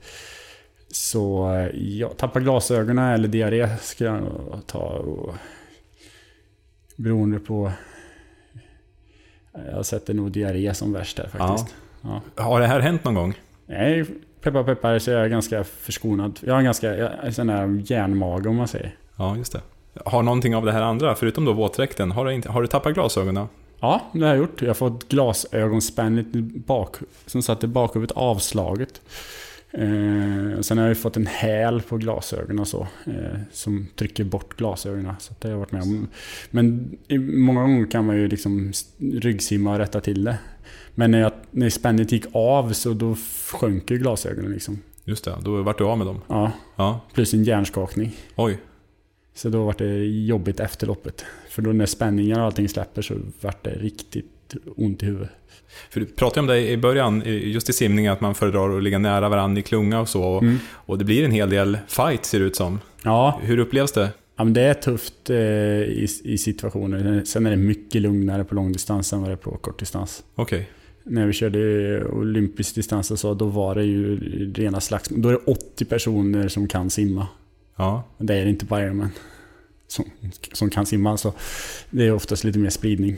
Så 0.91 1.53
eh, 1.53 1.67
ja, 1.75 2.09
tappa 2.09 2.39
glasögonen 2.39 3.13
eller 3.13 3.27
diarré 3.27 3.77
ska 3.77 4.05
jag 4.05 4.61
ta. 4.65 4.79
Och, 4.79 5.35
beroende 6.95 7.39
på... 7.39 7.71
Jag 9.71 9.85
sätter 9.85 10.13
nog 10.13 10.31
diarré 10.31 10.73
som 10.73 10.93
värst 10.93 11.17
där 11.17 11.27
faktiskt. 11.27 11.75
Ja. 12.01 12.21
Har 12.35 12.59
det 12.59 12.67
här 12.67 12.79
hänt 12.79 13.03
någon 13.03 13.13
gång? 13.13 13.33
Nej, 13.65 14.05
peppar 14.41 14.63
peppar 14.63 14.99
så 14.99 15.11
är 15.11 15.15
jag 15.15 15.29
ganska 15.29 15.63
förskonad. 15.63 16.39
Jag 16.41 16.53
har 16.53 16.59
en 16.59 16.65
ganska 16.65 16.95
jag 16.95 17.33
sån 17.33 17.47
där 17.47 17.91
järnmage 17.91 18.47
om 18.47 18.55
man 18.55 18.67
säger. 18.67 18.95
Ja, 19.17 19.37
just 19.37 19.53
det. 19.53 19.61
Har 20.05 20.23
någonting 20.23 20.55
av 20.55 20.65
det 20.65 20.71
här 20.71 20.81
andra, 20.81 21.15
förutom 21.15 21.45
då 21.45 21.53
våtdräkten, 21.53 22.11
har 22.11 22.25
du, 22.25 22.33
inte, 22.33 22.49
har 22.49 22.61
du 22.61 22.67
tappat 22.67 22.93
glasögonen? 22.93 23.47
Ja, 23.83 24.01
det 24.13 24.19
har 24.19 24.27
jag 24.27 24.37
gjort. 24.37 24.61
Jag 24.61 24.69
har 24.69 24.73
fått 24.73 25.09
glasögonspänn 25.09 26.15
lite 26.15 26.41
bak, 26.41 26.95
som 27.25 27.41
satt 27.41 27.63
i 27.63 27.67
bakhuvudet 27.67 28.17
avslaget. 28.17 29.01
Eh, 29.71 30.61
sen 30.61 30.77
har 30.77 30.85
jag 30.85 30.89
ju 30.89 30.95
fått 30.95 31.17
en 31.17 31.25
häl 31.27 31.81
på 31.81 31.97
glasögonen 31.97 32.59
och 32.59 32.67
så. 32.67 32.87
Eh, 33.05 33.39
som 33.51 33.87
trycker 33.95 34.23
bort 34.23 34.57
glasögonen. 34.57 35.13
Så 35.19 35.33
det 35.39 35.47
har 35.47 35.51
jag 35.51 35.59
varit 35.59 35.71
med 35.71 35.81
om. 35.81 36.07
Men 36.51 36.97
i, 37.07 37.17
många 37.17 37.61
gånger 37.61 37.91
kan 37.91 38.05
man 38.05 38.15
ju 38.15 38.27
liksom 38.27 38.71
ryggsimma 38.99 39.71
och 39.71 39.77
rätta 39.77 40.01
till 40.01 40.23
det. 40.23 40.37
Men 40.95 41.11
när, 41.11 41.19
jag, 41.19 41.31
när 41.51 41.69
spännet 41.69 42.11
gick 42.11 42.25
av 42.33 42.73
så 42.73 42.93
då 42.93 43.15
sjönk 43.51 43.91
ju 43.91 43.97
glasögonen 43.97 44.51
liksom. 44.51 44.79
Just 45.05 45.25
det, 45.25 45.35
då 45.41 45.61
vart 45.61 45.77
du 45.77 45.83
av 45.83 45.97
med 45.97 46.07
dem. 46.07 46.21
Ja, 46.27 46.51
Ja, 46.75 46.99
plus 47.13 47.33
en 47.33 47.43
hjärnskakning. 47.43 48.15
oj. 48.35 48.57
Så 49.35 49.49
då 49.49 49.63
var 49.65 49.75
det 49.77 50.05
jobbigt 50.05 50.59
efter 50.59 50.87
loppet. 50.87 51.25
För 51.49 51.61
då 51.61 51.71
när 51.71 51.85
spänningar 51.85 52.39
och 52.39 52.45
allting 52.45 52.69
släpper 52.69 53.01
så 53.01 53.13
vart 53.41 53.63
det 53.63 53.69
riktigt 53.71 54.25
ont 54.75 55.03
i 55.03 55.05
huvudet. 55.05 55.29
För 55.89 55.99
du 55.99 56.05
pratade 56.05 56.39
om 56.39 56.47
det 56.47 56.69
i 56.69 56.77
början, 56.77 57.23
just 57.25 57.69
i 57.69 57.73
simning, 57.73 58.07
att 58.07 58.21
man 58.21 58.35
föredrar 58.35 58.77
att 58.77 58.83
ligga 58.83 58.99
nära 58.99 59.29
varandra 59.29 59.59
i 59.59 59.63
klunga 59.63 59.99
och 59.99 60.09
så. 60.09 60.23
Och, 60.23 60.43
Mm. 60.43 60.57
och 60.69 60.97
det 60.97 61.05
blir 61.05 61.23
en 61.25 61.31
hel 61.31 61.49
del 61.49 61.77
fight 61.87 62.25
ser 62.25 62.39
det 62.39 62.45
ut 62.45 62.55
som. 62.55 62.79
Ja, 63.03 63.39
Hur 63.43 63.57
upplevs 63.59 63.91
det? 63.91 64.09
ja 64.35 64.43
men 64.43 64.53
det 64.53 64.61
är 64.61 64.73
tufft 64.73 65.29
eh, 65.29 65.37
i, 65.37 66.07
i 66.23 66.37
situationer. 66.37 67.21
Sen 67.25 67.45
är 67.45 67.49
det 67.51 67.57
mycket 67.57 68.01
lugnare 68.01 68.43
på 68.43 68.55
långdistans 68.55 69.13
än 69.13 69.19
vad 69.21 69.29
det 69.29 69.33
är 69.33 69.37
på 69.37 69.57
kortdistans. 69.57 70.23
Okej. 70.35 70.69
När 71.03 71.27
vi 71.27 71.33
körde 71.33 72.03
olympisk 72.05 72.75
distans 72.75 73.11
och 73.11 73.19
så, 73.19 73.33
då 73.33 73.45
var 73.45 73.75
det 73.75 73.83
ju 73.83 74.19
rena 74.53 74.81
slagsmål. 74.81 75.21
Då 75.21 75.29
är 75.29 75.33
det 75.33 75.39
80 75.51 75.85
personer 75.85 76.47
som 76.47 76.67
kan 76.67 76.89
simma. 76.89 77.27
Ja. 77.75 78.03
Det 78.17 78.35
är 78.35 78.43
det 78.43 78.49
inte 78.49 78.65
på 78.65 78.79
Ironman. 78.79 79.09
Som, 79.87 80.05
som 80.53 80.69
kan 80.69 80.85
simma, 80.85 81.17
så 81.17 81.33
det 81.89 82.07
är 82.07 82.13
oftast 82.13 82.43
lite 82.43 82.59
mer 82.59 82.69
spridning. 82.69 83.17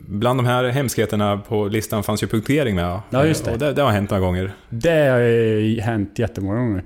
Bland 0.00 0.38
de 0.38 0.46
här 0.46 0.64
hemskheterna 0.64 1.38
på 1.38 1.68
listan 1.68 2.02
fanns 2.02 2.22
ju 2.22 2.26
punktering 2.26 2.76
med. 2.76 3.00
Ja, 3.10 3.26
just 3.26 3.44
det. 3.44 3.52
Och 3.52 3.58
det, 3.58 3.72
det 3.72 3.82
har 3.82 3.90
hänt 3.90 4.10
några 4.10 4.20
gånger. 4.20 4.52
Det 4.70 5.06
har 5.08 5.80
hänt 5.80 6.18
jättemånga 6.18 6.58
gånger. 6.58 6.84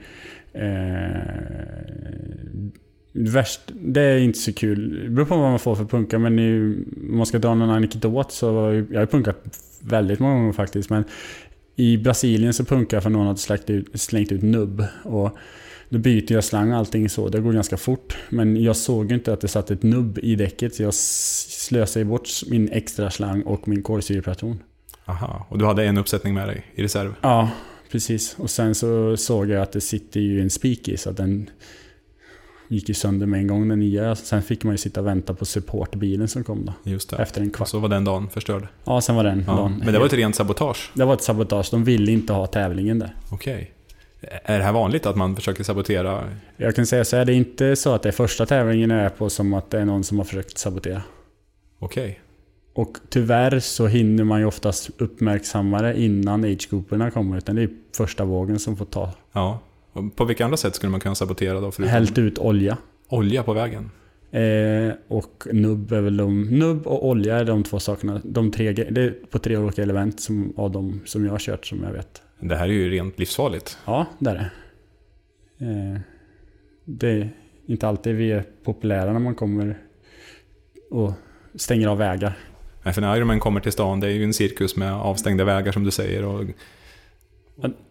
Eh, 0.52 1.22
värst, 3.12 3.60
det 3.66 4.00
är 4.00 4.18
inte 4.18 4.38
så 4.38 4.52
kul. 4.52 5.02
Det 5.04 5.10
beror 5.10 5.26
på 5.26 5.36
vad 5.36 5.50
man 5.50 5.58
får 5.58 5.74
för 5.74 5.84
punka, 5.84 6.18
men 6.18 6.38
i, 6.38 6.76
om 7.10 7.16
man 7.16 7.26
ska 7.26 7.38
dra 7.38 7.54
någon 7.54 7.70
anekdot 7.70 8.32
så... 8.32 8.46
Jag 8.90 9.00
har 9.00 9.06
punkat 9.06 9.36
väldigt 9.80 10.18
många 10.18 10.34
gånger 10.34 10.52
faktiskt, 10.52 10.90
men 10.90 11.04
I 11.76 11.96
Brasilien 11.96 12.52
så 12.52 12.64
punkar 12.64 12.96
jag 12.96 13.02
för 13.02 13.10
någon 13.10 13.26
hade 13.26 13.38
slängt 13.38 13.70
ut, 13.70 14.00
slängt 14.00 14.32
ut 14.32 14.42
nubb. 14.42 14.84
Och 15.02 15.38
då 15.88 15.98
byter 15.98 16.32
jag 16.32 16.44
slang 16.44 16.72
och 16.72 16.78
allting 16.78 17.08
så. 17.08 17.28
Det 17.28 17.40
går 17.40 17.52
ganska 17.52 17.76
fort. 17.76 18.16
Men 18.28 18.62
jag 18.62 18.76
såg 18.76 19.08
ju 19.10 19.14
inte 19.14 19.32
att 19.32 19.40
det 19.40 19.48
satt 19.48 19.70
ett 19.70 19.82
nubb 19.82 20.18
i 20.22 20.34
däcket. 20.36 20.74
Så 20.74 20.82
jag 20.82 20.94
slösade 20.94 22.04
bort 22.04 22.28
min 22.50 22.68
extra 22.72 23.10
slang 23.10 23.42
och 23.42 23.68
min 23.68 23.82
kolsyrepatron. 23.82 24.62
Aha, 25.04 25.46
och 25.48 25.58
du 25.58 25.64
hade 25.64 25.84
en 25.84 25.98
uppsättning 25.98 26.34
med 26.34 26.48
dig 26.48 26.64
i 26.74 26.82
reserv? 26.82 27.14
Ja, 27.20 27.50
precis. 27.90 28.34
Och 28.38 28.50
sen 28.50 28.74
så 28.74 29.16
såg 29.16 29.48
jag 29.50 29.62
att 29.62 29.72
det 29.72 29.80
sitter 29.80 30.20
ju 30.20 30.40
en 30.40 30.50
spik 30.50 30.88
i 30.88 30.96
så 30.96 31.10
att 31.10 31.16
den 31.16 31.50
gick 32.68 32.88
ju 32.88 32.94
sönder 32.94 33.26
med 33.26 33.40
en 33.40 33.46
gång 33.46 33.68
den 33.68 33.80
nya. 33.80 34.14
Sen 34.14 34.42
fick 34.42 34.64
man 34.64 34.74
ju 34.74 34.78
sitta 34.78 35.00
och 35.00 35.06
vänta 35.06 35.34
på 35.34 35.44
supportbilen 35.44 36.28
som 36.28 36.44
kom 36.44 36.64
då. 36.64 36.90
Just 36.90 37.10
det. 37.10 37.16
Efter 37.16 37.40
en 37.40 37.50
kvart. 37.50 37.60
Och 37.66 37.68
så 37.68 37.78
var 37.78 37.88
den 37.88 38.04
dagen 38.04 38.28
förstörd? 38.30 38.68
Ja, 38.84 39.00
sen 39.00 39.16
var 39.16 39.24
den 39.24 39.44
Ja. 39.46 39.52
dagen. 39.52 39.82
Men 39.84 39.92
det 39.92 39.98
var 39.98 40.06
ett 40.06 40.12
rent 40.12 40.36
sabotage? 40.36 40.90
Det 40.94 41.04
var 41.04 41.14
ett 41.14 41.22
sabotage. 41.22 41.68
De 41.70 41.84
ville 41.84 42.12
inte 42.12 42.32
ha 42.32 42.46
tävlingen 42.46 42.98
där. 42.98 43.14
Okej. 43.30 43.72
Är 44.20 44.58
det 44.58 44.64
här 44.64 44.72
vanligt 44.72 45.06
att 45.06 45.16
man 45.16 45.36
försöker 45.36 45.64
sabotera? 45.64 46.24
Jag 46.56 46.74
kan 46.74 46.86
säga 46.86 47.04
så 47.04 47.16
här, 47.16 47.24
det 47.24 47.32
är 47.32 47.36
inte 47.36 47.76
så 47.76 47.94
att 47.94 48.02
det 48.02 48.08
är 48.08 48.12
första 48.12 48.46
tävlingen 48.46 48.90
jag 48.90 49.00
är 49.00 49.08
på 49.08 49.30
som 49.30 49.54
att 49.54 49.70
det 49.70 49.80
är 49.80 49.84
någon 49.84 50.04
som 50.04 50.18
har 50.18 50.24
försökt 50.24 50.58
sabotera. 50.58 51.02
Okej. 51.78 52.20
Och 52.74 52.98
tyvärr 53.08 53.60
så 53.60 53.86
hinner 53.86 54.24
man 54.24 54.40
ju 54.40 54.46
oftast 54.46 54.90
uppmärksamma 54.98 55.82
det 55.82 56.00
innan 56.00 56.44
age-grouperna 56.44 57.10
kommer. 57.10 57.38
Utan 57.38 57.56
det 57.56 57.62
är 57.62 57.70
första 57.96 58.24
vågen 58.24 58.58
som 58.58 58.76
får 58.76 58.84
ta. 58.84 59.12
Ja. 59.32 59.60
Och 59.92 60.16
på 60.16 60.24
vilka 60.24 60.44
andra 60.44 60.56
sätt 60.56 60.74
skulle 60.74 60.90
man 60.90 61.00
kunna 61.00 61.14
sabotera 61.14 61.60
då? 61.60 61.70
Förutom 61.70 61.92
Hällt 61.92 62.18
ut 62.18 62.38
olja. 62.38 62.76
olja 63.08 63.42
på 63.42 63.52
vägen? 63.52 63.90
Eh, 64.30 64.92
och 65.08 65.46
nubb 65.52 65.92
är 65.92 66.00
väl 66.00 66.16
de... 66.16 66.42
Nubb 66.42 66.86
och 66.86 67.08
olja 67.08 67.36
är 67.36 67.44
de 67.44 67.64
två 67.64 67.78
sakerna. 67.78 68.20
De 68.24 68.50
tre, 68.50 68.72
det 68.72 69.00
är 69.02 69.14
på 69.30 69.38
tre 69.38 69.56
olika 69.56 69.82
element 69.82 70.20
som, 70.20 70.52
av 70.56 70.70
de 70.70 71.00
som 71.04 71.24
jag 71.24 71.32
har 71.32 71.38
kört 71.38 71.66
som 71.66 71.82
jag 71.82 71.92
vet. 71.92 72.22
Det 72.40 72.56
här 72.56 72.64
är 72.68 72.72
ju 72.72 72.90
rent 72.90 73.18
livsfarligt. 73.18 73.78
Ja, 73.84 74.06
det 74.18 74.30
är 74.30 74.34
det. 74.34 74.50
Eh, 75.66 76.00
det 76.84 77.08
är 77.08 77.30
inte 77.66 77.88
alltid 77.88 78.14
vi 78.14 78.32
är 78.32 78.44
populära 78.64 79.12
när 79.12 79.20
man 79.20 79.34
kommer 79.34 79.78
och 80.90 81.12
stänger 81.54 81.88
av 81.88 81.98
vägar. 81.98 82.38
Nej, 82.82 82.94
för 82.94 83.00
när 83.00 83.16
Ironman 83.16 83.40
kommer 83.40 83.60
till 83.60 83.72
stan, 83.72 84.00
det 84.00 84.06
är 84.06 84.10
ju 84.10 84.24
en 84.24 84.32
cirkus 84.34 84.76
med 84.76 84.92
avstängda 84.92 85.44
vägar 85.44 85.72
som 85.72 85.84
du 85.84 85.90
säger. 85.90 86.24
Och, 86.24 86.44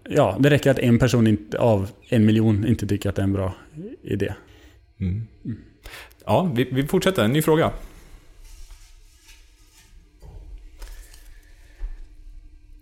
Ja, 0.10 0.38
det 0.40 0.50
räcker 0.50 0.72
att 0.72 0.80
en 0.80 1.00
person 1.00 1.28
inte, 1.28 1.60
av 1.60 1.90
en 2.10 2.26
miljon 2.26 2.68
inte 2.68 2.88
tycker 2.88 3.10
att 3.10 3.16
det 3.16 3.22
är 3.22 3.24
en 3.24 3.34
bra 3.34 3.54
idé. 4.04 4.34
mm. 5.00 5.28
Ja, 6.26 6.52
vi, 6.56 6.64
vi 6.72 6.88
fortsätter. 6.88 7.24
En 7.24 7.34
ny 7.34 7.42
fråga. 7.42 7.72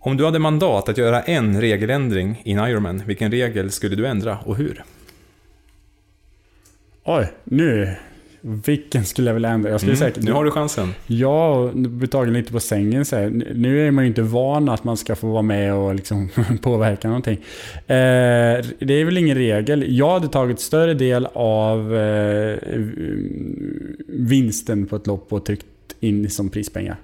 Om 0.06 0.16
du 0.16 0.24
hade 0.24 0.38
mandat 0.38 0.88
att 0.88 0.98
göra 0.98 1.22
en 1.22 1.60
regeländring 1.60 2.42
i 2.44 2.50
Ironman, 2.50 3.02
vilken 3.06 3.30
regel 3.30 3.70
skulle 3.70 3.96
du 3.96 4.06
ändra 4.06 4.38
och 4.44 4.56
hur? 4.56 4.84
Oj, 7.04 7.32
nu... 7.44 7.96
Vilken 8.40 9.04
skulle 9.04 9.30
jag 9.30 9.34
vilja 9.34 9.48
ändra? 9.50 9.70
Jag 9.70 9.80
skulle 9.80 9.96
Mm, 9.96 10.08
säkert... 10.08 10.22
nu 10.22 10.32
har 10.32 10.44
du 10.44 10.50
chansen. 10.50 10.94
Ja, 11.06 11.48
och 11.48 11.72
blir 11.72 12.08
tagen 12.08 12.32
lite 12.34 12.52
på 12.52 12.60
sängen 12.60 13.04
så 13.04 13.16
här. 13.16 13.30
Nu 13.54 13.86
är 13.86 13.90
man 13.90 14.04
ju 14.04 14.08
inte 14.08 14.22
van 14.22 14.68
att 14.68 14.84
man 14.84 14.96
ska 14.96 15.14
få 15.14 15.26
vara 15.26 15.42
med 15.42 15.74
och 15.74 15.94
liksom 15.94 16.28
påverka 16.62 17.08
någonting. 17.08 17.36
Eh, 17.74 18.64
det 18.78 18.94
är 18.94 19.04
väl 19.04 19.18
ingen 19.18 19.36
regel. 19.36 19.96
Jag 19.96 20.10
hade 20.10 20.28
tagit 20.28 20.60
större 20.60 20.94
del 20.94 21.26
av 21.32 21.96
eh, 21.96 22.58
vinsten 24.06 24.86
på 24.86 24.96
ett 24.96 25.06
lopp 25.06 25.32
och 25.32 25.44
tryckt 25.44 25.66
in 26.00 26.30
som 26.30 26.48
prispengar. 26.48 26.96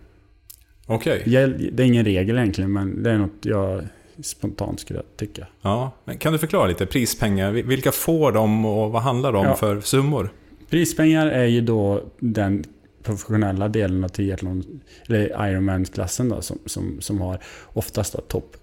Okej. 0.87 1.22
Jag- 1.26 1.51
Det 1.72 1.83
är 1.83 1.87
ingen 1.87 2.05
regel 2.05 2.37
egentligen, 2.39 2.72
men 2.72 3.03
det 3.03 3.11
är 3.11 3.18
något 3.18 3.30
jag 3.43 3.83
spontant 4.22 4.80
skulle 4.80 5.03
tycka. 5.16 5.47
Ja, 5.62 5.91
men 6.05 6.18
kan 6.18 6.33
du 6.33 6.39
förklara 6.39 6.66
lite? 6.66 6.87
Prispengar, 6.87 7.53
vil- 7.53 7.66
vilka 7.66 7.93
får 7.93 8.33
de 8.33 8.66
och 8.66 8.93
vad 8.93 9.03
handlar 9.03 9.33
de 9.33 9.45
Ja. 9.45 9.55
för 9.55 9.80
summor? 9.80 10.33
Prispengar 10.70 11.26
är 11.26 11.45
ju 11.45 11.61
då 11.61 12.03
den 12.18 12.64
professionella 13.03 13.68
delen 13.68 14.05
av 14.05 14.09
triathlon, 14.09 14.80
eller 15.09 15.49
Ironman-klassen 15.51 16.28
då, 16.28 16.41
som, 16.43 16.59
som, 16.66 17.01
som 17.01 17.20
har 17.20 17.39
oftast 17.72 18.28
topp 18.28 18.57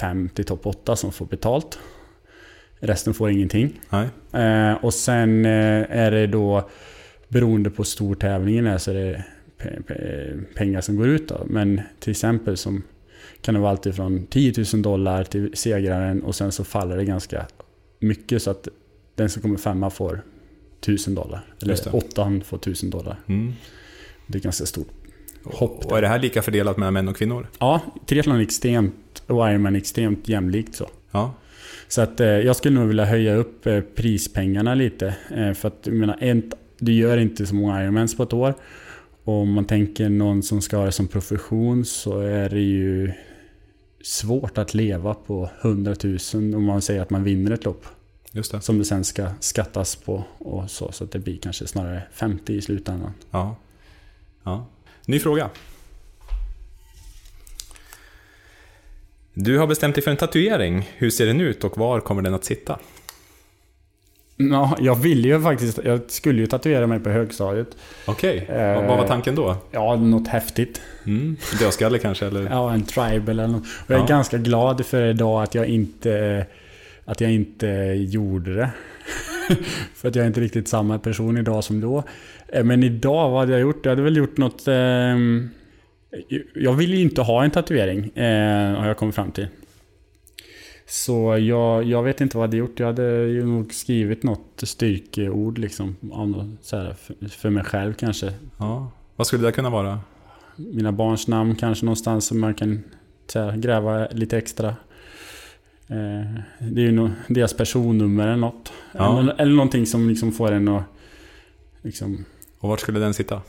5 0.00 0.28
till 0.28 0.44
topp 0.44 0.66
8 0.66 0.96
som 0.96 1.12
får 1.12 1.26
betalt. 1.26 1.78
Resten 2.80 3.14
får 3.14 3.30
ingenting. 3.30 3.80
Nej. 3.90 4.08
Eh, 4.44 4.84
och 4.84 4.94
sen 4.94 5.44
eh, 5.44 5.84
är 5.90 6.10
det 6.10 6.26
då 6.26 6.68
beroende 7.28 7.70
på 7.70 7.84
stortävlingen 7.84 8.66
är 8.66 8.78
så 8.78 8.90
är 8.90 8.94
det 8.94 9.24
pe- 9.58 9.82
pe- 9.86 10.44
pengar 10.54 10.80
som 10.80 10.96
går 10.96 11.08
ut 11.08 11.28
då. 11.28 11.46
Men 11.46 11.80
till 12.00 12.10
exempel 12.10 12.56
som 12.56 12.82
kan 13.40 13.54
det 13.54 13.60
vara 13.60 13.70
allt 13.70 13.86
ifrån 13.86 14.26
10 14.30 14.52
000 14.74 14.82
dollar 14.82 15.24
till 15.24 15.50
segraren 15.54 16.22
och 16.22 16.34
sen 16.34 16.52
så 16.52 16.64
faller 16.64 16.96
det 16.96 17.04
ganska 17.04 17.46
mycket 17.98 18.42
så 18.42 18.50
att 18.50 18.68
den 19.14 19.30
som 19.30 19.42
kommer 19.42 19.56
femma 19.56 19.90
får 19.90 20.22
1000 20.80 21.14
dollar. 21.14 21.44
Eller 21.62 21.94
åttan 21.94 22.40
får 22.40 22.56
1000 22.56 22.90
dollar. 22.90 23.16
Mm. 23.26 23.52
Det 24.26 24.38
är 24.38 24.42
ganska 24.42 24.66
stort. 24.66 24.88
Hopp 25.44 25.84
Och 25.86 25.98
är 25.98 26.02
det 26.02 26.08
här 26.08 26.18
lika 26.18 26.42
fördelat 26.42 26.76
mellan 26.76 26.94
män 26.94 27.08
och 27.08 27.16
kvinnor? 27.16 27.46
Ja, 27.58 27.80
triathlon 28.06 28.36
är 28.36 28.40
extremt 28.42 29.22
och 29.26 29.50
Ironman 29.50 29.74
är 29.74 29.78
extremt 29.80 30.28
jämlikt 30.28 30.74
så. 30.74 30.90
Ja. 31.10 31.34
Så 31.88 32.00
att 32.02 32.20
eh, 32.20 32.26
jag 32.26 32.56
skulle 32.56 32.78
nog 32.78 32.88
vilja 32.88 33.04
höja 33.04 33.34
upp 33.34 33.66
eh, 33.66 33.80
prispengarna 33.80 34.74
lite. 34.74 35.14
Eh, 35.36 35.52
för 35.52 35.68
att 35.68 35.78
jag 35.84 35.94
menar, 35.94 36.16
en, 36.20 36.52
du 36.78 36.92
gör 36.92 37.16
inte 37.18 37.46
så 37.46 37.54
många 37.54 37.82
Ironmans 37.84 38.16
på 38.16 38.22
ett 38.22 38.32
år. 38.32 38.54
Och 39.24 39.34
om 39.34 39.52
man 39.52 39.64
tänker 39.64 40.08
någon 40.08 40.42
som 40.42 40.62
ska 40.62 40.76
ha 40.76 40.84
det 40.84 40.92
som 40.92 41.08
profession 41.08 41.84
så 41.84 42.20
är 42.20 42.48
det 42.48 42.60
ju 42.60 43.12
svårt 44.02 44.58
att 44.58 44.74
leva 44.74 45.14
på 45.14 45.50
100 45.60 45.94
000 46.34 46.54
om 46.54 46.64
man 46.64 46.82
säger 46.82 47.02
att 47.02 47.10
man 47.10 47.24
vinner 47.24 47.50
ett 47.50 47.64
lopp. 47.64 47.86
Just 48.32 48.52
det. 48.52 48.60
Som 48.60 48.78
det 48.78 48.84
sen 48.84 49.04
ska 49.04 49.28
skattas 49.40 49.96
på 49.96 50.24
och 50.38 50.70
så. 50.70 50.92
Så 50.92 51.04
att 51.04 51.10
det 51.10 51.18
blir 51.18 51.36
kanske 51.36 51.66
snarare 51.66 52.02
50 52.12 52.52
i 52.52 52.62
slutändan. 52.62 53.12
Ja. 53.30 53.56
ja. 54.42 54.66
Ny 55.06 55.20
fråga. 55.20 55.50
Du 59.34 59.58
har 59.58 59.66
bestämt 59.66 59.94
dig 59.94 60.04
för 60.04 60.10
en 60.10 60.16
tatuering. 60.16 60.90
Hur 60.96 61.10
ser 61.10 61.26
den 61.26 61.40
ut 61.40 61.64
och 61.64 61.78
var 61.78 62.00
kommer 62.00 62.22
den 62.22 62.34
att 62.34 62.44
sitta? 62.44 62.78
Ja, 64.36 64.76
jag 64.80 64.94
vill 64.96 65.24
ju 65.24 65.40
faktiskt, 65.42 65.78
jag 65.84 66.00
skulle 66.06 66.40
ju 66.40 66.46
tatuera 66.46 66.86
mig 66.86 67.00
på 67.00 67.10
högstadiet. 67.10 67.76
Okej, 68.06 68.46
Eh. 68.50 68.86
vad 68.86 68.98
var 68.98 69.06
tanken 69.08 69.34
då? 69.34 69.56
Ja, 69.70 69.96
något 69.96 70.28
häftigt. 70.28 70.80
Mm. 71.06 71.36
Dödskalle 71.60 71.98
kanske, 71.98 72.26
eller? 72.26 72.42
Ja, 72.50 72.72
en 72.74 72.82
tribal 72.82 73.28
eller 73.28 73.46
något. 73.48 73.62
Och 73.62 73.90
jag 73.90 73.96
är 73.96 74.00
Ja. 74.02 74.06
ganska 74.06 74.38
glad 74.38 74.86
för 74.86 75.02
idag 75.06 75.42
att 75.42 75.54
jag 75.54 75.66
inte, 75.66 76.46
att 77.04 77.20
jag 77.20 77.32
inte 77.32 77.66
gjorde 78.08 78.54
det. 78.54 78.70
för 79.94 80.08
att 80.08 80.14
jag 80.16 80.22
är 80.22 80.26
inte 80.26 80.40
riktigt 80.40 80.68
samma 80.68 80.98
person 80.98 81.36
idag 81.38 81.64
som 81.64 81.80
då. 81.80 82.02
Eh, 82.48 82.64
Men 82.64 82.82
idag, 82.82 83.30
vad 83.30 83.40
hade 83.40 83.52
jag 83.52 83.60
gjort? 83.60 83.80
Jag 83.86 83.92
hade 83.92 84.02
väl 84.02 84.16
gjort 84.16 84.36
något... 84.36 84.62
ehm, 84.68 85.50
jag 86.54 86.72
vill 86.72 86.94
ju 86.94 87.00
inte 87.00 87.22
ha 87.22 87.44
en 87.44 87.50
tatuering, 87.50 88.16
eh, 88.16 88.78
har 88.78 88.86
jag 88.86 88.96
kommit 88.96 89.14
fram 89.14 89.30
till. 89.32 89.46
Så 90.86 91.38
jag, 91.38 91.84
jag 91.84 92.02
vet 92.02 92.20
inte 92.20 92.36
vad 92.36 92.42
jag 92.42 92.48
hade 92.48 92.56
gjort. 92.56 92.80
Jag 92.80 92.86
hade 92.86 93.26
ju 93.26 93.46
nog 93.46 93.74
skrivit 93.74 94.22
något 94.22 94.62
styrkeord 94.62 95.58
liksom. 95.58 95.96
Så 96.60 96.76
här, 96.76 96.96
för, 97.28 97.50
mig 97.50 97.64
själv 97.64 97.94
kanske. 97.94 98.32
Ja. 98.58 98.90
Vad 99.16 99.26
skulle 99.26 99.46
det 99.46 99.52
kunna 99.52 99.70
vara? 99.70 100.00
mina 100.56 100.92
barns 100.92 101.28
namn 101.28 101.56
kanske 101.56 101.84
någonstans 101.84 102.26
som 102.26 102.40
man 102.40 102.54
kan 102.54 102.82
här, 103.34 103.56
gräva 103.56 104.08
lite 104.10 104.38
extra. 104.38 104.68
Eh, 105.88 106.40
det 106.58 106.80
är 106.80 106.84
ju 106.84 106.92
nog 106.92 107.10
deras 107.28 107.54
personnummer 107.54 108.26
eller 108.26 108.36
något. 108.36 108.72
Ja. 108.92 109.20
Eller, 109.20 109.40
eller 109.40 109.52
någonting 109.52 109.86
som 109.86 110.08
liksom 110.08 110.32
får 110.32 110.52
en 110.52 110.68
att... 110.68 110.84
Liksom, 111.82 112.24
Och 112.58 112.68
vart 112.68 112.80
skulle 112.80 112.98
den 112.98 113.14
sitta? 113.14 113.42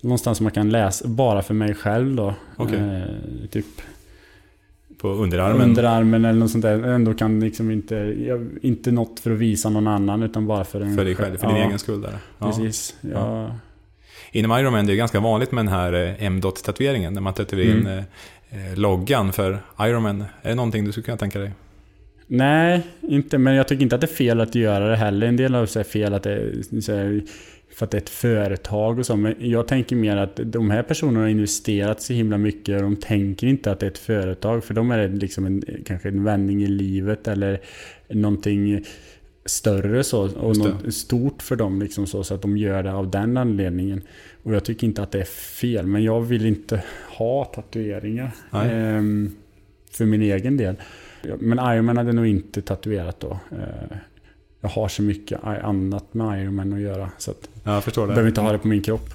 någonstans 0.00 0.38
som 0.38 0.44
man 0.44 0.52
kan 0.52 0.70
läsa 0.70 1.08
bara 1.08 1.42
för 1.42 1.54
mig 1.54 1.74
själv 1.74 2.16
då. 2.16 2.34
Okej. 2.56 2.78
Eh, 2.78 3.48
typ 3.50 3.66
På 4.98 5.08
underarmen? 5.08 5.60
underarmen 5.68 6.24
eller 6.24 6.40
något 6.40 6.50
sånt 6.50 6.62
där. 6.62 6.82
Ändå 6.82 7.14
kan 7.14 7.40
liksom 7.40 7.70
inte... 7.70 8.16
Inte 8.62 8.90
något 8.90 9.20
för 9.20 9.30
att 9.30 9.38
visa 9.38 9.70
någon 9.70 9.86
annan 9.86 10.22
utan 10.22 10.46
bara 10.46 10.64
för 10.64 10.80
en 10.80 10.96
För 10.96 11.04
dig 11.04 11.14
själv, 11.14 11.36
för 11.36 11.46
din 11.46 11.56
ja, 11.56 11.66
egen 11.66 11.78
skull 11.78 12.00
där. 12.00 12.18
Ja. 12.38 12.46
Precis. 12.46 12.94
Ja. 13.00 13.50
Inom 14.32 14.58
Ironman 14.58 14.86
det 14.86 14.90
är 14.90 14.94
det 14.94 14.98
ganska 14.98 15.20
vanligt 15.20 15.52
med 15.52 15.64
den 15.64 15.74
här 15.74 15.92
eh, 15.92 16.24
M-dot-tatueringen, 16.24 17.14
där 17.14 17.20
man 17.20 17.34
tatuerar 17.34 17.70
in 17.70 17.86
Mm. 17.86 17.98
eh, 17.98 18.72
eh, 18.72 18.76
loggan 18.78 19.32
för 19.32 19.58
Ironman. 19.80 20.24
Är 20.42 20.48
det 20.48 20.54
någonting 20.54 20.84
du 20.84 20.92
skulle 20.92 21.04
kunna 21.04 21.16
tänka 21.16 21.38
dig? 21.38 21.52
Nej, 22.26 22.86
inte. 23.00 23.38
Men 23.38 23.54
jag 23.54 23.68
tycker 23.68 23.82
inte 23.82 23.94
att 23.94 24.00
det 24.00 24.04
är 24.10 24.14
fel 24.14 24.40
att 24.40 24.54
göra 24.54 24.88
det 24.88 24.96
heller. 24.96 25.26
En 25.26 25.36
del 25.36 25.54
är 25.54 25.84
fel 25.84 26.14
att 26.14 26.22
det 26.22 26.32
är, 26.32 27.22
för 27.78 27.84
att 27.84 27.90
det 27.90 27.96
är 27.96 28.02
ett 28.02 28.08
företag 28.08 28.98
och 28.98 29.06
så. 29.06 29.16
Men 29.16 29.34
jag 29.38 29.68
tänker 29.68 29.96
mer 29.96 30.16
att 30.16 30.40
de 30.44 30.70
här 30.70 30.82
personerna 30.82 31.20
har 31.20 31.28
investerat 31.28 32.02
så 32.02 32.12
himla 32.12 32.38
mycket 32.38 32.76
och 32.76 32.82
de 32.82 32.96
tänker 32.96 33.46
inte 33.46 33.72
att 33.72 33.80
det 33.80 33.86
är 33.86 33.90
ett 33.90 33.98
företag. 33.98 34.64
För 34.64 34.74
dem 34.74 34.90
är 34.90 34.98
det 34.98 35.08
liksom 35.08 35.46
en, 35.46 35.62
kanske 35.84 36.08
en 36.08 36.24
vändning 36.24 36.62
i 36.62 36.66
livet 36.66 37.28
eller 37.28 37.60
någonting 38.08 38.84
större 39.44 40.04
så. 40.04 40.36
Och 40.36 40.56
något 40.56 40.94
stort 40.94 41.42
för 41.42 41.56
dem 41.56 41.82
liksom 41.82 42.06
så. 42.06 42.24
Så 42.24 42.34
att 42.34 42.42
de 42.42 42.56
gör 42.56 42.82
det 42.82 42.92
av 42.92 43.10
den 43.10 43.36
anledningen. 43.36 44.02
Och 44.42 44.54
jag 44.54 44.64
tycker 44.64 44.86
inte 44.86 45.02
att 45.02 45.10
det 45.10 45.20
är 45.20 45.24
fel. 45.60 45.86
Men 45.86 46.04
jag 46.04 46.20
vill 46.20 46.46
inte 46.46 46.82
ha 47.08 47.44
tatueringar. 47.44 48.30
Ehm, 48.52 49.34
för 49.90 50.04
min 50.04 50.22
egen 50.22 50.56
del. 50.56 50.76
Men 51.38 51.58
Ironman 51.58 51.96
hade 51.96 52.12
nog 52.12 52.26
inte 52.26 52.62
tatuerat 52.62 53.20
då. 53.20 53.38
Eh, 53.50 53.96
jag 54.68 54.82
har 54.82 54.88
så 54.88 55.02
mycket 55.02 55.44
annat 55.44 56.14
med 56.14 56.42
Ironman 56.42 56.72
att 56.72 56.80
göra. 56.80 57.10
Så 57.18 57.30
att 57.30 57.48
jag 57.64 57.84
förstår 57.84 58.02
det. 58.02 58.06
Jag 58.06 58.14
behöver 58.14 58.28
inte 58.28 58.40
ha 58.40 58.52
det 58.52 58.58
på 58.58 58.68
min 58.68 58.82
kropp. 58.82 59.10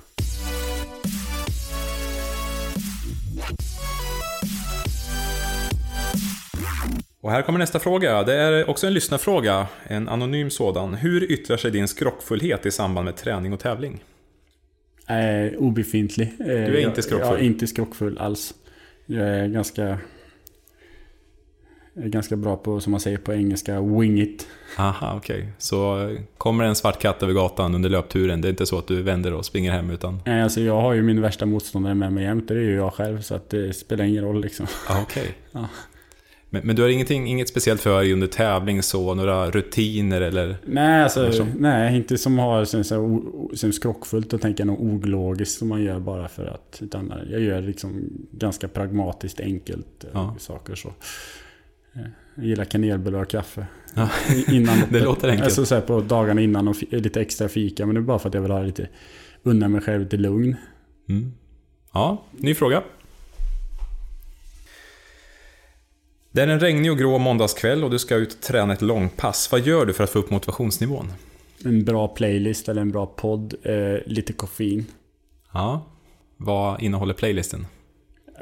Och 7.22 7.32
här 7.32 7.42
kommer 7.42 7.60
nästa 7.60 7.80
fråga. 7.80 8.24
Det 8.24 8.34
är 8.34 8.70
också 8.70 8.88
en 8.88 8.94
lyssnarfråga, 8.94 9.68
en 9.84 10.10
anonym 10.10 10.50
sådan. 10.50 10.94
Hur 10.94 11.32
yttrar 11.32 11.58
sig 11.58 11.72
din 11.72 11.88
skrockfullhet 11.88 12.66
i 12.66 12.72
samband 12.72 13.06
med 13.06 13.16
träning 13.16 13.54
och 13.54 13.60
tävling? 13.60 14.04
Eh, 15.08 15.60
obefintlig. 15.60 16.34
du 16.38 16.46
är 16.54 16.88
inte 16.88 17.02
skrockfull? 17.02 17.30
Jag 17.30 17.40
är 17.40 17.44
inte 17.44 17.68
skrockfull 17.68 18.18
alls. 18.18 18.54
Jag 19.06 19.28
är 19.28 19.48
ganska 19.48 20.00
är 21.96 22.08
ganska 22.08 22.36
bra 22.36 22.56
på, 22.56 22.80
som 22.80 22.92
man 22.92 23.00
säger 23.00 23.18
på 23.18 23.34
engelska, 23.34 23.82
wing 23.82 24.22
it. 24.22 24.48
Aha, 24.78 25.14
okej. 25.18 25.38
Okay. 25.38 25.50
Så 25.58 26.10
kommer 26.38 26.64
en 26.64 26.76
svart 26.76 27.02
katt 27.02 27.24
över 27.24 27.34
gatan 27.34 27.76
under 27.76 27.90
löpturen, 27.90 28.42
det 28.42 28.48
är 28.48 28.50
inte 28.50 28.66
så 28.66 28.78
att 28.78 28.88
du 28.88 29.02
vänder 29.02 29.34
och 29.34 29.46
springer 29.46 29.72
hem 29.72 29.90
utan? 29.90 30.22
Nej, 30.26 30.42
alltså 30.42 30.62
jag 30.62 30.82
har 30.82 30.94
ju 30.94 31.02
min 31.02 31.22
värsta 31.22 31.46
motståndare 31.46 31.96
med 31.96 32.14
mig 32.14 32.24
jämt, 32.24 32.48
det 32.48 32.54
är 32.54 32.60
ju 32.60 32.76
jag 32.76 32.94
själv, 32.94 33.22
så 33.22 33.36
att 33.36 33.50
det 33.50 33.74
spelar 33.74 34.06
ingen 34.06 34.24
roll 34.24 34.42
liksom. 34.42 34.68
Ah. 34.88 35.02
Okay. 35.02 35.28
Ja. 35.52 35.68
Men, 36.50 36.62
men, 36.66 36.76
du 36.76 36.82
har 36.82 36.90
ingenting, 36.90 37.28
inget 37.28 37.50
speciellt 37.50 37.82
för 37.82 38.00
dig 38.00 38.14
under 38.14 38.28
tävling 38.28 38.84
så? 38.84 39.14
Några 39.14 39.52
rutiner 39.52 40.22
eller? 40.22 40.58
Nej, 40.66 41.04
alltså, 41.04 41.48
nej 41.58 41.96
inte 41.96 42.18
som 42.18 42.40
har 42.40 42.66
sen, 42.66 42.84
så, 42.84 43.22
sen 43.56 43.74
skrockfullt 43.74 44.34
och 44.34 44.42
tänka 44.42 44.66
något 44.66 44.80
ologiskt 44.80 45.60
som 45.60 45.68
man 45.68 45.84
gör 45.84 46.00
bara 46.00 46.28
för 46.28 46.46
att. 46.46 46.80
Utan 46.82 47.14
jag 47.32 47.42
gör 47.42 47.62
liksom 47.62 48.10
ganska 48.32 48.68
pragmatiskt 48.68 49.40
enkelt 49.40 50.04
eh, 50.04 50.10
ja. 50.14 50.36
saker 50.40 50.76
så. 50.76 50.90
Jag 51.94 52.46
gillar 52.46 52.66
kanelbullar 52.66 53.22
och 53.22 53.30
kaffe. 53.30 53.66
Ja. 53.96 54.10
Innan, 54.48 54.78
det 54.90 55.00
låter 55.00 55.28
enkelt. 55.28 55.46
Alltså 55.46 55.66
så 55.66 55.82
på 55.82 56.02
dagarna 56.02 56.42
innan 56.42 56.68
och 56.68 56.76
lite 56.90 57.22
extra 57.22 57.50
fika. 57.50 57.86
Men 57.86 57.96
det 57.96 58.02
är 58.02 58.04
bara 58.04 58.20
för 58.20 58.30
att 58.30 58.36
jag 58.36 58.42
vill 58.42 58.52
ha 58.52 58.62
lite 58.62 58.88
unna 59.44 59.68
mig 59.68 59.82
själv 59.82 60.02
lite 60.02 60.18
lugn. 60.18 60.56
Mm. 61.10 61.34
Ja, 61.94 62.24
ny 62.32 62.56
fråga. 62.56 62.84
Det 66.32 66.42
är 66.42 66.48
en 66.48 66.60
regnig 66.60 66.92
och 66.92 66.98
grå 66.98 67.18
måndagskväll 67.18 67.84
och 67.84 67.92
du 67.92 68.00
ska 68.00 68.16
ut 68.16 68.34
och 68.34 68.42
träna 68.42 68.74
ett 68.74 68.82
långpass. 68.82 69.52
Vad 69.52 69.62
gör 69.62 69.86
du 69.86 69.94
för 69.94 70.04
att 70.04 70.10
få 70.10 70.20
upp 70.20 70.30
motivationsnivån? 70.30 71.14
En 71.66 71.86
bra 71.86 72.08
playlist 72.08 72.70
eller 72.70 72.82
en 72.82 72.92
bra 72.92 73.06
podd. 73.06 73.54
Eh, 73.64 73.98
lite 74.06 74.34
koffein. 74.34 74.86
Ja. 75.52 75.86
Vad 76.38 76.82
innehåller 76.82 77.14
playlisten? 77.14 77.66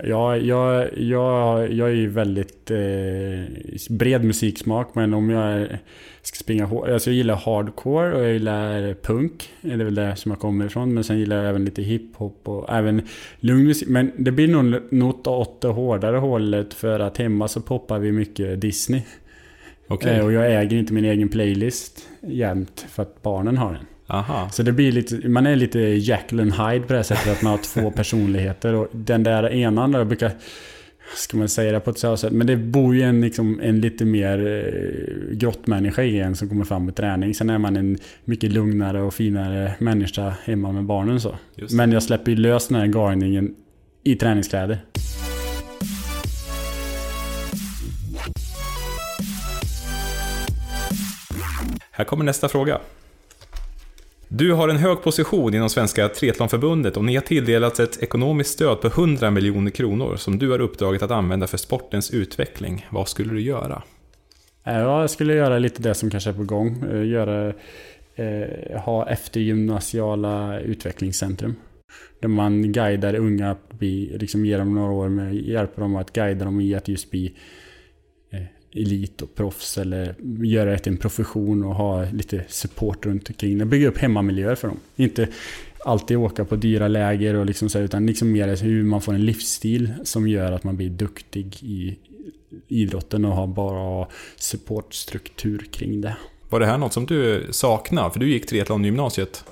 Ja, 0.04 0.38
jag, 0.38 0.90
jag, 0.98 1.72
jag 1.74 1.90
är 1.90 1.94
ju 1.94 2.08
väldigt 2.08 2.72
eh, 2.72 3.90
bred 3.90 4.24
musiksmak 4.24 4.96
men 4.96 5.14
om 5.14 5.30
jag 5.30 5.68
ska 6.22 6.36
springa 6.36 6.66
hårt. 6.66 6.90
Alltså 6.90 7.10
jag 7.10 7.18
gillar 7.18 7.36
hardcore 7.36 8.14
och 8.14 8.24
jag 8.24 8.34
gillar 8.34 8.94
punk. 8.94 9.50
Det 9.62 9.74
är 9.74 9.78
väl 9.78 9.96
det 9.96 10.16
som 10.16 10.32
jag 10.32 10.40
kommer 10.40 10.66
ifrån. 10.66 10.94
Men 10.94 11.04
sen 11.04 11.20
gillar 11.20 11.38
jag 11.38 11.50
även 11.50 11.66
lite 11.66 11.82
hiphop 11.82 12.40
och 12.44 12.74
även 12.74 13.02
lugn 13.40 13.64
musik. 13.64 13.88
Men 13.88 14.12
det 14.18 14.32
blir 14.32 14.48
nog 14.48 14.82
något 14.92 15.28
åt 15.28 15.62
det 15.62 15.68
hårdare 15.68 16.18
hållet 16.18 16.74
för 16.74 17.00
att 17.00 17.18
hemma 17.18 17.48
så 17.48 17.62
poppar 17.62 18.00
vi 18.00 18.12
mycket 18.12 18.62
Disney. 18.62 19.02
Okay. 19.88 20.18
Eh, 20.18 20.26
och 20.26 20.34
jag 20.34 20.62
äger 20.62 20.78
inte 20.78 20.94
min 20.94 21.06
egen 21.06 21.30
playlist 21.30 22.08
jämt 22.22 22.86
för 22.90 23.04
att 23.04 23.22
barnen 23.22 23.58
har 23.58 23.74
den. 23.74 23.86
Aha. 24.14 24.50
Så 24.50 24.64
det 24.64 24.72
blir 24.72 24.92
lite, 24.92 25.30
man 25.30 25.46
är 25.46 25.56
lite 25.56 25.80
and 26.32 26.54
Hyde 26.54 26.88
på 26.88 26.94
det 26.94 27.04
sättet 27.04 27.32
att 27.38 27.42
man 27.42 27.52
har 27.52 27.58
två 27.58 27.92
personligheter. 27.96 28.74
Och 28.74 28.88
den 28.92 29.24
där 29.24 29.54
ena, 29.54 29.98
jag 29.98 30.08
brukar 30.08 30.32
ska 31.16 31.38
man 31.38 31.50
säga 31.50 31.72
det 31.72 31.80
på 31.80 31.90
ett 31.90 32.00
så 32.00 32.18
sätt. 32.18 32.34
Men 32.34 32.48
det 32.48 32.58
bor 32.58 32.96
ju 32.96 33.02
en, 33.02 33.22
liksom, 33.22 33.60
en 33.64 33.82
lite 33.82 34.06
mer 34.06 34.48
eh, 34.48 35.36
grottmänniska 35.36 36.04
i 36.04 36.20
en 36.20 36.36
som 36.36 36.50
kommer 36.50 36.66
fram 36.66 36.86
med 36.86 36.96
träning. 36.96 37.34
Sen 37.34 37.50
är 37.50 37.58
man 37.58 37.76
en 37.76 37.98
mycket 38.26 38.52
lugnare 38.52 39.02
och 39.02 39.14
finare 39.14 39.74
människa 39.80 40.34
hemma 40.44 40.72
med 40.72 40.84
barnen 40.84 41.22
så. 41.22 41.36
Men 41.72 41.92
jag 41.92 42.04
släpper 42.04 42.32
ju 42.32 42.38
lös 42.38 42.68
den 42.68 42.78
här 42.78 42.88
garningen 42.88 43.56
i 44.04 44.16
träningskläder. 44.16 44.78
Här 51.92 52.06
kommer 52.06 52.26
nästa 52.26 52.50
fråga. 52.50 52.80
Du 54.34 54.54
har 54.54 54.70
en 54.70 54.78
hög 54.78 55.02
position 55.02 55.54
inom 55.54 55.70
Svenska 55.70 56.10
Triathlonförbundet 56.10 56.98
och 56.98 57.06
ni 57.06 57.16
har 57.16 57.22
tilldelats 57.22 57.80
ett 57.80 58.04
ekonomiskt 58.04 58.52
stöd 58.52 58.82
på 58.82 58.88
100 58.88 59.32
miljoner 59.32 59.72
kronor 59.72 60.16
som 60.16 60.38
du 60.40 60.52
har 60.52 60.62
uppdraget 60.62 61.02
att 61.02 61.12
använda 61.12 61.48
för 61.48 61.58
sportens 61.58 62.12
utveckling. 62.12 62.86
Vad 62.90 63.08
skulle 63.08 63.34
du 63.34 63.42
göra? 63.42 63.84
Ja, 64.64 65.02
jag 65.02 65.10
skulle 65.10 65.34
göra 65.34 65.60
lite 65.60 65.82
det 65.82 65.94
som 65.94 66.10
kanske 66.10 66.30
är 66.30 66.34
på 66.34 66.44
gång. 66.44 66.84
Eh, 66.92 67.06
göra, 67.06 67.54
eh, 68.16 68.82
ha 68.82 69.10
eftergymnasiala 69.10 70.60
utvecklingscentrum. 70.60 71.56
Där 72.20 72.30
man 72.30 72.72
guidar 72.72 73.16
unga, 73.16 73.56
liksom 73.80 74.46
ger 74.46 74.58
dem 74.58 74.76
några 74.76 74.92
år 74.92 75.10
med, 75.10 75.36
hjälper 75.36 75.82
dem 75.82 75.96
att 75.96 76.14
guida 76.14 76.46
dem 76.46 76.62
i 76.62 76.76
att 76.76 76.88
just 76.88 77.12
bli 77.12 77.36
elit 78.74 79.22
och 79.22 79.36
proffs 79.36 79.78
eller 79.78 80.16
göra 80.44 80.72
det 80.72 80.78
till 80.78 80.92
en 80.92 80.98
profession 80.98 81.64
och 81.64 81.76
ha 81.76 82.06
lite 82.12 82.46
support 82.48 83.06
runt 83.06 83.30
omkring 83.30 83.58
det. 83.58 83.66
Bygga 83.66 83.88
upp 83.88 83.98
hemmamiljöer 83.98 84.56
för 84.56 84.68
dem. 84.68 84.80
Inte 84.96 85.28
alltid 85.86 86.18
åka 86.18 86.46
på 86.46 86.56
dyra 86.56 86.88
läger 86.88 87.34
och 87.34 87.46
liksom 87.46 87.70
så, 87.70 87.80
utan 87.80 88.06
liksom 88.06 88.32
mer 88.32 88.64
hur 88.64 88.84
man 88.84 89.02
får 89.02 89.14
en 89.14 89.26
livsstil 89.26 89.94
som 90.04 90.28
gör 90.28 90.52
att 90.52 90.64
man 90.64 90.78
blir 90.78 90.90
duktig 90.90 91.64
i 91.64 91.98
idrotten 92.68 93.26
och 93.26 93.36
har 93.36 93.48
bara 93.48 94.08
supportstruktur 94.36 95.66
kring 95.72 96.02
det. 96.02 96.18
Var 96.50 96.60
det 96.60 96.66
här 96.66 96.78
något 96.78 96.94
som 96.94 97.06
du 97.06 97.48
saknar? 97.52 98.10
För 98.10 98.20
du 98.20 98.30
gick 98.30 98.48
triathlon-gymnasiet. 98.48 99.46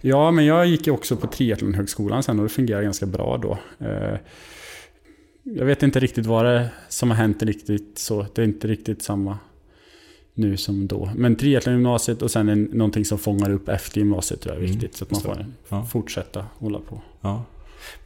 Ja, 0.00 0.30
men 0.30 0.46
jag 0.46 0.66
gick 0.66 0.86
ju 0.86 0.92
också 0.92 1.16
på 1.16 1.26
triathlonhögskolan 1.26 2.22
sen 2.22 2.38
och 2.38 2.42
det 2.42 2.48
fungerade 2.48 2.84
ganska 2.84 3.06
bra 3.06 3.38
då. 3.42 3.58
Jag 5.54 5.64
vet 5.64 5.82
inte 5.82 6.00
riktigt 6.00 6.26
vad 6.26 6.44
det 6.44 6.50
är 6.50 6.68
som 6.88 7.10
har 7.10 7.16
hänt 7.16 7.42
riktigt 7.42 7.98
så. 7.98 8.26
Det 8.34 8.42
är 8.42 8.46
inte 8.46 8.68
riktigt 8.68 9.02
samma 9.02 9.38
nu 10.34 10.56
som 10.56 10.86
då. 10.86 11.10
Men 11.14 11.36
triathlon-gymnasiet 11.36 12.22
och 12.22 12.30
sen 12.30 12.48
en, 12.48 12.62
någonting 12.62 13.04
som 13.04 13.18
fångar 13.18 13.50
upp 13.50 13.68
efter 13.68 13.98
gymnasiet 13.98 14.40
tror 14.40 14.54
jag 14.54 14.62
är 14.62 14.66
mm. 14.66 14.78
viktigt. 14.78 15.00
Mm, 15.00 15.14
så 15.20 15.30
att 15.30 15.36
man 15.36 15.36
får 15.36 15.46
ja. 15.68 15.84
fortsätta 15.84 16.46
hålla 16.58 16.78
på. 16.78 17.00
Ja. 17.20 17.44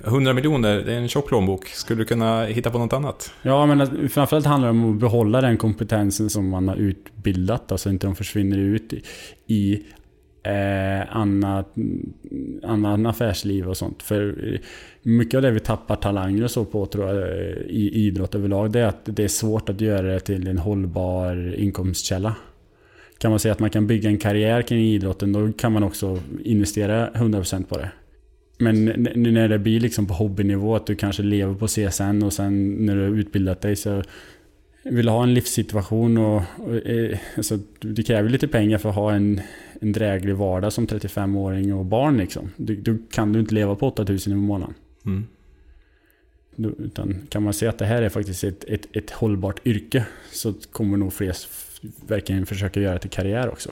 100 0.05 0.33
miljoner, 0.33 0.77
det 0.77 0.93
är 0.93 0.99
en 0.99 1.09
tjock 1.09 1.29
plånbok. 1.29 1.67
Skulle 1.67 2.01
du 2.01 2.05
kunna 2.05 2.45
hitta 2.45 2.71
på 2.71 2.79
något 2.79 2.93
annat? 2.93 3.33
Ja, 3.43 3.67
men 3.67 4.09
framförallt 4.09 4.47
handlar 4.47 4.69
det 4.69 4.79
om 4.79 4.95
att 4.95 5.01
behålla 5.01 5.41
den 5.41 5.57
kompetensen 5.57 6.31
som 6.31 6.49
man 6.49 6.69
har 6.69 6.77
utbildat. 6.77 7.73
Alltså 7.73 7.91
inte 7.91 8.07
de 8.07 8.17
försvinner 8.17 8.59
ut 8.59 8.93
i 9.47 9.83
eh, 10.43 11.17
annat, 11.17 11.75
annan 12.63 13.07
affärsliv 13.07 13.69
och 13.69 13.77
sånt. 13.77 14.03
För 14.03 14.53
eh, 14.53 14.61
mycket 15.03 15.35
av 15.35 15.43
det 15.43 15.51
vi 15.51 15.61
tappar 15.61 15.97
talanger 15.97 16.45
och 16.45 16.51
så 16.51 16.65
på 16.65 16.87
tror 16.87 17.09
jag 17.09 17.17
eh, 17.17 17.57
i 17.69 17.91
idrott 17.95 18.35
överlag 18.35 18.73
det 18.73 18.81
är 18.81 18.87
att 18.87 19.01
det 19.05 19.25
är 19.25 19.29
svårt 19.29 19.69
att 19.69 19.81
göra 19.81 20.03
det 20.03 20.21
till 20.21 20.47
en 20.49 20.59
hållbar 20.59 21.55
inkomstkälla. 21.59 22.35
Kan 23.19 23.31
man 23.31 23.41
säga 23.41 23.53
att 23.53 23.61
man 23.61 23.71
kan 23.71 23.87
bygga 23.87 24.11
en 24.11 24.19
karriär 24.19 24.63
kring 24.63 24.81
idrotten 24.81 25.33
då 25.33 25.53
kan 25.53 25.73
man 25.73 25.83
också 25.83 26.21
investera 26.45 27.11
100% 27.11 27.65
på 27.65 27.79
det. 27.79 27.91
Men 28.59 28.85
när 29.15 29.49
det 29.49 29.59
blir 29.59 29.81
liksom 29.81 30.07
på 30.07 30.15
hobbynivå 30.15 30.77
att 30.77 30.87
du 30.87 30.97
kanske 30.97 31.23
lever 31.23 31.55
på 31.55 31.67
CSN 31.67 32.23
och 32.23 32.33
sen 32.33 32.73
när 32.87 32.97
du 32.97 33.03
har 33.03 33.19
utbildat 33.19 33.61
dig 33.61 33.77
så 33.77 34.03
vill 34.83 35.09
ha 35.09 35.23
en 35.23 35.35
livssituation 35.35 36.19
och, 36.19 36.43
och 36.57 36.77
eh, 36.77 37.19
alltså, 37.37 37.59
det 37.81 38.03
kräver 38.03 38.29
lite 38.29 38.49
pengar 38.49 38.79
för 38.79 38.89
att 38.89 38.95
ha 38.95 39.13
en, 39.13 39.41
en 39.81 39.93
dräglig 39.93 40.35
vardag 40.35 40.73
som 40.73 40.87
35-åring 40.87 41.75
och 41.75 41.85
barn 41.85 42.17
liksom. 42.17 42.51
Då 42.57 42.97
kan 43.11 43.33
du 43.33 43.41
inte 43.41 43.55
leva 43.55 43.75
på 43.75 43.87
8000 43.87 44.33
i 44.33 44.37
månaden. 44.37 44.75
Mm. 45.07 45.27
Utan 46.79 47.17
kan 47.29 47.43
man 47.43 47.53
se 47.53 47.67
att 47.67 47.79
det 47.79 47.85
här 47.85 48.03
är 48.03 48.09
faktiskt 48.09 48.45
ett, 48.45 48.65
ett, 48.65 48.97
ett 48.97 49.11
hållbart 49.11 49.67
yrke 49.67 50.05
så 50.33 50.55
kommer 50.73 50.97
nog 50.97 51.13
fler 51.13 51.37
verkligen 52.07 52.47
försöka 52.47 52.81
göra 52.81 52.95
det 52.95 53.01
till 53.01 53.11
karriär 53.11 53.49
också. 53.49 53.71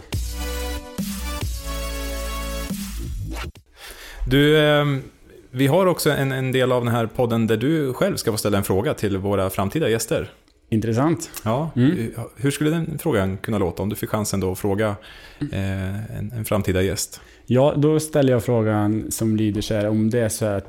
Du, 4.27 4.61
ehm, 4.61 5.03
vi 5.51 5.67
har 5.67 5.87
också 5.87 6.11
en, 6.11 6.33
en 6.33 6.53
del 6.53 6.73
av 6.73 6.85
den 6.85 6.95
här 6.95 7.07
podden 7.07 7.47
där 7.47 7.57
du 7.57 7.93
själv 7.93 8.17
ska 8.17 8.33
få 8.33 8.39
ställa 8.39 8.59
en 8.59 8.65
fråga 8.65 8.95
till 8.95 9.17
våra 9.17 9.51
framtida 9.51 9.89
gäster. 9.89 10.31
Intressant. 10.71 11.31
Ja, 11.45 11.71
mm. 11.77 12.11
hur 12.37 12.51
skulle 12.51 12.71
den 12.71 12.99
frågan 12.99 13.37
kunna 13.37 13.59
låta 13.59 13.83
om 13.83 13.89
du 13.89 13.97
fick 13.97 14.09
chansen 14.09 14.41
då 14.41 14.53
att 14.53 14.59
fråga 14.59 14.97
eh, 15.53 16.19
en, 16.19 16.33
en, 16.37 16.45
framtida 16.45 16.83
gäst? 16.83 17.21
Ja, 17.47 17.75
då 17.77 18.01
ställer 18.01 18.33
jag 18.33 18.45
frågan 18.45 19.11
som 19.11 19.37
lyder 19.37 19.61
så 19.61 19.75
här, 19.75 19.89
om 19.89 20.11
det 20.11 20.19
är 20.19 20.29
så 20.29 20.45
att 20.45 20.66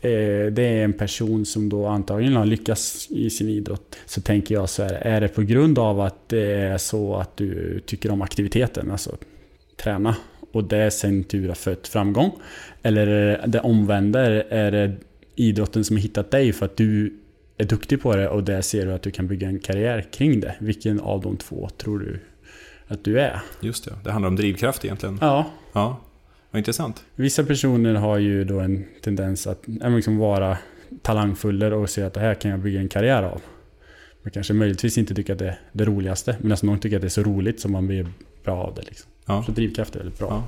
eh, 0.00 0.52
det 0.52 0.62
är 0.62 0.84
en 0.84 0.92
person 0.92 1.44
som 1.44 1.68
då 1.68 1.86
antagligen 1.86 2.36
har 2.36 2.46
lyckats 2.46 3.10
i 3.10 3.30
sin 3.30 3.48
idrott. 3.48 3.96
Så 4.06 4.20
tänker 4.20 4.54
jag 4.54 4.68
så 4.68 4.82
här, 4.82 4.94
är 4.94 5.20
det 5.20 5.28
på 5.28 5.42
grund 5.42 5.78
av 5.78 6.00
att 6.00 6.28
det 6.28 6.52
är 6.52 6.78
så 6.78 7.16
att 7.16 7.36
du 7.36 7.80
tycker 7.86 8.10
om 8.10 8.22
aktiviteten, 8.22 8.90
alltså 8.90 9.16
träna, 9.76 10.16
och 10.52 10.64
det 10.64 10.90
sen 10.90 11.24
tur 11.24 11.48
har 11.48 11.54
fött 11.54 11.88
framgång? 11.88 12.32
Eller 12.82 13.06
är 13.06 13.46
det 13.46 13.60
omvända, 13.60 14.20
är 14.42 14.70
det 14.70 14.94
idrotten 15.36 15.84
som 15.84 15.96
har 15.96 16.02
hittat 16.02 16.30
dig 16.30 16.52
för 16.52 16.66
att 16.66 16.76
du 16.76 17.18
är 17.62 17.68
duktig 17.68 18.02
på 18.02 18.16
det 18.16 18.28
och 18.28 18.44
där 18.44 18.60
ser 18.62 18.86
du 18.86 18.92
att 18.92 19.02
du 19.02 19.10
kan 19.10 19.26
bygga 19.26 19.48
en 19.48 19.58
karriär 19.58 20.06
kring 20.12 20.40
det. 20.40 20.54
Vilken 20.60 21.00
av 21.00 21.20
de 21.20 21.36
två 21.36 21.68
tror 21.76 21.98
du 21.98 22.20
att 22.88 23.04
du 23.04 23.20
är? 23.20 23.42
Just 23.60 23.84
det, 23.84 23.92
det 24.04 24.12
handlar 24.12 24.28
om 24.28 24.36
drivkraft 24.36 24.84
egentligen. 24.84 25.18
Ja, 25.20 25.50
Ja, 25.72 26.00
vad 26.50 26.58
intressant. 26.58 27.04
vissa 27.14 27.44
personer 27.44 27.94
har 27.94 28.18
ju 28.18 28.44
då 28.44 28.60
en 28.60 28.84
tendens 29.02 29.46
att 29.46 29.62
liksom 29.66 30.16
vara 30.18 30.58
talangfulla 31.02 31.74
och 31.76 31.90
se 31.90 32.02
att 32.02 32.14
det 32.14 32.20
här 32.20 32.34
kan 32.34 32.50
jag 32.50 32.60
bygga 32.60 32.80
en 32.80 32.88
karriär 32.88 33.22
av. 33.22 33.40
Man 34.22 34.30
kanske 34.30 34.52
möjligtvis 34.52 34.98
inte 34.98 35.14
tycker 35.14 35.32
att 35.32 35.38
det 35.38 35.46
är 35.48 35.60
det 35.72 35.84
roligaste, 35.84 36.36
men 36.40 36.56
någon 36.62 36.78
tycker 36.80 36.96
att 36.96 37.02
det 37.02 37.08
är 37.08 37.10
så 37.10 37.22
roligt 37.22 37.60
som 37.60 37.72
man 37.72 37.86
blir 37.86 38.06
bra 38.44 38.56
av 38.62 38.74
det. 38.74 38.82
Liksom. 38.82 39.10
Ja. 39.26 39.42
Så 39.46 39.52
drivkraft 39.52 39.94
är 39.94 39.98
väldigt 39.98 40.18
bra. 40.18 40.28
Ja. 40.28 40.44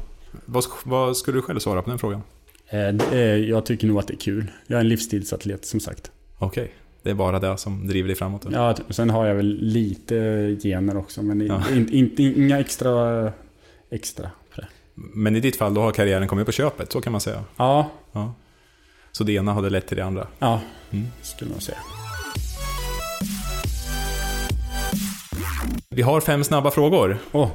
Vad, 0.46 0.64
vad 0.84 1.16
skulle 1.16 1.38
du 1.38 1.42
själv 1.42 1.58
svara 1.58 1.82
på 1.82 1.90
den 1.90 1.98
frågan? 1.98 2.22
Eh, 2.68 3.18
Jag 3.20 3.66
tycker 3.66 3.86
nog 3.86 3.98
att 3.98 4.06
det 4.08 4.14
är 4.14 4.18
kul. 4.18 4.46
Jag 4.66 4.76
är 4.76 4.80
en 4.80 4.88
livsstilsatlet 4.88 5.64
som 5.64 5.80
sagt. 5.80 6.10
Okej, 6.38 6.72
det 7.04 7.10
är 7.10 7.14
bara 7.14 7.38
det 7.38 7.56
som 7.58 7.86
driver 7.86 8.06
dig 8.08 8.16
framåt? 8.16 8.46
Ja, 8.52 8.72
t- 8.72 8.82
sen 8.90 9.10
har 9.10 9.26
jag 9.26 9.34
väl 9.34 9.58
lite 9.60 10.14
gener 10.62 10.96
också, 10.96 11.22
men 11.22 11.40
Ja. 11.46 11.62
in, 11.72 11.88
inte 11.92 12.22
inga 12.22 12.60
extra, 12.60 13.32
extra 13.90 14.30
på 14.54 14.60
det. 14.60 14.66
Men 14.94 15.36
i 15.36 15.40
ditt 15.40 15.56
fall, 15.56 15.74
då 15.74 15.80
har 15.80 15.92
karriären 15.92 16.28
kommit 16.28 16.46
på 16.46 16.52
köpet, 16.52 16.92
så 16.92 17.00
kan 17.00 17.12
man 17.12 17.20
säga. 17.20 17.44
Ja, 17.56 17.90
Ja. 18.12 18.34
Så 19.12 19.24
det 19.24 19.32
ena 19.32 19.52
hade 19.52 19.70
lett 19.70 19.86
till 19.86 19.96
det 19.96 20.04
andra. 20.04 20.26
ja 20.38 20.60
Mm. 20.92 21.06
skulle 21.22 21.50
jag 21.52 21.62
säga. 21.62 21.78
Vi 25.90 26.02
har 26.02 26.20
fem 26.20 26.44
snabba 26.44 26.70
frågor. 26.70 27.18
Åh, 27.32 27.48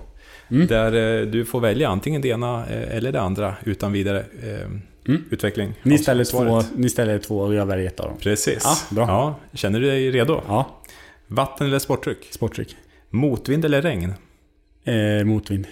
Mm. 0.51 0.67
Där 0.67 1.19
eh, 1.21 1.25
du 1.25 1.45
får 1.45 1.59
välja 1.59 1.89
antingen 1.89 2.21
det 2.21 2.27
ena 2.29 2.65
eh, 2.67 2.95
eller 2.97 3.11
det 3.11 3.21
andra 3.21 3.55
utan 3.65 3.91
vidare 3.91 4.19
eh, 4.19 4.69
Mm. 5.09 5.23
utveckling. 5.31 5.73
ni, 5.83 5.97
ställer 5.97 6.23
två, 6.23 6.63
ni 6.75 6.89
ställer 6.89 7.19
två 7.19 7.39
och 7.39 7.53
jag 7.53 7.65
väljer 7.65 7.87
ett 7.87 7.99
av 7.99 8.09
dem. 8.09 8.17
Precis. 8.17 8.61
Ja, 8.63 8.77
bra. 8.89 9.07
Ja, 9.07 9.39
känner 9.57 9.79
du 9.79 9.87
dig 9.87 10.11
redo? 10.11 10.41
Ja, 10.47 10.81
Vatten 11.27 11.67
eller 11.67 11.79
sportdryck? 11.79 12.27
sportdryck. 12.31 12.75
Motvind 13.09 13.65
eller 13.65 13.81
regn? 13.81 14.13
Eh, 14.83 15.25
motvind. 15.25 15.67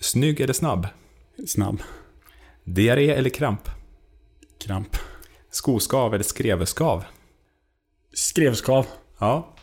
Snygg 0.00 0.40
eller 0.40 0.52
snabb? 0.52 0.86
Snabb. 1.46 1.82
Diarré 2.64 3.10
eller 3.10 3.30
kramp? 3.30 3.70
Kramp. 4.64 4.96
Skoskav 5.50 6.14
eller 6.14 6.24
skreveskav? 6.24 7.04
Skrevskav. 8.14 8.86
Ja. 9.18 9.54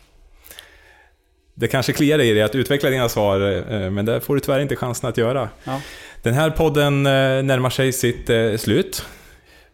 Det 1.53 1.67
kanske 1.67 1.93
kliar 1.93 2.19
i 2.19 2.34
dig 2.34 2.43
att 2.43 2.55
utveckla 2.55 2.89
dina 2.89 3.09
svar, 3.09 3.51
eh, 3.71 3.89
men 3.89 4.05
det 4.05 4.21
får 4.21 4.36
du 4.36 4.39
tyvärr 4.41 4.59
inte 4.59 4.75
chansen 4.75 5.09
att 5.09 5.17
göra. 5.17 5.49
Ja. 5.63 5.82
Den 6.21 6.34
här 6.34 6.49
podden 6.49 7.05
eh, 7.05 7.43
närmar 7.43 7.69
sig 7.69 7.93
sitt 7.93 8.30
eh, 8.30 8.55
slut. 8.57 9.05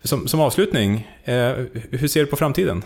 Som, 0.04 0.28
som 0.28 0.40
avslutning, 0.40 1.08
eh, 1.24 1.52
hur 1.92 2.08
ser 2.08 2.20
du 2.20 2.26
på 2.26 2.36
framtiden? 2.36 2.84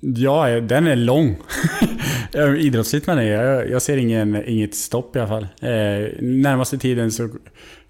Ja, 0.00 0.60
den 0.60 0.86
är 0.86 0.96
lång. 0.96 1.36
Eh, 2.36 2.54
Idrottsligt 2.54 3.06
menar. 3.06 3.22
Jag, 3.22 3.70
jag 3.70 3.82
ser 3.82 3.96
ingen, 3.96 4.48
inget 4.48 4.74
stopp 4.74 5.16
i 5.16 5.18
alla 5.18 5.28
fall. 5.28 5.42
Eh, 5.42 6.08
närmaste 6.20 6.78
tiden 6.78 7.12
så... 7.12 7.28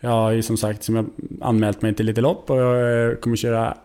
Jag 0.00 0.10
har 0.10 0.30
ju 0.30 0.42
som 0.42 0.56
sagt 0.56 0.82
som 0.82 0.96
jag 0.96 1.06
anmält 1.40 1.82
mig 1.82 1.94
till 1.94 2.06
lite 2.06 2.20
lopp 2.20 2.50
och 2.50 2.58
jag 2.58 3.20
kommer 3.20 3.36
köra 3.36 3.76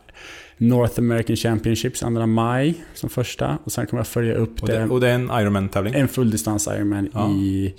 North 0.62 1.00
American 1.00 1.36
Championships 1.36 2.00
2 2.00 2.10
maj 2.26 2.74
som 2.94 3.10
första. 3.10 3.58
Och 3.64 3.72
sen 3.72 3.86
kommer 3.88 4.00
jag 4.00 4.08
följa 4.08 4.36
upp 4.36 4.62
Och 4.62 4.68
det. 4.68 4.78
det, 4.80 4.86
och 4.86 5.00
det 5.02 5.10
är 5.10 5.16
en 5.16 5.32
Ironman-tävling? 5.32 5.94
En 5.94 6.08
fulldistans 6.08 6.68
Ironman 6.68 7.10
Ja. 7.14 7.30
i, 7.32 7.76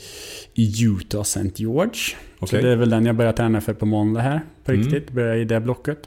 i 0.54 0.84
Utah 0.84 1.20
St. 1.20 1.40
George. 1.56 1.94
Så 1.94 2.44
Okej. 2.44 2.62
det 2.62 2.68
är 2.70 2.76
väl 2.76 2.90
den 2.90 3.06
jag 3.06 3.16
börjar 3.16 3.32
träna 3.32 3.60
för 3.60 3.74
på 3.74 3.86
måndag 3.86 4.20
här. 4.20 4.40
På 4.64 4.72
Mm. 4.72 4.82
riktigt. 4.84 5.10
Börjar 5.12 5.36
i 5.36 5.44
det 5.44 5.60
blocket. 5.60 5.98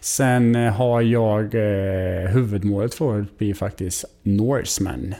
Sen 0.00 0.54
eh, 0.56 0.72
har 0.72 1.00
jag 1.02 1.54
eh, 1.54 2.30
huvudmålet 2.30 2.94
för 2.94 3.04
året 3.04 3.38
blir 3.38 3.54
faktiskt 3.54 4.04
Norseman. 4.22 5.14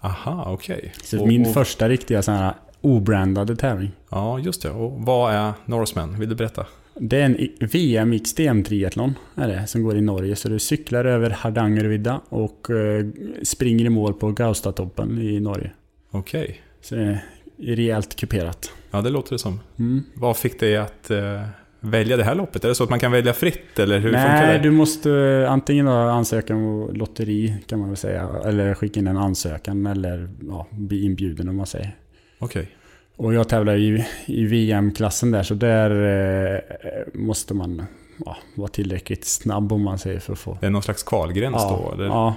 Aha, 0.00 0.44
okej. 0.52 0.92
Så 1.04 1.20
Och- 1.20 1.28
min 1.28 1.46
och- 1.46 1.54
första 1.54 1.88
riktiga 1.88 2.22
sån 2.22 2.34
här 2.34 2.54
obrandade 2.80 3.56
tävling. 3.56 3.92
Ja, 4.10 4.38
just 4.38 4.62
det. 4.62 4.70
Och 4.70 4.92
vad 5.06 5.34
är 5.34 5.52
Norseman? 5.64 6.18
Vill 6.20 6.28
du 6.28 6.34
berätta? 6.34 6.66
Det 7.00 7.16
är 7.20 7.24
en 7.24 7.36
i- 7.36 7.52
VM 7.60 8.12
extrem 8.12 8.62
triathlon 8.62 9.14
är 9.34 9.48
det, 9.48 9.66
som 9.66 9.82
går 9.82 9.96
i 9.96 10.00
Norge. 10.00 10.36
Så 10.36 10.48
du 10.48 10.58
cyklar 10.58 11.04
över 11.04 11.30
Hardangervidda 11.30 12.20
och 12.28 12.70
eh, 12.70 13.06
springer 13.42 13.84
i 13.84 13.88
mål 13.88 14.14
på 14.14 14.30
Gaustatoppen 14.32 15.20
i 15.20 15.40
Norge. 15.40 15.70
Okej. 16.10 16.60
Så 16.80 16.94
det 16.94 17.02
är 17.02 17.20
rejält 17.76 18.16
kuperat. 18.16 18.72
Ja, 18.90 19.02
det 19.02 19.10
låter 19.10 19.32
det 19.32 19.38
som. 19.38 19.60
Mm. 19.78 20.02
Vad 20.14 20.36
fick 20.36 20.60
dig 20.60 20.76
att 20.76 21.10
eh, 21.10 21.42
välja 21.80 22.16
det 22.16 22.24
här 22.24 22.34
loppet? 22.34 22.64
Är 22.64 22.68
det 22.68 22.74
så 22.74 22.84
att 22.84 22.90
man 22.90 23.00
kan 23.00 23.12
välja 23.12 23.32
fritt, 23.32 23.78
eller 23.78 23.98
hur 23.98 24.12
Nej, 24.12 24.58
du 24.62 24.70
måste 24.70 25.10
eh, 25.12 25.52
antingen 25.52 25.88
ansöka 25.88 26.54
om 26.54 26.90
lotteri 26.94 27.54
kan 27.66 27.78
man 27.78 27.88
väl 27.88 27.96
säga. 27.96 28.28
Eller 28.44 28.74
skicka 28.74 29.00
in 29.00 29.06
en 29.06 29.16
ansökan 29.16 29.86
eller 29.86 30.28
ja, 30.48 30.66
bli 30.70 31.04
inbjuden 31.04 31.48
om 31.48 31.56
man 31.56 31.66
säger. 31.66 31.96
Okej. 32.38 32.68
Och 33.16 33.34
jag 33.34 33.48
tävlar 33.48 33.76
i, 33.76 34.06
i 34.26 34.44
VM-klassen 34.44 35.30
där 35.30 35.42
så 35.42 35.54
där 35.54 35.90
eh, 35.90 36.60
måste 37.14 37.54
man 37.54 37.82
ja, 38.24 38.36
vara 38.54 38.68
tillräckligt 38.68 39.24
snabb 39.24 39.72
om 39.72 39.82
man 39.82 39.98
säger 39.98 40.20
för 40.20 40.32
att 40.32 40.38
få... 40.38 40.58
Det 40.60 40.66
är 40.66 40.70
någon 40.70 40.82
slags 40.82 41.02
kvalgräns 41.02 41.56
Ja, 41.58 41.82
då? 41.86 41.94
Eller? 41.94 42.04
ja, 42.04 42.34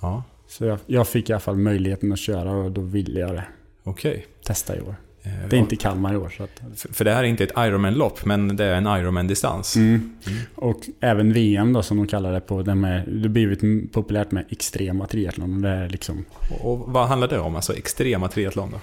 ja. 0.00 0.22
så 0.48 0.64
jag, 0.64 0.78
jag 0.86 1.08
fick 1.08 1.30
i 1.30 1.32
alla 1.32 1.40
fall 1.40 1.56
möjligheten 1.56 2.12
att 2.12 2.18
köra 2.18 2.50
och 2.52 2.70
då 2.72 2.80
ville 2.80 3.20
jag 3.20 3.34
det. 3.34 3.44
Okej. 3.84 4.26
Testa 4.44 4.76
i 4.76 4.80
år. 4.80 4.96
Eh, 5.22 5.32
Det 5.50 5.56
är 5.56 5.60
inte 5.60 5.76
Kalmar 5.76 6.14
i 6.14 6.16
år 6.16 6.28
så 6.36 6.42
att... 6.44 6.62
För, 6.76 6.92
för 6.94 7.04
det 7.04 7.12
här 7.12 7.24
är 7.24 7.28
inte 7.28 7.44
ett 7.44 7.52
Ironman-lopp, 7.56 8.24
men 8.24 8.56
det 8.56 8.64
är 8.64 8.74
en 8.74 8.86
Ironman-distans. 8.86 9.76
Mm. 9.76 10.16
Och 10.54 10.80
även 11.00 11.32
VM 11.32 11.72
då 11.72 11.82
som 11.82 11.96
de 11.96 12.06
kallar 12.06 12.32
det 12.32 12.40
på. 12.40 12.74
Med, 12.74 13.08
det 13.08 13.20
har 13.20 13.28
blivit 13.28 13.92
populärt 13.92 14.30
med 14.30 14.44
extrema 14.48 15.06
triathlon. 15.06 15.62
Det 15.62 15.68
är 15.68 15.88
liksom... 15.88 16.24
Och, 16.50 16.72
och 16.72 16.92
vad 16.92 17.08
handlar 17.08 17.28
det 17.28 17.38
om? 17.38 17.56
Alltså 17.56 17.76
extrema 17.76 18.28
triathlon 18.28 18.70
då? 18.70 18.78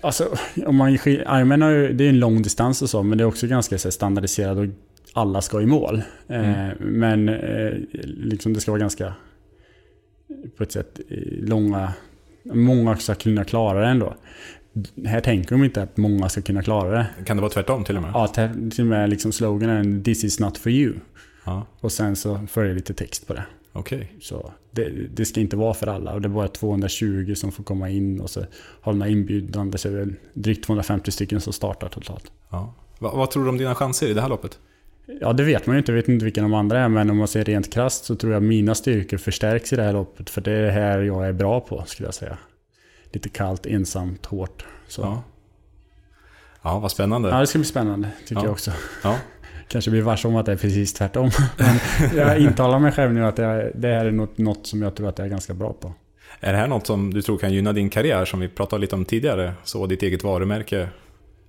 Alltså, 0.00 0.36
om 0.66 0.76
man, 0.76 0.94
Ironman 0.94 1.70
ju, 1.70 1.92
det 1.92 2.04
är 2.04 2.08
en 2.08 2.20
lång 2.20 2.42
distans 2.42 2.82
och 2.82 2.90
så, 2.90 3.02
men 3.02 3.18
det 3.18 3.24
är 3.24 3.26
också 3.28 3.46
ganska 3.46 3.78
så 3.78 3.88
här, 3.88 3.90
standardiserat 3.90 4.58
och 4.58 4.66
alla 5.12 5.42
ska 5.42 5.60
i 5.60 5.66
mål. 5.66 6.02
Eh, 6.28 6.66
men 6.78 7.28
eh, 7.28 7.72
liksom 8.04 8.52
det 8.54 8.60
ska 8.60 8.70
vara 8.70 8.80
ganska, 8.80 9.14
på 10.56 10.62
ett 10.62 10.72
sätt, 10.72 11.00
eh, 11.08 11.18
långa... 11.48 11.92
Många 12.52 12.96
ska 12.96 13.14
kunna 13.14 13.44
klara 13.44 13.80
det 13.80 13.86
ändå. 13.86 14.14
Här 15.06 15.20
tänker 15.20 15.50
de 15.50 15.64
inte 15.64 15.82
att 15.82 15.96
många 15.96 16.28
ska 16.28 16.42
kunna 16.42 16.62
klara 16.62 16.90
det. 16.90 17.06
Kan 17.24 17.36
det 17.36 17.40
vara 17.40 17.52
tvärtom 17.52 17.84
till 17.84 17.96
och 17.96 18.02
med? 18.02 18.10
Ja, 18.14 18.26
till 18.26 18.80
och 18.80 18.86
med 18.86 19.10
liksom 19.10 19.32
sloganen 19.32 20.02
'This 20.04 20.24
is 20.24 20.40
not 20.40 20.58
for 20.58 20.72
you' 20.72 21.00
Ja. 21.44 21.66
och 21.80 21.92
sen 21.92 22.16
så 22.16 22.40
följer 22.50 22.74
lite 22.74 22.94
text 22.94 23.26
på 23.26 23.34
det. 23.34 23.44
Okej. 23.78 24.12
Så 24.20 24.52
det, 24.70 24.88
det 24.90 25.24
ska 25.24 25.40
inte 25.40 25.56
vara 25.56 25.74
för 25.74 25.86
alla 25.86 26.12
och 26.14 26.20
det 26.20 26.28
är 26.28 26.30
bara 26.30 26.48
220 26.48 27.34
som 27.36 27.52
får 27.52 27.64
komma 27.64 27.90
in 27.90 28.20
och 28.20 28.30
så 28.30 28.40
har 28.80 28.92
de 28.92 29.00
här 29.00 29.08
inbjudande 29.08 29.78
så 29.78 29.88
är 29.88 29.92
det 29.92 29.98
väl 29.98 30.14
drygt 30.34 30.64
250 30.64 31.10
stycken 31.10 31.40
som 31.40 31.52
startar 31.52 31.88
totalt. 31.88 32.32
Ja. 32.50 32.74
Va, 32.98 33.12
vad 33.14 33.30
tror 33.30 33.42
du 33.44 33.48
om 33.48 33.58
dina 33.58 33.74
chanser 33.74 34.06
i 34.08 34.14
det 34.14 34.20
här 34.20 34.28
loppet? 34.28 34.58
Ja, 35.20 35.32
det 35.32 35.44
vet 35.44 35.66
man 35.66 35.76
ju 35.76 35.78
inte. 35.78 35.92
Jag 35.92 35.96
vet 35.96 36.08
inte 36.08 36.24
vilka 36.24 36.42
de 36.42 36.54
andra 36.54 36.80
är, 36.80 36.88
men 36.88 37.10
om 37.10 37.16
man 37.16 37.28
ser 37.28 37.44
rent 37.44 37.72
krasst 37.72 38.04
så 38.04 38.16
tror 38.16 38.32
jag 38.32 38.42
mina 38.42 38.74
styrkor 38.74 39.16
förstärks 39.16 39.72
i 39.72 39.76
det 39.76 39.82
här 39.82 39.92
loppet. 39.92 40.30
För 40.30 40.40
det 40.40 40.52
är 40.52 40.62
det 40.62 40.70
här 40.70 40.98
jag 40.98 41.28
är 41.28 41.32
bra 41.32 41.60
på, 41.60 41.84
skulle 41.86 42.06
jag 42.06 42.14
säga. 42.14 42.38
Lite 43.12 43.28
kallt, 43.28 43.66
ensamt, 43.66 44.26
hårt. 44.26 44.64
Så. 44.88 45.02
Ja. 45.02 45.22
Ja, 46.62 46.78
vad 46.78 46.90
spännande. 46.90 47.28
Ja, 47.28 47.40
det 47.40 47.46
ska 47.46 47.58
bli 47.58 47.66
spännande, 47.68 48.08
tycker 48.20 48.34
Ja. 48.34 48.44
jag 48.44 48.52
också. 48.52 48.70
Ja. 49.02 49.16
Kanske 49.68 49.90
blir 49.90 50.02
varse 50.02 50.28
om 50.28 50.36
att 50.36 50.46
det 50.46 50.52
är 50.52 50.56
precis 50.56 50.92
tvärtom. 50.94 51.30
Men 51.58 51.76
jag 52.16 52.38
intalar 52.38 52.78
mig 52.78 52.92
själv 52.92 53.12
nu 53.12 53.24
att 53.24 53.36
det, 53.36 53.72
det 53.74 53.88
här 53.88 54.04
är 54.04 54.10
något, 54.10 54.38
något 54.38 54.66
som 54.66 54.82
jag 54.82 54.94
tror 54.94 55.08
att 55.08 55.18
jag 55.18 55.26
är 55.26 55.30
ganska 55.30 55.54
bra 55.54 55.72
på. 55.72 55.92
Är 56.40 56.52
det 56.52 56.58
här 56.58 56.68
något 56.68 56.86
som 56.86 57.14
du 57.14 57.22
tror 57.22 57.38
kan 57.38 57.52
gynna 57.52 57.72
din 57.72 57.90
karriär, 57.90 58.24
som 58.24 58.40
vi 58.40 58.48
pratade 58.48 58.80
lite 58.80 58.94
om 58.94 59.04
tidigare? 59.04 59.52
Så 59.64 59.86
ditt 59.86 60.02
eget 60.02 60.24
varumärke, 60.24 60.88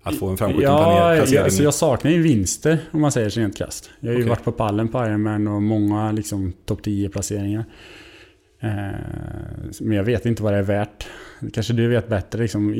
att 0.04 0.16
få 0.16 0.28
en 0.28 0.38
framskjuten 0.38 0.72
Ja, 0.72 0.78
planer- 0.84 1.08
jag, 1.10 1.18
placering? 1.18 1.44
alltså 1.44 1.64
jag 1.64 1.74
saknar 1.74 2.12
ju 2.12 2.22
vinster 2.22 2.78
om 2.92 3.02
man 3.02 3.12
säger 3.12 3.30
så 3.30 3.40
rent 3.40 3.58
krasst. 3.58 3.90
Jag 4.00 4.12
har 4.12 4.18
ju 4.20 4.24
varit 4.28 4.44
på 4.44 4.52
pallen 4.52 4.88
på 4.88 5.06
Ironman 5.06 5.48
och 5.48 5.62
många 5.62 6.12
liksom, 6.12 6.54
topp 6.66 6.82
10-placeringar. 6.86 7.60
Eh, 7.60 7.66
Eh, 8.60 8.70
men 9.82 9.97
jag 9.97 10.03
vet 10.03 10.26
inte 10.26 10.43
vad 10.43 10.53
det 10.53 10.60
är 10.60 10.64
värt. 10.64 11.07
Kanske 11.53 11.74
du 11.74 11.88
vet 11.88 12.07
bättre. 12.07 12.41
Liksom, 12.41 12.76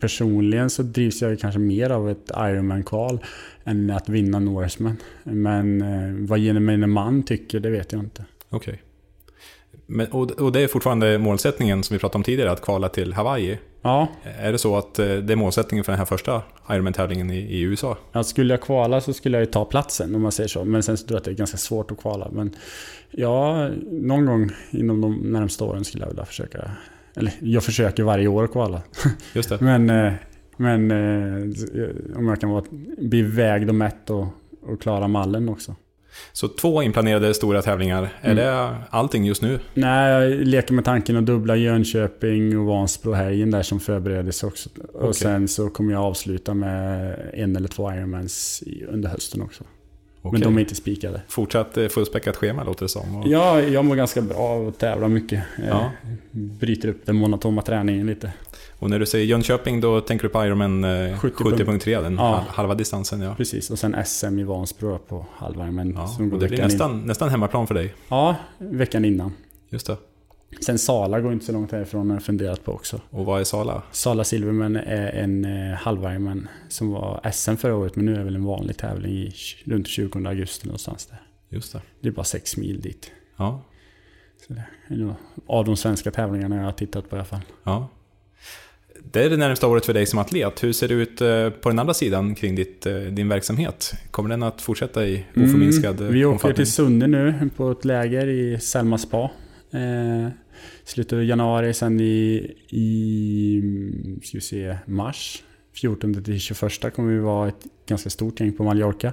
personligen 0.00 0.70
så 0.70 0.82
drivs 0.82 1.22
jag 1.22 1.40
kanske 1.40 1.60
mer 1.60 1.90
av 1.90 2.10
ett 2.10 2.30
Ironman-kval 2.36 3.24
än 3.64 3.90
att 3.90 4.08
vinna 4.08 4.38
Norseman. 4.38 4.96
Men 5.22 5.82
eh, 5.82 6.28
vad 6.28 6.38
gemene 6.38 6.86
man 6.86 7.22
tycker, 7.22 7.60
det 7.60 7.70
vet 7.70 7.92
jag 7.92 8.00
inte. 8.00 8.24
Okej. 8.48 8.82
Men, 9.92 10.06
och, 10.06 10.30
och 10.30 10.52
det 10.52 10.60
är 10.60 10.68
fortfarande 10.68 11.18
målsättningen 11.18 11.82
som 11.82 11.94
vi 11.94 12.00
pratade 12.00 12.16
om 12.18 12.22
tidigare, 12.22 12.50
att 12.50 12.60
kvala 12.60 12.88
till 12.88 13.12
Hawaii. 13.12 13.58
Ja, 13.82 14.08
Är 14.38 14.52
det 14.52 14.58
så 14.58 14.76
att 14.76 14.98
eh, 14.98 15.06
det 15.06 15.32
är 15.32 15.36
målsättningen 15.36 15.84
för 15.84 15.92
den 15.92 15.98
här 15.98 16.06
första 16.06 16.42
Ironman-tävlingen 16.70 17.30
i, 17.30 17.38
i 17.38 17.60
USA? 17.60 17.96
Ja, 18.12 18.22
skulle 18.22 18.54
jag 18.54 18.60
kvala 18.60 19.00
så 19.00 19.12
skulle 19.12 19.36
jag 19.36 19.42
ju 19.42 19.50
ta 19.50 19.64
platsen 19.64 20.14
om 20.14 20.22
man 20.22 20.32
säger 20.32 20.48
så. 20.48 20.64
Men 20.64 20.82
sen 20.82 20.96
så 20.96 21.06
tror 21.06 21.14
jag 21.14 21.18
att 21.18 21.24
det 21.24 21.30
är 21.30 21.34
ganska 21.34 21.56
svårt 21.56 21.90
att 21.90 21.98
kvala. 21.98 22.28
Men 22.32 22.56
ja, 23.10 23.68
någon 23.90 24.26
gång 24.26 24.50
inom 24.70 25.00
de 25.00 25.14
närmsta 25.16 25.64
åren 25.64 25.84
skulle 25.84 26.04
jag 26.04 26.08
vilja 26.08 26.24
försöka. 26.24 26.70
Eller 27.16 27.32
jag 27.40 27.62
försöker 27.62 28.02
varje 28.02 28.28
år 28.28 28.46
kvala. 28.46 28.82
Just 29.34 29.48
det. 29.48 29.60
Men, 29.60 29.90
eh, 29.90 30.12
men 30.56 30.90
eh, 30.90 32.16
om 32.16 32.28
jag 32.28 32.40
kan 32.40 32.50
vara, 32.50 32.64
bli 32.98 33.22
vägd 33.22 33.68
och 33.68 33.74
mätt 33.74 34.10
och, 34.10 34.26
och 34.62 34.82
klara 34.82 35.08
mallen 35.08 35.48
också. 35.48 35.74
Så 36.32 36.48
två 36.48 36.82
inplanerade 36.82 37.34
stora 37.34 37.62
tävlingar. 37.62 38.08
Är 38.20 38.32
Mm. 38.32 38.36
det 38.36 38.76
allting 38.90 39.24
just 39.24 39.42
nu? 39.42 39.58
Nej, 39.74 40.12
jag 40.12 40.30
leker 40.46 40.74
med 40.74 40.84
tanken 40.84 41.16
att 41.16 41.26
dubbla 41.26 41.56
Jönköping 41.56 42.58
och 42.58 42.66
Vansbro 42.66 43.12
helgen 43.12 43.50
där 43.50 43.62
som 43.62 43.80
förberedelse 43.80 44.46
också. 44.46 44.68
Okej. 44.94 45.08
Och 45.08 45.16
sen 45.16 45.48
så 45.48 45.70
kommer 45.70 45.92
jag 45.92 46.02
avsluta 46.02 46.54
med 46.54 47.16
en 47.34 47.56
eller 47.56 47.68
två 47.68 47.92
Ironmans 47.92 48.62
under 48.88 49.08
hösten 49.08 49.42
också. 49.42 49.64
Men 50.22 50.28
Okej. 50.30 50.40
de 50.42 50.56
är 50.56 50.60
inte 50.60 50.74
spikade. 50.74 51.20
Fortsatt 51.28 51.76
eh, 51.76 51.88
fullspäckat 51.88 52.36
schema 52.36 52.64
låter 52.64 52.84
det 52.84 52.88
som. 52.88 53.16
Och, 53.16 53.28
Ja, 53.28 53.60
jag 53.60 53.84
mår 53.84 53.96
ganska 53.96 54.20
bra 54.20 54.36
av 54.38 54.68
att 54.68 54.78
tävla 54.78 55.08
mycket. 55.08 55.42
Eh, 55.58 55.68
Ja. 55.68 55.90
Bryter 56.30 56.88
upp 56.88 57.06
den 57.06 57.16
monotoma 57.16 57.62
träningen 57.62 58.06
lite. 58.06 58.32
Och 58.80 58.90
när 58.90 58.98
du 58.98 59.06
säger 59.06 59.26
Jönköping, 59.26 59.80
då 59.80 60.00
tänker 60.00 60.22
du 60.22 60.28
på 60.28 60.44
Ironman 60.44 60.84
eh, 60.84 61.18
70 61.18 61.36
70.3, 61.44 62.02
den 62.02 62.14
Ja. 62.14 62.22
hal- 62.22 62.44
halva 62.48 62.74
distansen 62.74 63.20
ja. 63.20 63.34
Precis, 63.34 63.70
och 63.70 63.78
sen 63.78 63.96
SM 64.04 64.38
i 64.38 64.44
Vansbro 64.44 64.98
på 64.98 65.26
halva. 65.32 65.70
Men 65.70 65.92
ja. 65.92 66.06
som 66.06 66.28
går 66.30 66.36
Och 66.36 66.42
det 66.42 66.48
blir 66.48 66.58
in. 66.58 66.64
nästan, 66.64 67.00
nästan 67.00 67.28
hemmaplan 67.28 67.66
för 67.66 67.74
dig. 67.74 67.94
Ja, 68.08 68.36
veckan 68.58 69.04
innan. 69.04 69.32
Just 69.68 69.86
det. 69.86 69.96
Sen 70.66 70.78
Sala 70.78 71.20
går 71.20 71.32
inte 71.32 71.44
så 71.46 71.52
långt 71.52 71.72
härifrån, 71.72 72.10
har 72.10 72.16
jag 72.16 72.22
funderat 72.22 72.64
på 72.64 72.72
också. 72.72 73.00
Och 73.10 73.24
vad 73.24 73.40
är 73.40 73.44
Sala? 73.44 73.82
Sala 73.90 74.24
Silverman 74.24 74.76
är 74.76 75.06
en 75.12 75.44
eh, 75.44 75.74
halv-Ironman 75.78 76.48
som 76.68 76.90
var 76.90 77.30
SM 77.32 77.54
förra 77.56 77.76
året, 77.76 77.96
men 77.96 78.04
nu 78.06 78.14
är 78.14 78.18
det 78.18 78.24
väl 78.24 78.34
en 78.36 78.44
vanlig 78.44 78.76
tävling 78.76 79.12
i, 79.12 79.32
runt 79.64 79.86
20 79.88 80.28
augusti 80.28 80.66
någonstans 80.66 81.06
där. 81.06 81.20
Just 81.48 81.72
det. 81.72 81.80
Det 82.00 82.08
är 82.08 82.12
bara 82.12 82.24
sex 82.24 82.56
mil 82.56 82.80
dit. 82.80 83.10
Ja. 83.36 83.62
Så 84.46 84.52
det 84.52 84.64
är 84.88 84.96
nog 84.96 85.14
av 85.46 85.64
de 85.64 85.76
svenska 85.76 86.10
tävlingarna 86.10 86.56
jag 86.56 86.64
har 86.64 86.72
tittat 86.72 87.10
på 87.10 87.16
i 87.16 87.18
alla 87.18 87.24
fall. 87.26 87.40
ja. 87.64 87.88
Det 89.12 89.22
är 89.22 89.30
det 89.30 89.36
närmsta 89.36 89.66
året 89.66 89.86
för 89.86 89.94
dig 89.94 90.06
som 90.06 90.18
atlet. 90.18 90.62
Hur 90.62 90.72
ser 90.72 90.88
det 90.88 90.94
ut 90.94 91.20
eh, 91.20 91.50
på 91.50 91.68
den 91.68 91.78
andra 91.78 91.94
sidan 91.94 92.34
kring 92.34 92.54
ditt, 92.54 92.86
eh, 92.86 92.94
din 92.94 93.28
verksamhet? 93.28 93.92
Kommer 94.10 94.30
den 94.30 94.42
att 94.42 94.62
fortsätta 94.62 95.06
i 95.06 95.24
oförminskad 95.36 96.00
Mm, 96.00 96.12
vi 96.12 96.24
åker 96.24 96.32
omfattning? 96.32 96.56
till 96.56 96.72
Sunne 96.72 97.06
nu 97.06 97.50
på 97.56 97.70
ett 97.70 97.84
läger 97.84 98.26
i 98.26 98.60
Selma 98.60 98.98
spa. 98.98 99.30
Eh, 99.72 100.28
slutet 100.84 101.12
av 101.12 101.24
januari, 101.24 101.74
sen 101.74 102.00
i, 102.00 102.50
i 102.68 103.62
ska 104.22 104.36
vi 104.36 104.40
se, 104.40 104.76
mars 104.86 105.42
14 105.74 106.24
till 106.24 106.40
21 106.40 106.94
kommer 106.94 107.12
vi 107.12 107.18
vara 107.18 107.48
ett 107.48 107.64
ganska 107.86 108.10
stort 108.10 108.40
gäng 108.40 108.52
på 108.52 108.64
Mallorca. 108.64 109.12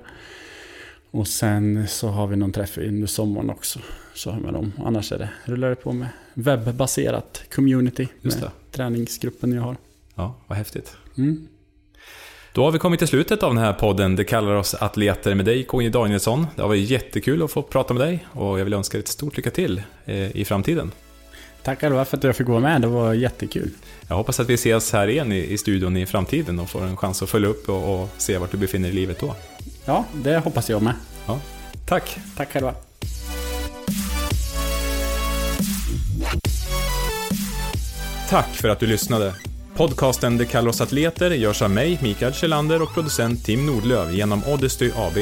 Och 1.11 1.27
sen 1.27 1.87
så 1.87 2.07
har 2.07 2.27
vi 2.27 2.35
någon 2.35 2.51
träff 2.51 2.77
under 2.77 3.07
sommaren 3.07 3.49
också. 3.49 3.79
Så 4.13 4.33
med 4.33 4.53
dem. 4.53 4.73
Annars 4.77 5.11
är 5.11 5.17
det, 5.17 5.29
rullar 5.45 5.69
det 5.69 5.75
på 5.75 5.93
med 5.93 6.07
webbaserat 6.37 7.43
community. 7.55 8.07
Just 8.21 8.39
med 8.39 8.49
det. 8.49 8.77
träningsgruppen 8.77 9.51
jag 9.51 9.61
har. 9.61 9.77
Ja, 10.15 10.35
vad 10.47 10.57
häftigt. 10.57 10.95
Mm. 11.17 11.47
Då 12.53 12.63
har 12.63 12.71
vi 12.71 12.79
kommit 12.79 12.99
till 12.99 13.07
slutet 13.07 13.43
av 13.43 13.55
den 13.55 13.63
här 13.63 13.73
podden 13.73 14.15
Det 14.15 14.23
kallar 14.23 14.55
oss 14.55 14.73
atleter 14.73 15.35
med 15.35 15.45
dig, 15.45 15.63
KJ 15.63 15.89
Danielsson. 15.89 16.47
Det 16.55 16.61
har 16.61 16.69
varit 16.69 16.89
jättekul 16.89 17.43
att 17.43 17.51
få 17.51 17.61
prata 17.61 17.93
med 17.93 18.07
dig 18.07 18.27
och 18.31 18.59
jag 18.59 18.63
vill 18.63 18.73
önska 18.73 18.97
dig 18.97 19.03
ett 19.03 19.07
stort 19.07 19.37
lycka 19.37 19.51
till 19.51 19.81
eh, 20.05 20.35
i 20.35 20.45
framtiden. 20.45 20.91
Tack 21.63 21.81
själva 21.81 22.05
för 22.05 22.17
att 22.17 22.23
jag 22.23 22.35
fick 22.35 22.47
vara 22.47 22.59
med. 22.59 22.81
Det 22.81 22.87
var 22.87 23.13
jättekul. 23.13 23.69
Jag 24.07 24.15
hoppas 24.15 24.39
att 24.39 24.49
vi 24.49 24.53
ses 24.53 24.93
här 24.93 25.07
igen 25.07 25.31
i, 25.31 25.57
studion 25.57 25.97
i 25.97 26.05
framtiden 26.05 26.59
och 26.59 26.69
får 26.69 26.83
en 26.83 26.97
chans 26.97 27.23
att 27.23 27.29
följa 27.29 27.49
upp 27.49 27.69
och, 27.69 28.01
och 28.01 28.09
se 28.17 28.37
vart 28.37 28.51
du 28.51 28.57
befinner 28.57 28.89
dig 28.89 28.97
i 28.97 28.99
livet 28.99 29.19
då. 29.19 29.35
Ja, 29.85 30.05
det 30.13 30.37
hoppas 30.37 30.69
jag 30.69 30.81
med. 30.81 30.93
Ja. 31.27 31.39
Tack! 31.85 32.19
Tack 32.37 32.51
själva. 32.51 32.86
Tack 38.29 38.47
för 38.47 38.69
att 38.69 38.79
du 38.79 38.87
lyssnade. 38.87 39.33
Podcasten 39.75 40.37
Det 40.37 40.45
kallar 40.45 40.69
oss 40.69 40.81
atleter 40.81 41.31
görs 41.31 41.61
av 41.61 41.71
mig, 41.71 41.99
Mikael 42.01 42.33
Kjellander 42.33 42.81
och 42.81 42.93
producent 42.93 43.45
Tim 43.45 43.65
Nordlöv 43.65 44.13
genom 44.13 44.43
Oddesty 44.43 44.91
AB. 44.95 45.17